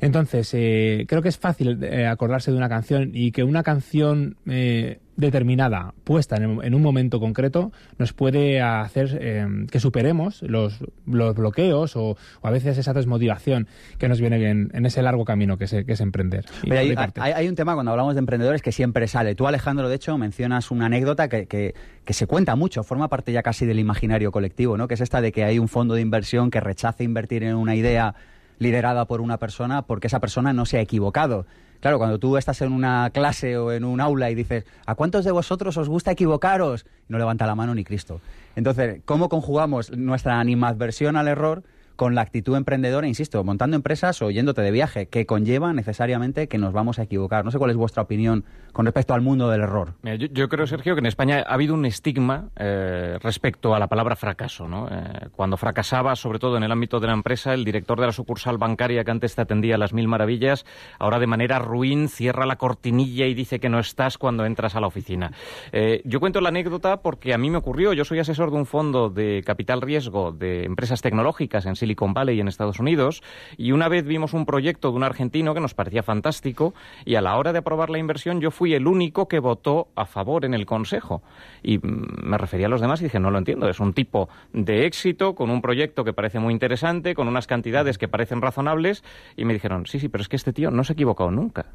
Entonces, 0.00 0.50
eh, 0.54 1.04
creo 1.06 1.20
que 1.20 1.28
es 1.28 1.36
fácil 1.36 1.84
eh, 1.84 2.06
acordarse 2.06 2.50
de 2.50 2.56
una 2.56 2.70
canción 2.70 3.10
y 3.12 3.32
que 3.32 3.44
una 3.44 3.62
canción 3.62 4.36
eh, 4.48 5.00
determinada, 5.20 5.94
puesta 6.04 6.36
en, 6.36 6.62
en, 6.62 6.74
un 6.74 6.82
momento 6.82 7.20
concreto, 7.20 7.72
nos 7.98 8.12
puede 8.12 8.60
hacer 8.60 9.18
eh, 9.20 9.46
que 9.70 9.80
superemos 9.80 10.42
los, 10.42 10.78
los 11.06 11.34
bloqueos 11.34 11.96
o, 11.96 12.16
o, 12.40 12.46
a 12.46 12.50
veces 12.50 12.78
esa 12.78 12.92
desmotivación 12.92 13.68
que 13.98 14.08
nos 14.08 14.20
viene 14.20 14.50
en, 14.50 14.70
en 14.72 14.86
ese 14.86 15.02
largo 15.02 15.24
camino 15.24 15.56
que, 15.56 15.66
se, 15.66 15.84
que 15.84 15.92
es 15.92 16.00
emprender. 16.00 16.46
Hay, 16.70 17.32
hay, 17.32 17.48
un 17.48 17.54
tema 17.54 17.74
cuando 17.74 17.92
hablamos 17.92 18.14
de 18.14 18.20
emprendedores 18.20 18.62
que 18.62 18.72
siempre 18.72 19.06
sale. 19.08 19.34
Tú, 19.34 19.46
Alejandro, 19.46 19.88
de 19.88 19.96
hecho, 19.96 20.16
mencionas 20.18 20.70
una 20.70 20.86
anécdota 20.86 21.28
que, 21.28 21.46
que, 21.46 21.74
que 22.04 22.12
se 22.12 22.26
cuenta 22.26 22.56
mucho, 22.56 22.82
forma 22.82 23.08
parte 23.08 23.32
ya 23.32 23.42
casi 23.42 23.66
del 23.66 23.78
imaginario 23.78 24.32
colectivo, 24.32 24.76
¿no? 24.76 24.88
que 24.88 24.94
es 24.94 25.00
esta 25.00 25.20
de 25.20 25.32
que 25.32 25.44
hay 25.44 25.58
un 25.58 25.68
fondo 25.68 25.94
de 25.94 26.00
inversión 26.00 26.50
que 26.50 26.60
rechaza 26.60 27.02
invertir 27.02 27.44
en 27.44 27.54
una 27.54 27.74
idea 27.74 28.14
liderada 28.58 29.06
por 29.06 29.20
una 29.20 29.38
persona 29.38 29.82
porque 29.82 30.06
esa 30.06 30.20
persona 30.20 30.52
no 30.52 30.66
se 30.66 30.78
ha 30.78 30.80
equivocado. 30.80 31.46
Claro, 31.80 31.98
cuando 31.98 32.18
tú 32.18 32.36
estás 32.36 32.60
en 32.60 32.72
una 32.72 33.08
clase 33.10 33.56
o 33.56 33.72
en 33.72 33.84
un 33.84 34.00
aula 34.00 34.30
y 34.30 34.34
dices, 34.34 34.64
¿a 34.84 34.94
cuántos 34.94 35.24
de 35.24 35.30
vosotros 35.30 35.76
os 35.78 35.88
gusta 35.88 36.10
equivocaros? 36.10 36.84
No 37.08 37.16
levanta 37.16 37.46
la 37.46 37.54
mano 37.54 37.74
ni 37.74 37.84
Cristo. 37.84 38.20
Entonces, 38.54 39.00
¿cómo 39.06 39.30
conjugamos 39.30 39.90
nuestra 39.90 40.40
animadversión 40.40 41.16
al 41.16 41.28
error 41.28 41.62
con 42.00 42.14
la 42.14 42.22
actitud 42.22 42.56
emprendedora, 42.56 43.06
insisto, 43.06 43.44
montando 43.44 43.76
empresas 43.76 44.22
o 44.22 44.30
yéndote 44.30 44.62
de 44.62 44.70
viaje, 44.70 45.08
que 45.08 45.26
conlleva 45.26 45.74
necesariamente 45.74 46.48
que 46.48 46.56
nos 46.56 46.72
vamos 46.72 46.98
a 46.98 47.02
equivocar. 47.02 47.44
No 47.44 47.50
sé 47.50 47.58
cuál 47.58 47.72
es 47.72 47.76
vuestra 47.76 48.02
opinión 48.02 48.46
con 48.72 48.86
respecto 48.86 49.12
al 49.12 49.20
mundo 49.20 49.50
del 49.50 49.60
error. 49.60 49.92
Yo, 50.32 50.48
creo, 50.48 50.66
Sergio, 50.66 50.94
que 50.94 51.00
en 51.00 51.06
España 51.06 51.44
ha 51.46 51.52
habido 51.52 51.74
un 51.74 51.84
estigma 51.84 52.48
eh, 52.56 53.18
respecto 53.20 53.74
a 53.74 53.78
la 53.78 53.86
palabra 53.88 54.16
fracaso. 54.16 54.66
Eh, 54.90 55.28
cuando 55.32 55.58
fracasaba, 55.58 56.16
sobre 56.16 56.38
todo 56.38 56.56
en 56.56 56.62
el 56.62 56.72
ámbito 56.72 57.00
de 57.00 57.08
la 57.08 57.12
empresa, 57.12 57.52
el 57.52 57.66
director 57.66 58.00
de 58.00 58.06
la 58.06 58.12
sucursal 58.12 58.56
bancaria 58.56 59.04
que 59.04 59.10
antes 59.10 59.34
te 59.34 59.42
atendía 59.42 59.74
a 59.74 59.78
las 59.78 59.92
mil 59.92 60.08
maravillas, 60.08 60.64
ahora 60.98 61.18
de 61.18 61.26
manera 61.26 61.58
ruin 61.58 62.08
cierra 62.08 62.46
la 62.46 62.56
cortinilla 62.56 63.26
y 63.26 63.34
dice 63.34 63.60
que 63.60 63.68
no 63.68 63.78
estás 63.78 64.16
cuando 64.16 64.46
entras 64.46 64.74
a 64.74 64.80
la 64.80 64.86
oficina. 64.86 65.32
Eh, 65.72 66.00
yo 66.06 66.18
cuento 66.18 66.40
la 66.40 66.48
anécdota 66.48 67.02
porque 67.02 67.34
a 67.34 67.38
mí 67.38 67.50
me 67.50 67.58
ocurrió. 67.58 67.92
Yo 67.92 68.06
soy 68.06 68.20
asesor 68.20 68.50
de 68.50 68.56
un 68.56 68.64
fondo 68.64 69.10
de 69.10 69.42
capital 69.44 69.82
riesgo 69.82 70.32
de 70.32 70.64
empresas 70.64 71.02
tecnológicas 71.02 71.66
en 71.66 71.76
Silicon 71.76 71.89
Valley 71.98 72.40
en 72.40 72.48
Estados 72.48 72.80
Unidos 72.80 73.22
y 73.56 73.72
una 73.72 73.88
vez 73.88 74.04
vimos 74.04 74.34
un 74.34 74.46
proyecto 74.46 74.90
de 74.90 74.96
un 74.96 75.02
argentino 75.02 75.54
que 75.54 75.60
nos 75.60 75.74
parecía 75.74 76.02
fantástico 76.02 76.74
y 77.04 77.14
a 77.14 77.20
la 77.20 77.36
hora 77.36 77.52
de 77.52 77.58
aprobar 77.58 77.90
la 77.90 77.98
inversión 77.98 78.40
yo 78.40 78.50
fui 78.50 78.74
el 78.74 78.86
único 78.86 79.28
que 79.28 79.38
votó 79.38 79.88
a 79.96 80.06
favor 80.06 80.44
en 80.44 80.54
el 80.54 80.66
Consejo 80.66 81.22
y 81.62 81.78
me 81.82 82.38
refería 82.38 82.66
a 82.66 82.70
los 82.70 82.80
demás 82.80 83.00
y 83.00 83.04
dije 83.04 83.20
no 83.20 83.30
lo 83.30 83.38
entiendo, 83.38 83.68
es 83.68 83.80
un 83.80 83.92
tipo 83.92 84.28
de 84.52 84.86
éxito 84.86 85.34
con 85.34 85.50
un 85.50 85.62
proyecto 85.62 86.04
que 86.04 86.12
parece 86.12 86.38
muy 86.38 86.52
interesante, 86.52 87.14
con 87.14 87.28
unas 87.28 87.46
cantidades 87.46 87.98
que 87.98 88.08
parecen 88.08 88.40
razonables 88.40 89.04
y 89.36 89.44
me 89.44 89.52
dijeron 89.52 89.86
sí, 89.86 90.00
sí, 90.00 90.08
pero 90.08 90.22
es 90.22 90.28
que 90.28 90.36
este 90.36 90.52
tío 90.52 90.70
no 90.70 90.84
se 90.84 90.92
ha 90.92 90.94
equivocado 90.94 91.30
nunca. 91.30 91.66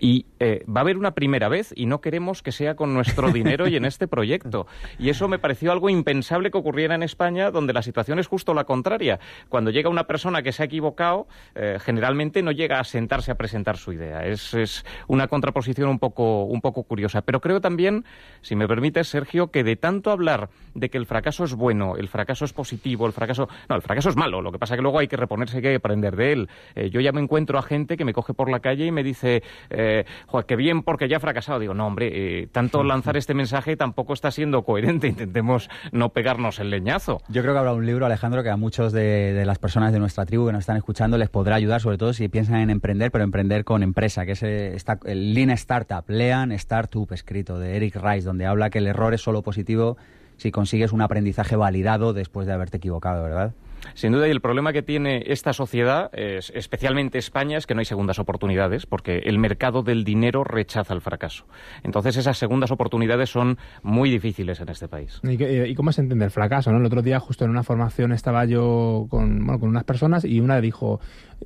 Y 0.00 0.24
eh, 0.40 0.64
va 0.66 0.80
a 0.80 0.82
haber 0.82 0.96
una 0.96 1.10
primera 1.12 1.50
vez 1.50 1.74
y 1.76 1.84
no 1.84 2.00
queremos 2.00 2.42
que 2.42 2.52
sea 2.52 2.74
con 2.74 2.94
nuestro 2.94 3.30
dinero 3.30 3.68
y 3.68 3.76
en 3.76 3.84
este 3.84 4.08
proyecto. 4.08 4.66
Y 4.98 5.10
eso 5.10 5.28
me 5.28 5.38
pareció 5.38 5.70
algo 5.72 5.90
impensable 5.90 6.50
que 6.50 6.56
ocurriera 6.56 6.94
en 6.94 7.02
España, 7.02 7.50
donde 7.50 7.74
la 7.74 7.82
situación 7.82 8.18
es 8.18 8.26
justo 8.26 8.54
la 8.54 8.64
contraria. 8.64 9.20
Cuando 9.50 9.70
llega 9.70 9.90
una 9.90 10.04
persona 10.04 10.42
que 10.42 10.52
se 10.52 10.62
ha 10.62 10.66
equivocado, 10.66 11.28
eh, 11.54 11.78
generalmente 11.80 12.42
no 12.42 12.50
llega 12.50 12.80
a 12.80 12.84
sentarse 12.84 13.30
a 13.30 13.34
presentar 13.34 13.76
su 13.76 13.92
idea. 13.92 14.24
Es, 14.24 14.54
es, 14.54 14.86
una 15.06 15.28
contraposición 15.28 15.90
un 15.90 15.98
poco, 15.98 16.44
un 16.44 16.62
poco 16.62 16.84
curiosa. 16.84 17.20
Pero 17.20 17.40
creo 17.40 17.60
también, 17.60 18.04
si 18.40 18.56
me 18.56 18.66
permites, 18.66 19.08
Sergio, 19.08 19.50
que 19.50 19.64
de 19.64 19.76
tanto 19.76 20.10
hablar 20.10 20.48
de 20.74 20.88
que 20.88 20.96
el 20.96 21.04
fracaso 21.04 21.44
es 21.44 21.54
bueno, 21.54 21.96
el 21.96 22.08
fracaso 22.08 22.46
es 22.46 22.54
positivo, 22.54 23.06
el 23.06 23.12
fracaso... 23.12 23.48
No, 23.68 23.76
el 23.76 23.82
fracaso 23.82 24.08
es 24.08 24.16
malo. 24.16 24.40
Lo 24.40 24.50
que 24.50 24.58
pasa 24.58 24.74
es 24.74 24.78
que 24.78 24.82
luego 24.82 24.98
hay 24.98 25.08
que 25.08 25.16
reponerse, 25.16 25.58
hay 25.58 25.62
que 25.62 25.74
aprender 25.74 26.16
de 26.16 26.32
él. 26.32 26.48
Eh, 26.74 26.88
yo 26.88 27.00
ya 27.00 27.12
me 27.12 27.20
encuentro 27.20 27.58
a 27.58 27.62
gente 27.62 27.98
que 27.98 28.06
me 28.06 28.14
coge 28.14 28.32
por 28.32 28.50
la 28.50 28.60
calle 28.60 28.86
y 28.86 28.90
me 28.90 29.02
dice 29.02 29.42
eh, 29.68 29.89
joder, 30.26 30.46
qué 30.46 30.56
bien 30.56 30.82
porque 30.82 31.08
ya 31.08 31.18
ha 31.18 31.20
fracasado. 31.20 31.58
Digo, 31.58 31.74
no, 31.74 31.86
hombre, 31.86 32.10
eh, 32.42 32.46
tanto 32.50 32.82
lanzar 32.84 33.16
este 33.16 33.34
mensaje 33.34 33.76
tampoco 33.76 34.12
está 34.12 34.30
siendo 34.30 34.62
coherente. 34.62 35.08
Intentemos 35.08 35.68
no 35.92 36.10
pegarnos 36.10 36.58
el 36.58 36.70
leñazo. 36.70 37.20
Yo 37.28 37.42
creo 37.42 37.54
que 37.54 37.58
habrá 37.58 37.72
un 37.72 37.86
libro, 37.86 38.06
Alejandro, 38.06 38.42
que 38.42 38.50
a 38.50 38.56
muchos 38.56 38.92
de, 38.92 39.32
de, 39.32 39.44
las 39.44 39.58
personas 39.58 39.92
de 39.92 39.98
nuestra 39.98 40.26
tribu 40.26 40.46
que 40.46 40.52
nos 40.52 40.60
están 40.60 40.76
escuchando 40.76 41.18
les 41.18 41.28
podrá 41.28 41.56
ayudar, 41.56 41.80
sobre 41.80 41.98
todo 41.98 42.12
si 42.12 42.28
piensan 42.28 42.60
en 42.60 42.70
emprender, 42.70 43.10
pero 43.10 43.24
emprender 43.24 43.64
con 43.64 43.82
empresa, 43.82 44.26
que 44.26 44.32
es 44.32 44.42
eh, 44.42 44.76
el 45.04 45.34
Lean 45.34 45.50
Startup, 45.50 46.04
Lean 46.08 46.52
Startup, 46.52 47.10
escrito 47.12 47.58
de 47.58 47.76
Eric 47.76 47.96
Rice, 47.96 48.26
donde 48.26 48.46
habla 48.46 48.70
que 48.70 48.78
el 48.78 48.86
error 48.86 49.14
es 49.14 49.20
solo 49.20 49.42
positivo 49.42 49.96
si 50.36 50.50
consigues 50.50 50.92
un 50.92 51.02
aprendizaje 51.02 51.54
validado 51.54 52.14
después 52.14 52.46
de 52.46 52.54
haberte 52.54 52.78
equivocado, 52.78 53.22
¿verdad? 53.22 53.52
Sin 53.94 54.12
duda, 54.12 54.28
y 54.28 54.30
el 54.30 54.40
problema 54.40 54.72
que 54.72 54.82
tiene 54.82 55.24
esta 55.26 55.52
sociedad, 55.52 56.10
es, 56.12 56.52
especialmente 56.54 57.18
España, 57.18 57.58
es 57.58 57.66
que 57.66 57.74
no 57.74 57.80
hay 57.80 57.84
segundas 57.84 58.18
oportunidades, 58.18 58.86
porque 58.86 59.18
el 59.24 59.38
mercado 59.38 59.82
del 59.82 60.04
dinero 60.04 60.44
rechaza 60.44 60.94
el 60.94 61.00
fracaso. 61.00 61.46
Entonces, 61.82 62.16
esas 62.16 62.38
segundas 62.38 62.70
oportunidades 62.70 63.30
son 63.30 63.58
muy 63.82 64.10
difíciles 64.10 64.60
en 64.60 64.68
este 64.68 64.88
país. 64.88 65.20
¿Y, 65.22 65.36
qué, 65.36 65.68
y 65.68 65.74
cómo 65.74 65.92
se 65.92 66.02
entiende 66.02 66.24
el 66.24 66.30
fracaso? 66.30 66.70
¿no? 66.72 66.78
El 66.78 66.86
otro 66.86 67.02
día, 67.02 67.20
justo 67.20 67.44
en 67.44 67.50
una 67.50 67.62
formación, 67.62 68.12
estaba 68.12 68.44
yo 68.44 69.06
con, 69.10 69.46
con 69.46 69.68
unas 69.68 69.84
personas 69.84 70.24
y 70.24 70.40
una 70.40 70.60
dijo, 70.60 71.00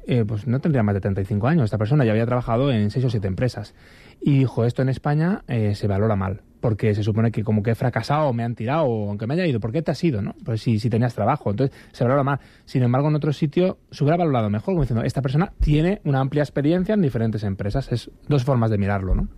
eh, 0.07 0.25
pues 0.27 0.47
no 0.47 0.61
tendría 0.61 0.83
más 0.83 0.95
de 0.95 1.01
35 1.01 1.47
años. 1.47 1.65
Esta 1.65 1.79
persona 1.79 2.05
ya 2.05 2.13
había 2.13 2.27
trabajado 2.27 2.71
en 2.71 2.91
seis 2.91 3.05
o 3.05 3.11
siete 3.11 3.29
empresas. 3.29 3.75
Y 4.21 4.39
dijo, 4.39 4.65
esto 4.65 4.83
en 4.83 4.89
España 4.89 5.43
eh, 5.49 5.75
se 5.75 5.87
valora 5.87 6.17
mal 6.17 6.43
porque 6.65 6.95
se 6.95 7.03
supone 7.03 7.31
que 7.31 7.45
como 7.45 7.63
que 7.63 7.73
he 7.73 7.75
fracasado, 7.75 8.33
me 8.33 8.43
han 8.43 8.55
tirado, 8.55 8.85
o 8.87 9.11
aunque 9.11 9.27
me 9.27 9.35
haya 9.35 9.47
ido, 9.47 9.61
¿por 9.61 9.71
qué 9.71 9.83
te 9.83 9.91
has 9.91 10.03
ido? 10.03 10.23
¿no? 10.23 10.35
Pues 10.47 10.63
si, 10.63 10.79
si 10.79 10.89
tenías 10.89 11.15
trabajo, 11.15 11.51
entonces 11.51 11.77
se 11.93 12.05
valora 12.05 12.23
mal. 12.23 12.41
Sin 12.65 12.83
embargo, 12.83 13.09
en 13.09 13.17
otro 13.17 13.35
sitio 13.35 13.77
se 13.91 14.03
hubiera 14.03 14.17
valorado 14.17 14.49
mejor, 14.49 14.73
como 14.73 14.81
diciendo, 14.81 15.05
esta 15.05 15.21
persona 15.21 15.53
tiene 15.61 16.01
una 16.05 16.21
amplia 16.21 16.43
experiencia 16.43 16.95
en 16.95 17.03
diferentes 17.03 17.43
empresas. 17.43 17.93
Es 17.93 18.11
dos 18.29 18.45
formas 18.45 18.71
de 18.71 18.79
mirarlo, 18.79 19.15
¿no? 19.15 19.29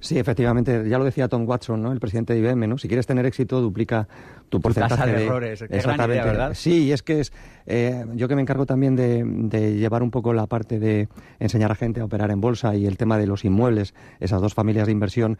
Sí, 0.00 0.18
efectivamente, 0.18 0.88
ya 0.88 0.98
lo 0.98 1.04
decía 1.04 1.28
Tom 1.28 1.48
Watson, 1.48 1.80
¿no? 1.80 1.92
el 1.92 2.00
presidente 2.00 2.32
de 2.32 2.40
IBM, 2.40 2.66
¿no? 2.66 2.76
Si 2.76 2.88
quieres 2.88 3.06
tener 3.06 3.24
éxito, 3.24 3.60
duplica 3.60 4.08
tu 4.48 4.60
porcentaje 4.60 4.96
tasa 4.96 5.06
de, 5.06 5.24
errores. 5.24 5.60
Qué 5.60 5.76
Exactamente. 5.76 5.96
Gran 5.96 6.10
idea, 6.10 6.24
¿verdad? 6.24 6.54
Sí, 6.54 6.86
y 6.86 6.92
es 6.92 7.04
que 7.04 7.20
es 7.20 7.32
eh, 7.66 8.04
yo 8.16 8.26
que 8.26 8.34
me 8.34 8.42
encargo 8.42 8.66
también 8.66 8.96
de, 8.96 9.22
de, 9.24 9.76
llevar 9.76 10.02
un 10.02 10.10
poco 10.10 10.32
la 10.32 10.48
parte 10.48 10.80
de 10.80 11.08
enseñar 11.38 11.70
a 11.70 11.76
gente 11.76 12.00
a 12.00 12.04
operar 12.04 12.32
en 12.32 12.40
bolsa 12.40 12.74
y 12.74 12.86
el 12.86 12.96
tema 12.96 13.16
de 13.16 13.28
los 13.28 13.44
inmuebles, 13.44 13.94
esas 14.18 14.40
dos 14.40 14.54
familias 14.54 14.86
de 14.86 14.92
inversión, 14.92 15.38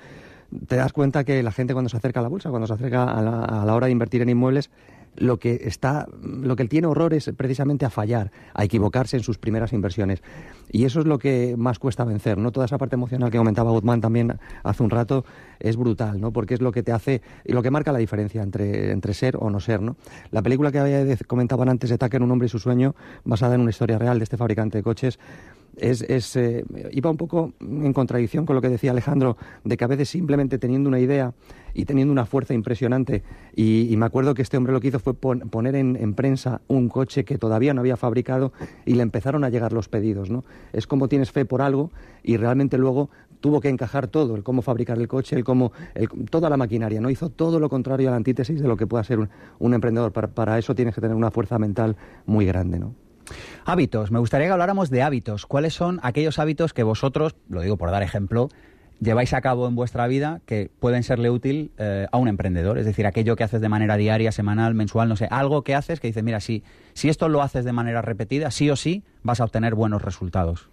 te 0.67 0.77
das 0.77 0.93
cuenta 0.93 1.25
que 1.25 1.43
la 1.43 1.53
gente 1.53 1.73
cuando 1.73 1.89
se 1.89 1.97
acerca 1.97 2.21
a 2.21 2.23
la 2.23 2.29
bolsa, 2.29 2.51
cuando 2.51 2.67
se 2.67 2.75
acerca 2.75 3.05
a 3.05 3.23
la, 3.23 3.45
a 3.45 3.65
la 3.65 3.75
hora 3.75 3.87
de 3.87 3.93
invertir 3.93 4.23
en 4.23 4.29
inmuebles, 4.29 4.71
lo 5.17 5.39
que 5.39 5.61
está, 5.65 6.07
lo 6.23 6.57
que 6.57 6.65
tiene 6.67 6.87
horror 6.87 7.13
es 7.13 7.31
precisamente 7.37 7.85
a 7.85 7.91
fallar, 7.91 8.33
a 8.55 8.65
equivocarse 8.65 9.17
en 9.17 9.23
sus 9.23 9.39
primeras 9.39 9.73
inversiones. 9.73 10.23
Y 10.71 10.85
eso 10.85 11.01
es 11.01 11.07
lo 11.07 11.19
que 11.19 11.55
más 11.59 11.79
cuesta 11.79 12.05
vencer, 12.05 12.39
¿no? 12.39 12.51
Toda 12.51 12.67
esa 12.67 12.79
parte 12.79 12.95
emocional 12.95 13.31
que 13.31 13.39
comentaba 13.39 13.71
Guzmán 13.73 14.01
también 14.01 14.39
hace 14.63 14.83
un 14.83 14.91
rato 14.91 15.25
es 15.61 15.77
brutal, 15.77 16.21
¿no? 16.21 16.33
Porque 16.33 16.55
es 16.55 16.63
lo 16.63 16.73
que 16.73 16.83
te 16.83 16.93
hace, 16.93 17.21
y 17.45 17.53
lo 17.53 17.63
que 17.63 17.71
marca 17.71 17.93
la 17.93 17.99
diferencia 17.99 18.43
entre, 18.43 18.91
entre 18.91 19.13
ser 19.13 19.37
o 19.39 19.51
no 19.51 19.61
ser, 19.61 19.83
¿no? 19.83 19.97
La 20.31 20.43
película 20.43 20.73
que 20.73 21.19
comentaban 21.27 21.69
antes 21.69 21.91
de 21.91 21.99
Tucker, 21.99 22.23
un 22.23 22.31
hombre 22.31 22.47
y 22.47 22.49
su 22.49 22.59
sueño, 22.59 22.95
basada 23.25 23.55
en 23.55 23.61
una 23.61 23.71
historia 23.71 23.99
real 23.99 24.19
de 24.19 24.25
este 24.25 24.37
fabricante 24.37 24.79
de 24.79 24.83
coches, 24.83 25.19
es, 25.77 26.03
es 26.03 26.37
eh, 26.37 26.64
iba 26.93 27.11
un 27.11 27.16
poco 27.16 27.53
en 27.61 27.93
contradicción 27.93 28.47
con 28.47 28.57
lo 28.57 28.62
que 28.62 28.68
decía 28.68 28.91
Alejandro, 28.91 29.37
de 29.64 29.77
que 29.77 29.85
a 29.85 29.89
veces 29.89 30.09
simplemente 30.09 30.59
teniendo 30.59 30.89
una 30.89 31.01
idea 31.01 31.33
y 31.75 31.87
teniendo 31.87 32.12
una 32.12 32.27
fuerza 32.27 32.53
impresionante, 32.53 33.23
y, 33.57 33.95
me 33.97 34.05
acuerdo 34.05 34.35
que 34.35 34.43
este 34.43 34.57
hombre 34.59 34.73
lo 34.73 34.81
que 34.81 34.89
hizo 34.89 34.99
fue 34.99 35.14
pon, 35.14 35.41
poner 35.41 35.75
en, 35.75 35.97
en, 35.97 36.12
prensa 36.14 36.61
un 36.68 36.89
coche 36.89 37.25
que 37.25 37.39
todavía 37.39 37.73
no 37.73 37.81
había 37.81 37.97
fabricado 37.97 38.53
y 38.85 38.95
le 38.95 39.03
empezaron 39.03 39.43
a 39.45 39.49
llegar 39.49 39.73
los 39.73 39.89
pedidos, 39.89 40.29
¿no? 40.29 40.45
Es 40.73 40.87
como 40.87 41.09
tienes 41.09 41.33
fe 41.33 41.47
por 41.47 41.62
algo 41.62 41.91
y 42.23 42.37
realmente 42.37 42.77
luego 42.77 43.09
tuvo 43.41 43.61
que 43.61 43.68
encajar 43.68 44.07
todo, 44.07 44.37
el 44.37 44.43
cómo 44.43 44.62
fabricar 44.62 44.99
el 44.99 45.09
coche, 45.09 45.37
el 45.37 45.45
cómo, 45.45 45.73
el, 45.95 46.09
toda 46.31 46.51
la 46.51 46.57
maquinaria, 46.57 47.01
¿no? 47.01 47.09
Hizo 47.09 47.31
todo 47.31 47.59
lo 47.59 47.70
contrario 47.70 48.09
a 48.09 48.11
la 48.12 48.16
antítesis 48.18 48.61
de 48.61 48.68
lo 48.68 48.77
que 48.77 48.87
pueda 48.87 49.03
ser 49.05 49.18
un, 49.18 49.31
un 49.59 49.75
emprendedor. 49.75 50.12
Para, 50.12 50.29
para 50.29 50.59
eso 50.59 50.75
tienes 50.75 50.95
que 50.95 51.01
tener 51.01 51.16
una 51.16 51.31
fuerza 51.31 51.59
mental 51.59 51.97
muy 52.27 52.45
grande, 52.45 52.79
¿no? 52.79 52.95
Hábitos. 53.64 54.11
Me 54.11 54.18
gustaría 54.18 54.47
que 54.47 54.53
habláramos 54.53 54.91
de 54.91 55.03
hábitos. 55.03 55.47
¿Cuáles 55.47 55.74
son 55.74 56.01
aquellos 56.03 56.39
hábitos 56.39 56.72
que 56.72 56.83
vosotros, 56.83 57.37
lo 57.49 57.61
digo 57.61 57.76
por 57.76 57.91
dar 57.91 58.03
ejemplo, 58.03 58.49
lleváis 59.01 59.33
a 59.35 59.41
cabo 59.41 59.66
en 59.68 59.74
vuestra 59.74 60.07
vida 60.07 60.41
que 60.47 60.70
pueden 60.80 61.03
serle 61.03 61.30
útil 61.30 61.72
eh, 61.78 62.07
a 62.11 62.18
un 62.18 62.28
emprendedor? 62.28 62.78
Es 62.78 62.87
decir, 62.87 63.07
aquello 63.07 63.37
que 63.37 63.45
haces 63.45 63.61
de 63.61 63.68
manera 63.68 63.97
diaria, 63.97 64.33
semanal, 64.33 64.74
mensual, 64.74 65.09
no 65.09 65.16
sé, 65.16 65.28
algo 65.30 65.62
que 65.62 65.74
haces 65.74 66.01
que 66.01 66.09
dices, 66.09 66.22
mira, 66.22 66.41
si, 66.41 66.64
si 66.95 67.09
esto 67.09 67.28
lo 67.28 67.43
haces 67.43 67.64
de 67.64 67.72
manera 67.72 68.03
repetida, 68.03 68.51
sí 68.51 68.70
o 68.70 68.76
sí 68.76 69.05
vas 69.22 69.41
a 69.41 69.45
obtener 69.45 69.74
buenos 69.74 70.03
resultados. 70.03 70.72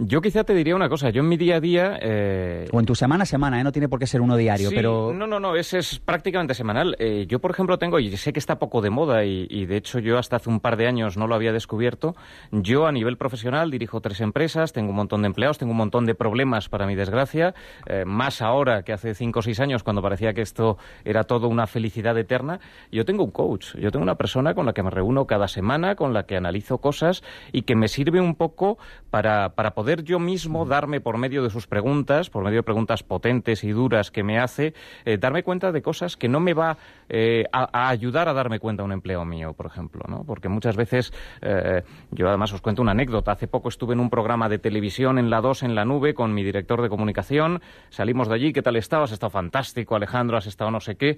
Yo 0.00 0.20
quizá 0.20 0.44
te 0.44 0.54
diría 0.54 0.76
una 0.76 0.88
cosa. 0.88 1.10
Yo 1.10 1.22
en 1.22 1.28
mi 1.28 1.36
día 1.36 1.56
a 1.56 1.60
día. 1.60 1.98
Eh... 2.00 2.68
O 2.70 2.78
en 2.78 2.86
tu 2.86 2.94
semana 2.94 3.24
a 3.24 3.26
semana, 3.26 3.60
¿eh? 3.60 3.64
no 3.64 3.72
tiene 3.72 3.88
por 3.88 3.98
qué 3.98 4.06
ser 4.06 4.20
uno 4.20 4.36
diario, 4.36 4.68
sí, 4.68 4.74
pero. 4.74 5.12
No, 5.12 5.26
no, 5.26 5.40
no, 5.40 5.56
ese 5.56 5.78
es 5.78 5.98
prácticamente 5.98 6.54
semanal. 6.54 6.94
Eh, 7.00 7.26
yo, 7.28 7.40
por 7.40 7.50
ejemplo, 7.50 7.78
tengo, 7.78 7.98
y 7.98 8.16
sé 8.16 8.32
que 8.32 8.38
está 8.38 8.60
poco 8.60 8.80
de 8.80 8.90
moda, 8.90 9.24
y, 9.24 9.48
y, 9.50 9.66
de 9.66 9.76
hecho 9.76 9.98
yo 9.98 10.18
hasta 10.18 10.36
hace 10.36 10.50
un 10.50 10.60
par 10.60 10.76
de 10.76 10.86
años 10.86 11.16
no 11.16 11.26
lo 11.26 11.34
había 11.34 11.52
descubierto. 11.52 12.14
Yo 12.52 12.86
a 12.86 12.92
nivel 12.92 13.16
profesional 13.16 13.72
dirijo 13.72 14.00
tres 14.00 14.20
empresas, 14.20 14.72
tengo 14.72 14.90
un 14.90 14.96
montón 14.96 15.22
de 15.22 15.26
empleados, 15.26 15.58
tengo 15.58 15.72
un 15.72 15.78
montón 15.78 16.06
de 16.06 16.14
problemas, 16.14 16.68
para 16.68 16.86
mi 16.86 16.94
desgracia. 16.94 17.54
Eh, 17.86 18.04
más 18.06 18.40
ahora 18.40 18.84
que 18.84 18.92
hace 18.92 19.14
cinco 19.14 19.40
o 19.40 19.42
seis 19.42 19.58
años, 19.58 19.82
cuando 19.82 20.00
parecía 20.00 20.32
que 20.32 20.42
esto 20.42 20.78
era 21.04 21.24
todo 21.24 21.48
una 21.48 21.66
felicidad 21.66 22.16
eterna. 22.16 22.60
Yo 22.92 23.04
tengo 23.04 23.24
un 23.24 23.32
coach, 23.32 23.74
yo 23.76 23.90
tengo 23.90 24.04
una 24.04 24.14
persona 24.14 24.54
con 24.54 24.64
la 24.64 24.72
que 24.72 24.82
me 24.84 24.90
reúno 24.90 25.26
cada 25.26 25.48
semana, 25.48 25.96
con 25.96 26.12
la 26.12 26.24
que 26.24 26.36
analizo 26.36 26.78
cosas 26.78 27.24
y 27.52 27.62
que 27.62 27.74
me 27.74 27.88
sirve 27.88 28.20
un 28.20 28.36
poco 28.36 28.78
para, 29.10 29.54
para 29.56 29.74
poder 29.74 29.87
yo 29.96 30.18
mismo 30.18 30.66
darme 30.66 31.00
por 31.00 31.16
medio 31.16 31.42
de 31.42 31.50
sus 31.50 31.66
preguntas, 31.66 32.30
por 32.30 32.44
medio 32.44 32.58
de 32.58 32.62
preguntas 32.62 33.02
potentes 33.02 33.64
y 33.64 33.70
duras 33.70 34.10
que 34.10 34.22
me 34.22 34.38
hace, 34.38 34.74
eh, 35.04 35.16
darme 35.18 35.42
cuenta 35.42 35.72
de 35.72 35.82
cosas 35.82 36.16
que 36.16 36.28
no 36.28 36.40
me 36.40 36.54
va 36.54 36.76
eh, 37.08 37.44
a, 37.52 37.68
a, 37.72 37.88
ayudar 37.88 38.28
a 38.28 38.34
darme 38.34 38.60
cuenta 38.60 38.82
un 38.82 38.92
empleo 38.92 39.24
mío, 39.24 39.54
por 39.54 39.66
ejemplo, 39.66 40.02
¿no? 40.08 40.24
Porque 40.24 40.48
muchas 40.48 40.76
veces, 40.76 41.12
eh, 41.40 41.82
yo 42.10 42.28
además 42.28 42.52
os 42.52 42.60
cuento 42.60 42.82
una 42.82 42.92
anécdota, 42.92 43.32
hace 43.32 43.48
poco 43.48 43.68
estuve 43.68 43.94
en 43.94 44.00
un 44.00 44.10
programa 44.10 44.48
de 44.48 44.58
televisión 44.58 45.18
en 45.18 45.30
la 45.30 45.40
2 45.40 45.62
en 45.62 45.74
la 45.74 45.84
nube 45.84 46.14
con 46.14 46.34
mi 46.34 46.44
director 46.44 46.82
de 46.82 46.88
comunicación, 46.88 47.62
salimos 47.88 48.28
de 48.28 48.34
allí, 48.34 48.52
¿qué 48.52 48.62
tal 48.62 48.76
estabas? 48.76 49.10
Has 49.10 49.14
estado 49.14 49.30
fantástico, 49.30 49.96
Alejandro, 49.96 50.36
has 50.36 50.46
estado 50.46 50.70
no 50.70 50.80
sé 50.80 50.96
qué. 50.96 51.16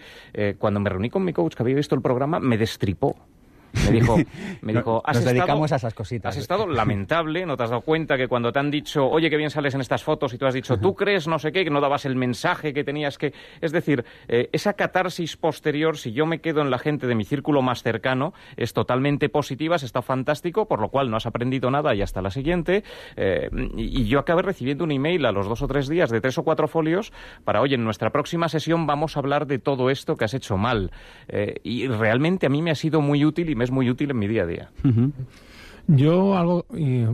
Cuando 0.59 0.79
me 0.79 0.91
reuní 0.91 1.11
con 1.11 1.25
mi 1.25 1.33
coach 1.33 1.55
que 1.55 1.63
había 1.63 1.75
visto 1.75 1.95
el 1.95 2.03
programa, 2.03 2.39
me 2.39 2.57
destripó. 2.57 3.17
Me 3.73 3.93
dijo, 3.93 4.17
me 4.63 4.73
dijo 4.73 5.03
has 5.05 5.17
Nos 5.17 5.25
estado, 5.25 5.35
dedicamos 5.35 5.73
a 5.73 5.77
esas 5.77 5.95
cositas. 5.95 6.35
Has 6.35 6.41
estado 6.41 6.67
lamentable, 6.67 7.47
no 7.47 7.57
te 7.57 7.65
has 7.65 7.71
dado 7.71 7.83
cuenta 7.83 8.17
que 8.17 8.29
cuando 8.29 8.53
te 8.53 8.59
han 8.59 8.71
dicho, 8.71 9.07
oye, 9.07 9.31
qué 9.31 9.37
bien 9.37 9.51
sales 9.51 9.75
en 9.75 9.81
estas 9.81 10.03
fotos, 10.03 10.35
y 10.35 10.39
tú 10.39 10.47
has 10.47 10.55
dicho, 10.55 10.79
tú 10.79 10.95
crees 10.95 11.27
no 11.27 11.39
sé 11.39 11.53
qué, 11.53 11.65
que 11.65 11.71
no 11.71 11.81
dabas 11.81 12.05
el 12.05 12.17
mensaje 12.17 12.73
que 12.73 12.85
tenías 12.85 13.19
que. 13.19 13.33
Es 13.61 13.73
decir, 13.73 14.05
eh, 14.29 14.49
esa 14.53 14.75
catarsis 14.75 15.37
posterior, 15.37 15.97
si 15.97 16.13
yo 16.13 16.27
me 16.27 16.41
quedo 16.41 16.63
en 16.63 16.71
la 16.71 16.79
gente 16.79 17.07
de 17.07 17.15
mi 17.15 17.25
círculo 17.25 17.63
más 17.63 17.83
cercano, 17.83 18.33
es 18.57 18.73
totalmente 18.73 19.29
positiva, 19.29 19.79
se 19.79 19.87
está 19.87 20.03
fantástico, 20.03 20.67
por 20.67 20.81
lo 20.81 20.89
cual 20.89 21.11
no 21.11 21.17
has 21.17 21.27
aprendido 21.27 21.71
nada 21.71 21.95
y 21.95 22.03
hasta 22.03 22.23
la 22.23 22.31
siguiente. 22.31 22.85
Eh, 23.17 23.49
y, 23.77 24.11
yo 24.11 24.19
acabé 24.19 24.43
recibiendo 24.43 24.85
un 24.85 24.91
email 24.91 25.25
a 25.27 25.33
los 25.33 25.47
dos 25.47 25.63
o 25.63 25.69
tres 25.69 25.89
días 25.89 26.11
de 26.11 26.21
tres 26.21 26.37
o 26.39 26.43
cuatro 26.43 26.67
folios 26.67 27.13
para, 27.45 27.61
oye, 27.61 27.77
en 27.77 27.85
nuestra 27.85 28.11
próxima 28.11 28.49
sesión 28.49 28.87
vamos 28.87 29.17
a 29.17 29.21
hablar 29.21 29.47
de 29.47 29.59
todo 29.59 29.91
esto 29.91 30.17
que 30.17 30.25
has 30.25 30.35
hecho 30.35 30.57
mal. 30.57 30.91
Eh, 31.29 31.57
y 31.63 31.87
realmente 31.87 32.47
a 32.47 32.49
mí 32.49 32.63
me 32.63 32.71
ha 32.71 32.75
sido 32.75 33.01
muy 33.01 33.25
útil 33.25 33.51
y 33.51 33.55
es 33.65 33.71
muy 33.71 33.89
útil 33.91 34.11
en 34.11 34.19
mi 34.19 34.29
día 34.29 34.43
a 34.43 34.47
día. 34.47 34.71
Yo 35.93 36.37
algo, 36.37 36.67
eh, 36.77 37.09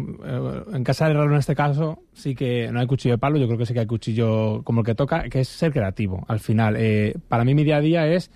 en 0.72 0.84
casa 0.84 1.09
de 1.09 1.14
Raro 1.14 1.32
en 1.32 1.38
este 1.38 1.55
caso, 1.55 2.03
sí 2.12 2.34
que 2.34 2.70
no 2.70 2.80
hay 2.80 2.86
cuchillo 2.86 3.14
de 3.14 3.18
palo, 3.18 3.38
yo 3.38 3.47
creo 3.47 3.59
que 3.59 3.64
sí 3.64 3.72
que 3.72 3.80
hay 3.80 3.86
cuchillo 3.86 4.62
como 4.64 4.80
el 4.80 4.86
que 4.86 4.94
toca, 4.94 5.30
que 5.30 5.40
es 5.40 5.49
ser 5.49 5.72
creativo. 5.72 6.26
Al 6.28 6.40
final, 6.40 6.76
eh, 6.78 7.14
para 7.28 7.44
mí 7.44 7.55
mi 7.55 7.64
día 7.64 7.76
a 7.76 7.80
día 7.80 8.07
es 8.07 8.30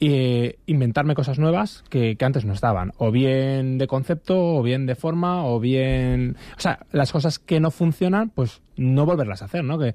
eh, 0.00 0.58
inventarme 0.66 1.14
cosas 1.14 1.38
nuevas 1.38 1.82
que, 1.88 2.16
que, 2.16 2.24
antes 2.26 2.44
no 2.44 2.52
estaban, 2.52 2.92
o 2.98 3.10
bien 3.10 3.78
de 3.78 3.86
concepto, 3.86 4.56
o 4.56 4.62
bien 4.62 4.84
de 4.84 4.96
forma, 4.96 5.46
o 5.46 5.60
bien... 5.60 6.36
O 6.58 6.60
sea, 6.60 6.80
las 6.92 7.10
cosas 7.10 7.38
que 7.38 7.58
no 7.58 7.70
funcionan, 7.70 8.28
pues 8.28 8.60
no 8.76 9.06
volverlas 9.06 9.40
a 9.40 9.46
hacer, 9.46 9.64
¿no? 9.64 9.78
Que 9.78 9.94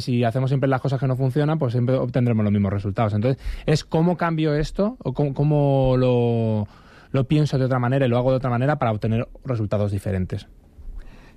si 0.00 0.24
hacemos 0.24 0.48
siempre 0.48 0.70
las 0.70 0.80
cosas 0.80 0.98
que 0.98 1.06
no 1.06 1.16
funcionan, 1.16 1.58
pues 1.58 1.72
siempre 1.72 1.96
obtendremos 1.96 2.44
los 2.44 2.52
mismos 2.52 2.72
resultados. 2.72 3.12
Entonces, 3.12 3.42
es 3.66 3.84
cómo 3.84 4.16
cambio 4.16 4.54
esto, 4.54 4.96
o 5.02 5.12
cómo, 5.12 5.34
cómo 5.34 5.96
lo, 5.98 6.66
lo 7.10 7.28
pienso 7.28 7.58
de 7.58 7.64
otra 7.64 7.78
manera 7.78 8.06
y 8.06 8.08
lo 8.08 8.18
hago 8.18 8.30
de 8.30 8.36
otra 8.36 8.50
manera 8.50 8.78
para 8.78 8.92
obtener 8.92 9.28
resultados 9.44 9.92
diferentes. 9.92 10.46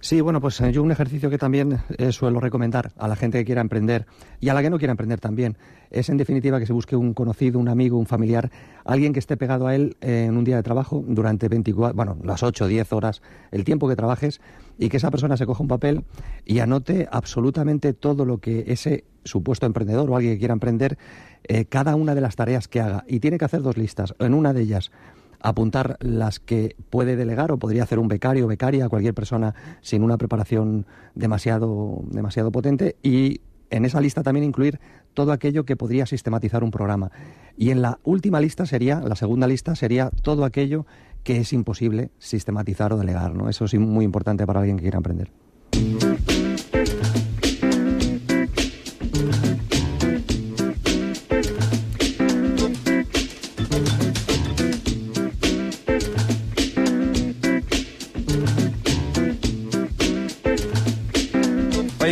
Sí, 0.04 0.20
bueno, 0.20 0.42
pues 0.42 0.58
yo 0.72 0.82
un 0.82 0.92
ejercicio 0.92 1.30
que 1.30 1.38
también 1.38 1.78
eh, 2.00 2.12
suelo 2.12 2.40
recomendar 2.40 2.92
a 2.98 3.08
la 3.08 3.16
gente 3.16 3.38
que 3.38 3.46
quiera 3.46 3.62
emprender 3.62 4.08
y 4.40 4.50
a 4.50 4.56
la 4.56 4.64
que 4.64 4.72
no 4.72 4.80
quiera 4.80 4.92
emprender 4.92 5.20
también 5.20 5.58
es 5.92 6.10
en 6.10 6.18
definitiva 6.18 6.60
que 6.60 6.66
se 6.66 6.74
busque 6.74 6.96
un 6.96 7.14
conocido, 7.14 7.60
un 7.60 7.70
amigo, 7.70 8.00
un 8.00 8.08
familiar, 8.08 8.50
alguien 8.84 9.14
que 9.14 9.20
esté 9.20 9.38
pegado 9.38 9.68
a 9.68 9.76
él 9.76 9.98
en 10.02 10.38
un 10.38 10.44
día 10.44 10.56
de 10.56 10.64
trabajo 10.64 11.04
durante 11.06 11.50
24, 11.50 11.96
bueno, 11.96 12.18
las 12.24 12.42
8, 12.42 12.66
10 12.66 12.94
horas, 12.94 13.22
el 13.52 13.64
tiempo 13.64 13.88
que 13.88 13.96
trabajes 13.96 14.42
y 14.80 14.90
que 14.90 14.98
esa 14.98 15.12
persona 15.12 15.38
se 15.38 15.46
coja 15.46 15.62
un 15.62 15.68
papel 15.68 16.04
y 16.46 16.60
anote 16.60 17.08
absolutamente 17.12 17.94
todo 17.94 18.26
lo 18.26 18.40
que 18.40 18.64
ese 18.70 19.04
supuesto 19.24 19.68
emprendedor 19.68 20.10
o 20.10 20.16
alguien 20.16 20.34
que 20.34 20.40
quiera 20.40 20.54
emprender, 20.54 20.98
eh, 21.44 21.66
cada 21.66 21.96
una 21.96 22.16
de 22.16 22.22
las 22.22 22.36
tareas 22.36 22.68
que 22.68 22.82
haga. 22.82 23.04
Y 23.08 23.20
tiene 23.20 23.38
que 23.38 23.46
hacer 23.46 23.62
dos 23.62 23.78
listas. 23.78 24.16
En 24.18 24.34
una 24.34 24.52
de 24.52 24.62
ellas 24.62 24.92
apuntar 25.42 25.98
las 26.00 26.40
que 26.40 26.76
puede 26.90 27.16
delegar 27.16 27.52
o 27.52 27.58
podría 27.58 27.84
hacer 27.84 28.00
un 28.00 28.08
becario 28.08 28.46
o 28.46 28.48
becaria, 28.48 28.90
cualquier 28.90 29.14
persona 29.14 29.56
sin 29.82 30.04
una 30.04 30.18
preparación 30.18 30.86
demasiado, 31.16 32.02
demasiado 32.10 32.52
potente 32.52 32.96
y 33.04 33.42
en 33.70 33.86
esa 33.86 34.02
lista 34.02 34.22
también 34.22 34.44
incluir 34.44 34.80
todo 35.14 35.32
aquello 35.32 35.64
que 35.66 35.76
podría 35.76 36.06
sistematizar 36.06 36.64
un 36.64 36.72
programa. 36.72 37.12
Y 37.58 37.72
en 37.72 37.82
la 37.82 38.00
última 38.04 38.40
lista 38.40 38.66
sería, 38.66 39.00
la 39.00 39.16
segunda 39.16 39.48
lista 39.48 39.76
sería 39.76 40.10
todo 40.22 40.46
aquello 40.46 40.86
que 41.24 41.38
es 41.38 41.54
imposible 41.54 42.12
sistematizar 42.20 42.94
o 42.94 42.98
delegar. 42.98 43.34
¿no? 43.34 43.50
Eso 43.50 43.66
es 43.66 43.74
muy 43.76 44.06
importante 44.06 44.46
para 44.46 44.60
alguien 44.60 44.78
que 44.78 44.84
quiera 44.84 44.98
emprender. 44.98 45.32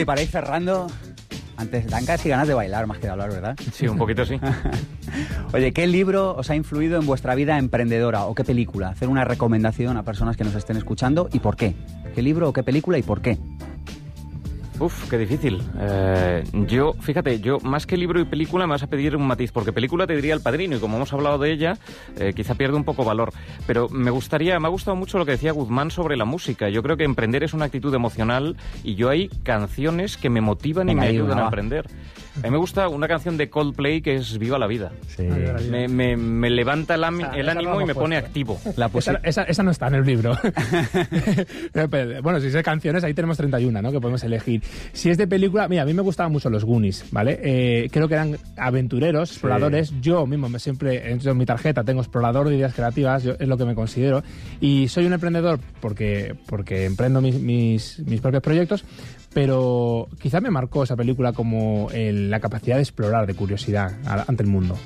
Para 0.10 0.24
ir 0.24 0.28
cerrando, 0.28 0.88
antes 1.56 1.86
dan 1.86 2.04
casi 2.04 2.30
ganas 2.30 2.48
de 2.48 2.56
bailar 2.56 2.88
más 2.88 2.98
que 2.98 3.06
de 3.06 3.12
hablar, 3.12 3.30
¿verdad? 3.30 3.56
Sí, 3.72 3.88
un 3.88 4.00
poquito 4.00 4.26
sí. 4.26 4.40
Oye, 5.54 5.72
¿qué 5.72 5.86
libro 5.86 6.36
os 6.36 6.50
ha 6.50 6.56
influido 6.56 7.00
en 7.00 7.06
vuestra 7.06 7.36
vida 7.36 7.60
emprendedora 7.60 8.26
o 8.26 8.34
qué 8.34 8.44
película? 8.44 8.90
Hacer 8.90 9.08
una 9.08 9.24
recomendación 9.24 9.98
a 9.98 10.04
personas 10.04 10.36
que 10.36 10.44
nos 10.44 10.56
estén 10.56 10.78
escuchando 10.78 11.30
y 11.32 11.38
por 11.38 11.56
qué. 11.56 11.76
¿Qué 12.16 12.24
libro 12.24 12.50
o 12.50 12.54
qué 12.54 12.64
película 12.64 12.98
y 12.98 13.04
por 13.04 13.22
qué? 13.22 13.38
Uf, 14.80 15.10
qué 15.10 15.18
difícil. 15.18 15.62
Eh, 15.78 16.44
yo, 16.54 16.94
fíjate, 16.94 17.42
yo 17.42 17.60
más 17.60 17.86
que 17.86 17.98
libro 17.98 18.22
y 18.22 18.26
película 18.26 18.66
me 18.66 18.72
vas 18.72 18.84
a 18.84 18.88
pedir 18.88 19.16
un 19.16 19.28
matiz, 19.28 19.52
porque 19.52 19.74
película 19.74 20.08
te 20.08 20.16
diría 20.16 20.34
El 20.34 20.42
Padrino 20.42 20.78
y 20.78 20.80
como 20.80 20.96
hemos 20.96 21.12
hablado 21.12 21.38
de 21.38 21.52
ella, 21.52 21.78
eh, 22.18 22.32
quizá 22.34 22.56
pierde 22.56 22.78
un 22.78 22.86
poco 22.86 23.04
valor. 23.04 23.34
Pero 23.68 23.90
me 23.90 24.10
gustaría, 24.10 24.58
me 24.60 24.68
ha 24.68 24.72
gustado 24.72 24.96
mucho 24.96 25.18
lo 25.18 25.26
que 25.26 25.32
decía 25.32 25.52
Guzmán 25.52 25.92
sobre 25.92 26.16
la 26.16 26.26
música. 26.26 26.70
Yo 26.70 26.82
creo 26.82 26.96
que 26.96 27.04
emprender 27.04 27.44
es 27.44 27.54
una 27.54 27.66
actitud 27.66 27.94
emocional 27.94 28.56
y 28.84 28.96
yo 28.96 29.10
hay 29.10 29.28
canciones 29.44 30.16
que 30.16 30.30
me 30.30 30.40
motivan 30.40 30.90
y 30.90 30.96
me 30.96 31.08
ayudan 31.08 31.40
a 31.40 31.44
emprender. 31.46 31.88
A 32.38 32.44
mí 32.44 32.52
me 32.52 32.58
gusta 32.58 32.88
una 32.88 33.08
canción 33.08 33.36
de 33.36 33.50
Coldplay 33.50 34.02
que 34.02 34.16
es 34.16 34.38
Viva 34.38 34.58
la 34.58 34.68
Vida. 34.68 34.94
Me, 35.18 36.50
levanta 36.50 36.96
el, 36.96 37.04
ánimo 37.04 37.82
y 37.82 37.86
me 37.86 37.96
pone 37.96 38.16
activo. 38.16 38.60
La 38.78 38.90
esa, 39.24 39.44
esa, 39.44 39.64
no 39.64 39.72
está 39.72 39.88
en 39.88 39.96
el 39.96 40.06
libro. 40.06 40.38
bueno, 42.24 42.40
si 42.40 42.48
es 42.48 42.64
canciones, 42.64 43.04
ahí 43.04 43.14
tenemos 43.14 43.38
31, 43.38 43.82
¿no? 43.82 43.92
Que 43.92 44.00
podemos 44.00 44.24
elegir. 44.24 44.62
Si 44.94 45.10
es 45.10 45.18
de 45.18 45.28
película, 45.28 45.68
mira, 45.68 45.84
a 45.84 45.86
mí 45.86 45.94
me 45.94 46.02
gustaban 46.02 46.32
mucho 46.32 46.50
los 46.50 46.66
Goonies, 46.66 47.06
¿vale? 47.12 47.40
Eh, 47.42 47.90
creo 47.92 48.08
que 48.08 48.14
eran 48.16 48.38
aventureros, 48.58 49.32
exploradores. 49.32 49.94
Yo 50.02 50.26
mismo 50.26 50.50
me 50.50 50.60
siempre, 50.60 51.12
en 51.12 51.38
mi 51.38 51.46
tarjeta 51.46 51.84
tengo 51.84 52.02
explorador 52.02 52.50
de 52.50 52.56
ideas 52.56 52.74
creativas, 52.74 53.26
es 53.26 53.48
lo 53.48 53.58
que 53.58 53.66
me 53.66 53.76
considero. 53.76 54.24
Y 54.60 54.88
soy 54.88 55.06
un 55.06 55.14
emprendedor 55.14 55.60
porque, 55.80 56.36
porque 56.48 56.86
emprendo 56.86 57.22
mis, 57.22 57.40
mis, 57.40 58.00
mis 58.00 58.22
propios 58.22 58.44
proyectos, 58.44 58.84
pero 59.34 60.08
quizá 60.20 60.42
me 60.42 60.50
marcó 60.50 60.84
esa 60.84 60.96
película 60.96 61.34
como 61.34 61.90
la 61.94 62.40
capacidad 62.40 62.78
de 62.78 62.82
explorar, 62.82 63.28
de 63.28 63.36
curiosidad 63.36 63.94
ante 64.28 64.44
el 64.44 64.50
mundo. 64.50 64.78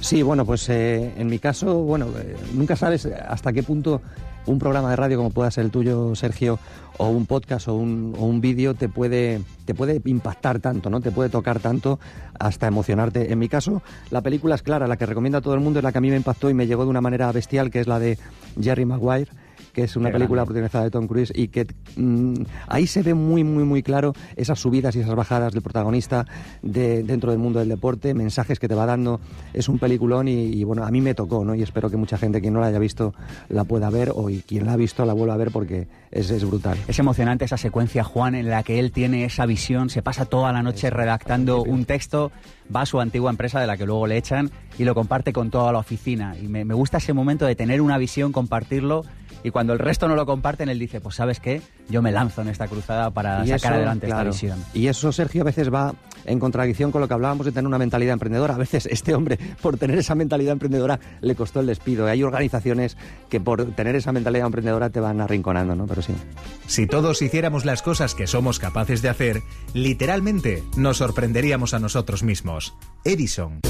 Sí, 0.00 0.22
bueno, 0.22 0.46
pues 0.46 0.68
eh, 0.70 1.12
en 1.18 1.26
mi 1.26 1.38
caso, 1.38 1.82
bueno, 1.82 2.06
eh, 2.18 2.34
nunca 2.54 2.74
sabes 2.74 3.06
hasta 3.06 3.52
qué 3.52 3.62
punto 3.62 4.00
un 4.46 4.58
programa 4.58 4.90
de 4.90 4.96
radio 4.96 5.16
como 5.18 5.30
pueda 5.30 5.50
ser 5.50 5.64
el 5.64 5.70
tuyo, 5.70 6.14
Sergio, 6.14 6.58
o 6.98 7.08
un 7.08 7.26
podcast 7.26 7.68
o 7.68 7.74
un, 7.74 8.14
o 8.18 8.26
un 8.26 8.40
vídeo 8.40 8.74
te 8.74 8.88
puede, 8.88 9.40
te 9.64 9.74
puede 9.74 10.00
impactar 10.04 10.60
tanto, 10.60 10.90
¿no? 10.90 11.00
Te 11.00 11.10
puede 11.10 11.30
tocar 11.30 11.60
tanto 11.60 11.98
hasta 12.38 12.66
emocionarte. 12.66 13.32
En 13.32 13.38
mi 13.38 13.48
caso, 13.48 13.82
la 14.10 14.20
película 14.20 14.54
es 14.54 14.62
clara, 14.62 14.86
la 14.86 14.96
que 14.96 15.06
recomienda 15.06 15.38
a 15.38 15.40
todo 15.40 15.54
el 15.54 15.60
mundo 15.60 15.78
es 15.78 15.84
la 15.84 15.92
que 15.92 15.98
a 15.98 16.00
mí 16.00 16.10
me 16.10 16.16
impactó 16.16 16.50
y 16.50 16.54
me 16.54 16.66
llegó 16.66 16.84
de 16.84 16.90
una 16.90 17.00
manera 17.00 17.30
bestial, 17.32 17.70
que 17.70 17.80
es 17.80 17.86
la 17.86 17.98
de 17.98 18.18
Jerry 18.60 18.84
Maguire 18.84 19.30
que 19.72 19.84
es 19.84 19.96
una 19.96 20.10
película 20.10 20.44
protagonizada 20.44 20.84
de 20.84 20.90
Tom 20.90 21.06
Cruise 21.06 21.32
y 21.34 21.48
que 21.48 21.66
mm, 21.96 22.34
ahí 22.68 22.86
se 22.86 23.02
ve 23.02 23.14
muy, 23.14 23.44
muy, 23.44 23.64
muy 23.64 23.82
claro 23.82 24.12
esas 24.36 24.58
subidas 24.58 24.94
y 24.96 25.00
esas 25.00 25.14
bajadas 25.14 25.52
del 25.52 25.62
protagonista 25.62 26.26
de, 26.62 27.02
dentro 27.02 27.30
del 27.30 27.38
mundo 27.40 27.58
del 27.58 27.68
deporte, 27.68 28.14
mensajes 28.14 28.58
que 28.58 28.68
te 28.68 28.74
va 28.74 28.86
dando. 28.86 29.20
Es 29.52 29.68
un 29.68 29.78
peliculón 29.78 30.28
y, 30.28 30.62
bueno, 30.64 30.84
a 30.84 30.90
mí 30.90 31.00
me 31.00 31.14
tocó, 31.14 31.44
¿no? 31.44 31.54
Y 31.54 31.62
espero 31.62 31.90
que 31.90 31.96
mucha 31.96 32.18
gente 32.18 32.40
que 32.40 32.50
no 32.50 32.60
la 32.60 32.66
haya 32.66 32.78
visto 32.78 33.14
la 33.48 33.64
pueda 33.64 33.90
ver 33.90 34.12
o 34.14 34.30
y 34.30 34.42
quien 34.42 34.66
la 34.66 34.72
ha 34.72 34.76
visto 34.76 35.04
la 35.04 35.12
vuelva 35.12 35.34
a 35.34 35.38
ver 35.38 35.50
porque 35.50 35.88
es, 36.10 36.30
es 36.30 36.44
brutal. 36.44 36.78
Es 36.88 36.98
emocionante 36.98 37.44
esa 37.44 37.56
secuencia, 37.56 38.04
Juan, 38.04 38.34
en 38.34 38.50
la 38.50 38.62
que 38.62 38.78
él 38.78 38.92
tiene 38.92 39.24
esa 39.24 39.46
visión, 39.46 39.90
se 39.90 40.02
pasa 40.02 40.24
toda 40.24 40.52
la 40.52 40.62
noche 40.62 40.90
redactando 40.90 41.62
un 41.62 41.84
texto 41.84 42.32
va 42.74 42.82
a 42.82 42.86
su 42.86 43.00
antigua 43.00 43.30
empresa 43.30 43.60
de 43.60 43.66
la 43.66 43.76
que 43.76 43.86
luego 43.86 44.06
le 44.06 44.16
echan 44.16 44.50
y 44.78 44.84
lo 44.84 44.94
comparte 44.94 45.32
con 45.32 45.50
toda 45.50 45.72
la 45.72 45.78
oficina. 45.78 46.36
Y 46.40 46.48
me, 46.48 46.64
me, 46.64 46.74
gusta 46.74 46.98
ese 46.98 47.12
momento 47.12 47.46
de 47.46 47.56
tener 47.56 47.80
una 47.80 47.98
visión, 47.98 48.32
compartirlo 48.32 49.04
y 49.42 49.50
cuando 49.50 49.72
el 49.72 49.78
resto 49.78 50.08
no 50.08 50.16
lo 50.16 50.26
comparten, 50.26 50.68
él 50.68 50.78
dice, 50.78 51.00
pues 51.00 51.16
sabes 51.16 51.40
qué, 51.40 51.62
yo 51.88 52.02
me 52.02 52.12
lanzo 52.12 52.42
en 52.42 52.48
esta 52.48 52.68
cruzada 52.68 53.10
para 53.10 53.44
sacar 53.46 53.74
adelante 53.74 54.06
esta 54.06 54.24
visión. 54.24 54.64
Y 54.74 54.86
eso, 54.88 55.12
Sergio, 55.12 55.42
a 55.42 55.44
veces 55.44 55.72
va 55.72 55.94
en 56.24 56.38
contradicción 56.38 56.92
con 56.92 57.00
lo 57.00 57.08
que 57.08 57.14
hablábamos 57.14 57.46
de 57.46 57.52
tener 57.52 57.66
una 57.66 57.78
mentalidad 57.78 58.12
emprendedora. 58.12 58.54
A 58.54 58.58
veces 58.58 58.86
este 58.90 59.14
hombre, 59.14 59.38
por 59.60 59.78
tener 59.78 59.98
esa 59.98 60.14
mentalidad 60.14 60.52
emprendedora, 60.52 61.00
le 61.20 61.34
costó 61.34 61.60
el 61.60 61.66
despido. 61.66 62.06
hay 62.06 62.22
organizaciones 62.22 62.96
que 63.28 63.40
por 63.40 63.72
tener 63.72 63.96
esa 63.96 64.12
mentalidad 64.12 64.46
emprendedora 64.46 64.90
te 64.90 65.00
van 65.00 65.20
arrinconando, 65.20 65.74
¿no? 65.74 65.86
Pero 65.86 66.02
sí. 66.02 66.14
Si 66.66 66.86
todos 66.86 67.22
hiciéramos 67.22 67.64
las 67.64 67.82
cosas 67.82 68.14
que 68.14 68.26
somos 68.26 68.58
capaces 68.58 69.02
de 69.02 69.08
hacer, 69.08 69.42
literalmente 69.74 70.62
nos 70.76 70.98
sorprenderíamos 70.98 71.74
a 71.74 71.78
nosotros 71.78 72.22
mismos. 72.22 72.74
Edison. 73.04 73.60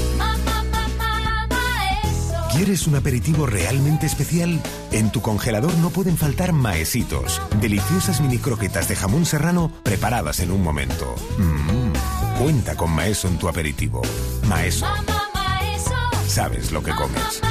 ¿Quieres 2.51 2.85
un 2.85 2.95
aperitivo 2.95 3.45
realmente 3.45 4.05
especial? 4.05 4.61
En 4.91 5.09
tu 5.09 5.21
congelador 5.21 5.73
no 5.75 5.89
pueden 5.89 6.17
faltar 6.17 6.51
maesitos, 6.51 7.41
deliciosas 7.61 8.19
mini 8.19 8.39
croquetas 8.39 8.89
de 8.89 8.95
jamón 8.97 9.25
serrano 9.25 9.71
preparadas 9.83 10.41
en 10.41 10.51
un 10.51 10.61
momento. 10.61 11.15
Mmm, 11.37 11.93
cuenta 12.43 12.75
con 12.75 12.91
maeso 12.91 13.29
en 13.29 13.37
tu 13.37 13.47
aperitivo. 13.47 14.01
Maeso. 14.49 14.85
Sabes 16.27 16.73
lo 16.73 16.83
que 16.83 16.91
comes. 16.91 17.41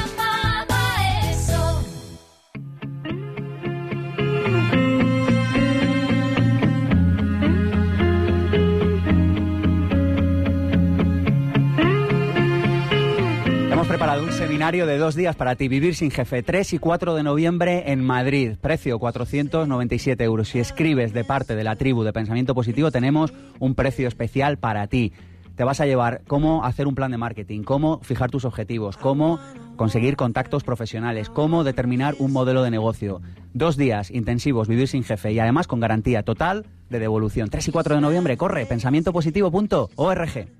Seminario 14.71 14.95
de 14.95 14.99
dos 14.99 15.17
días 15.17 15.35
para 15.35 15.57
ti, 15.57 15.67
Vivir 15.67 15.97
sin 15.97 16.13
Jefe, 16.13 16.45
3 16.45 16.75
y 16.75 16.79
4 16.79 17.17
de 17.17 17.25
noviembre 17.25 17.91
en 17.91 18.05
Madrid. 18.05 18.53
Precio 18.61 19.01
497 19.01 20.23
euros. 20.23 20.51
Si 20.51 20.61
escribes 20.61 21.13
de 21.13 21.25
parte 21.25 21.57
de 21.57 21.65
la 21.65 21.75
tribu 21.75 22.05
de 22.05 22.13
Pensamiento 22.13 22.55
Positivo, 22.55 22.93
tenemos 22.93 23.35
un 23.59 23.75
precio 23.75 24.07
especial 24.07 24.59
para 24.59 24.87
ti. 24.87 25.13
Te 25.57 25.65
vas 25.65 25.81
a 25.81 25.87
llevar 25.87 26.23
cómo 26.29 26.65
hacer 26.65 26.87
un 26.87 26.95
plan 26.95 27.11
de 27.11 27.17
marketing, 27.17 27.65
cómo 27.65 27.99
fijar 28.05 28.31
tus 28.31 28.45
objetivos, 28.45 28.97
cómo 28.97 29.41
conseguir 29.75 30.15
contactos 30.15 30.63
profesionales, 30.63 31.31
cómo 31.31 31.65
determinar 31.65 32.15
un 32.21 32.33
modelo 32.33 32.63
de 32.63 32.71
negocio. 32.71 33.23
Dos 33.53 33.77
días 33.77 34.13
intensivos, 34.13 34.69
vivir 34.69 34.87
sin 34.87 35.03
jefe 35.03 35.33
y 35.33 35.41
además 35.41 35.67
con 35.67 35.81
garantía 35.81 36.23
total 36.23 36.67
de 36.91 37.01
devolución. 37.01 37.51
3 37.51 37.67
y 37.67 37.73
4 37.73 37.97
de 37.97 38.01
noviembre, 38.03 38.37
corre, 38.37 38.67
pensamientopositivo.org. 38.67 40.60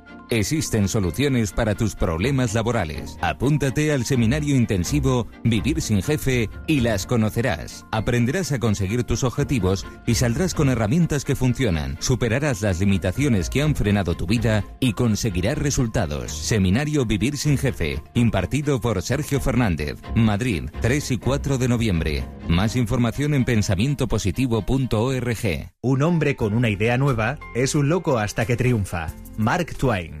Existen 0.31 0.87
soluciones 0.87 1.51
para 1.51 1.75
tus 1.75 1.93
problemas 1.93 2.53
laborales. 2.53 3.17
Apúntate 3.21 3.91
al 3.91 4.05
seminario 4.05 4.55
intensivo 4.55 5.27
Vivir 5.43 5.81
sin 5.81 6.01
jefe 6.01 6.49
y 6.67 6.79
las 6.79 7.05
conocerás. 7.05 7.85
Aprenderás 7.91 8.53
a 8.53 8.59
conseguir 8.59 9.03
tus 9.03 9.25
objetivos 9.25 9.85
y 10.07 10.15
saldrás 10.15 10.53
con 10.53 10.69
herramientas 10.69 11.25
que 11.25 11.35
funcionan. 11.35 11.97
Superarás 11.99 12.61
las 12.61 12.79
limitaciones 12.79 13.49
que 13.49 13.61
han 13.61 13.75
frenado 13.75 14.15
tu 14.15 14.25
vida 14.25 14.63
y 14.79 14.93
conseguirás 14.93 15.57
resultados. 15.57 16.31
Seminario 16.31 17.05
Vivir 17.05 17.35
sin 17.35 17.57
jefe, 17.57 18.01
impartido 18.13 18.79
por 18.79 19.01
Sergio 19.01 19.41
Fernández, 19.41 19.99
Madrid, 20.15 20.69
3 20.79 21.11
y 21.11 21.17
4 21.17 21.57
de 21.57 21.67
noviembre. 21.67 22.23
Más 22.47 22.77
información 22.77 23.33
en 23.33 23.43
pensamientopositivo.org. 23.43 25.71
Un 25.81 26.03
hombre 26.03 26.37
con 26.37 26.53
una 26.53 26.69
idea 26.69 26.97
nueva 26.97 27.37
es 27.53 27.75
un 27.75 27.89
loco 27.89 28.17
hasta 28.17 28.45
que 28.45 28.55
triunfa. 28.55 29.07
Mark 29.37 29.75
Twain. 29.77 30.20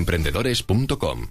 emprendedores.com. 0.01 1.27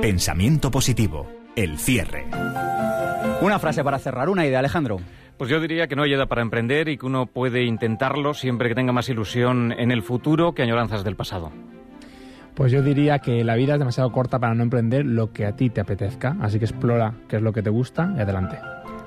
Pensamiento 0.00 0.72
positivo. 0.72 1.28
El 1.54 1.78
cierre. 1.78 2.26
Una 3.40 3.60
frase 3.60 3.84
para 3.84 4.00
cerrar, 4.00 4.28
una 4.28 4.44
idea, 4.44 4.58
Alejandro. 4.58 4.98
Pues 5.36 5.48
yo 5.48 5.60
diría 5.60 5.86
que 5.86 5.94
no 5.94 6.02
hay 6.02 6.12
edad 6.12 6.26
para 6.26 6.42
emprender 6.42 6.88
y 6.88 6.98
que 6.98 7.06
uno 7.06 7.26
puede 7.26 7.62
intentarlo 7.62 8.34
siempre 8.34 8.68
que 8.68 8.74
tenga 8.74 8.92
más 8.92 9.08
ilusión 9.08 9.70
en 9.70 9.92
el 9.92 10.02
futuro 10.02 10.54
que 10.54 10.62
añoranzas 10.62 11.04
del 11.04 11.14
pasado. 11.14 11.52
Pues 12.54 12.72
yo 12.72 12.82
diría 12.82 13.20
que 13.20 13.44
la 13.44 13.54
vida 13.54 13.74
es 13.74 13.78
demasiado 13.78 14.10
corta 14.10 14.40
para 14.40 14.54
no 14.54 14.64
emprender 14.64 15.06
lo 15.06 15.32
que 15.32 15.46
a 15.46 15.54
ti 15.54 15.70
te 15.70 15.80
apetezca, 15.80 16.36
así 16.40 16.58
que 16.58 16.64
explora 16.64 17.14
qué 17.28 17.36
es 17.36 17.42
lo 17.42 17.52
que 17.52 17.62
te 17.62 17.70
gusta 17.70 18.12
y 18.16 18.20
adelante. 18.20 18.58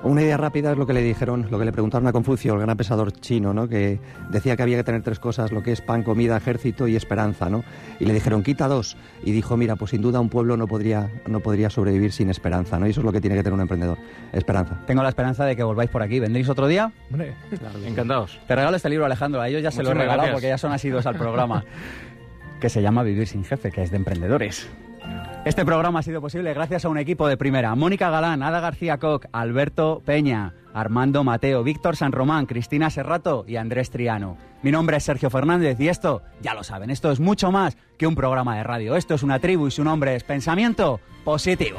Una 0.06 0.22
idea 0.22 0.36
rápida 0.36 0.70
es 0.70 0.78
lo 0.78 0.86
que 0.86 0.92
le 0.92 1.02
dijeron, 1.02 1.48
lo 1.50 1.58
que 1.58 1.64
le 1.64 1.72
preguntaron 1.72 2.06
a 2.06 2.12
Confucio, 2.12 2.54
el 2.54 2.60
gran 2.60 2.76
pensador 2.76 3.10
chino, 3.10 3.52
¿no? 3.52 3.68
Que 3.68 3.98
decía 4.30 4.56
que 4.56 4.62
había 4.62 4.76
que 4.76 4.84
tener 4.84 5.02
tres 5.02 5.18
cosas, 5.18 5.50
lo 5.50 5.64
que 5.64 5.72
es 5.72 5.80
pan, 5.80 6.04
comida, 6.04 6.36
ejército 6.36 6.86
y 6.86 6.94
esperanza, 6.94 7.50
¿no? 7.50 7.64
Y 7.98 8.04
le 8.04 8.14
dijeron, 8.14 8.44
quita 8.44 8.68
dos. 8.68 8.96
Y 9.24 9.32
dijo, 9.32 9.56
mira, 9.56 9.74
pues 9.74 9.90
sin 9.90 10.02
duda 10.02 10.20
un 10.20 10.28
pueblo 10.28 10.56
no 10.56 10.68
podría, 10.68 11.10
no 11.26 11.40
podría 11.40 11.70
sobrevivir 11.70 12.12
sin 12.12 12.30
esperanza, 12.30 12.78
¿no? 12.78 12.86
Y 12.86 12.90
eso 12.90 13.00
es 13.00 13.04
lo 13.04 13.10
que 13.10 13.20
tiene 13.20 13.34
que 13.34 13.42
tener 13.42 13.54
un 13.54 13.62
emprendedor, 13.62 13.98
esperanza. 14.32 14.78
Tengo 14.86 15.02
la 15.02 15.08
esperanza 15.08 15.44
de 15.44 15.56
que 15.56 15.64
volváis 15.64 15.90
por 15.90 16.02
aquí. 16.02 16.20
¿Vendréis 16.20 16.48
otro 16.48 16.68
día? 16.68 16.92
Encantados. 17.84 18.38
Te 18.46 18.54
regalo 18.54 18.76
este 18.76 18.88
libro, 18.88 19.06
Alejandro. 19.06 19.40
A 19.40 19.48
ellos 19.48 19.60
ya 19.60 19.72
se 19.72 19.82
lo 19.82 19.90
he 19.90 19.94
regalado 19.94 20.18
gracias. 20.18 20.34
porque 20.34 20.48
ya 20.48 20.58
son 20.58 20.70
asidos 20.70 21.04
al 21.06 21.16
programa. 21.16 21.64
que 22.60 22.68
se 22.68 22.80
llama 22.80 23.02
Vivir 23.02 23.26
sin 23.26 23.44
jefe, 23.44 23.72
que 23.72 23.82
es 23.82 23.90
de 23.90 23.96
emprendedores. 23.96 24.68
Este 25.46 25.64
programa 25.64 26.00
ha 26.00 26.02
sido 26.02 26.20
posible 26.20 26.52
gracias 26.54 26.84
a 26.84 26.88
un 26.88 26.98
equipo 26.98 27.28
de 27.28 27.36
primera. 27.36 27.72
Mónica 27.76 28.10
Galán, 28.10 28.42
Ada 28.42 28.58
García 28.58 28.98
Koch, 28.98 29.26
Alberto 29.30 30.02
Peña, 30.04 30.54
Armando 30.74 31.22
Mateo, 31.22 31.62
Víctor 31.62 31.94
San 31.94 32.10
Román, 32.10 32.46
Cristina 32.46 32.90
Serrato 32.90 33.44
y 33.46 33.54
Andrés 33.54 33.90
Triano. 33.90 34.38
Mi 34.64 34.72
nombre 34.72 34.96
es 34.96 35.04
Sergio 35.04 35.30
Fernández 35.30 35.78
y 35.78 35.86
esto, 35.86 36.22
ya 36.42 36.52
lo 36.52 36.64
saben, 36.64 36.90
esto 36.90 37.12
es 37.12 37.20
mucho 37.20 37.52
más 37.52 37.76
que 37.96 38.08
un 38.08 38.16
programa 38.16 38.56
de 38.56 38.64
radio. 38.64 38.96
Esto 38.96 39.14
es 39.14 39.22
una 39.22 39.38
tribu 39.38 39.68
y 39.68 39.70
su 39.70 39.84
nombre 39.84 40.16
es 40.16 40.24
Pensamiento 40.24 40.98
Positivo. 41.22 41.78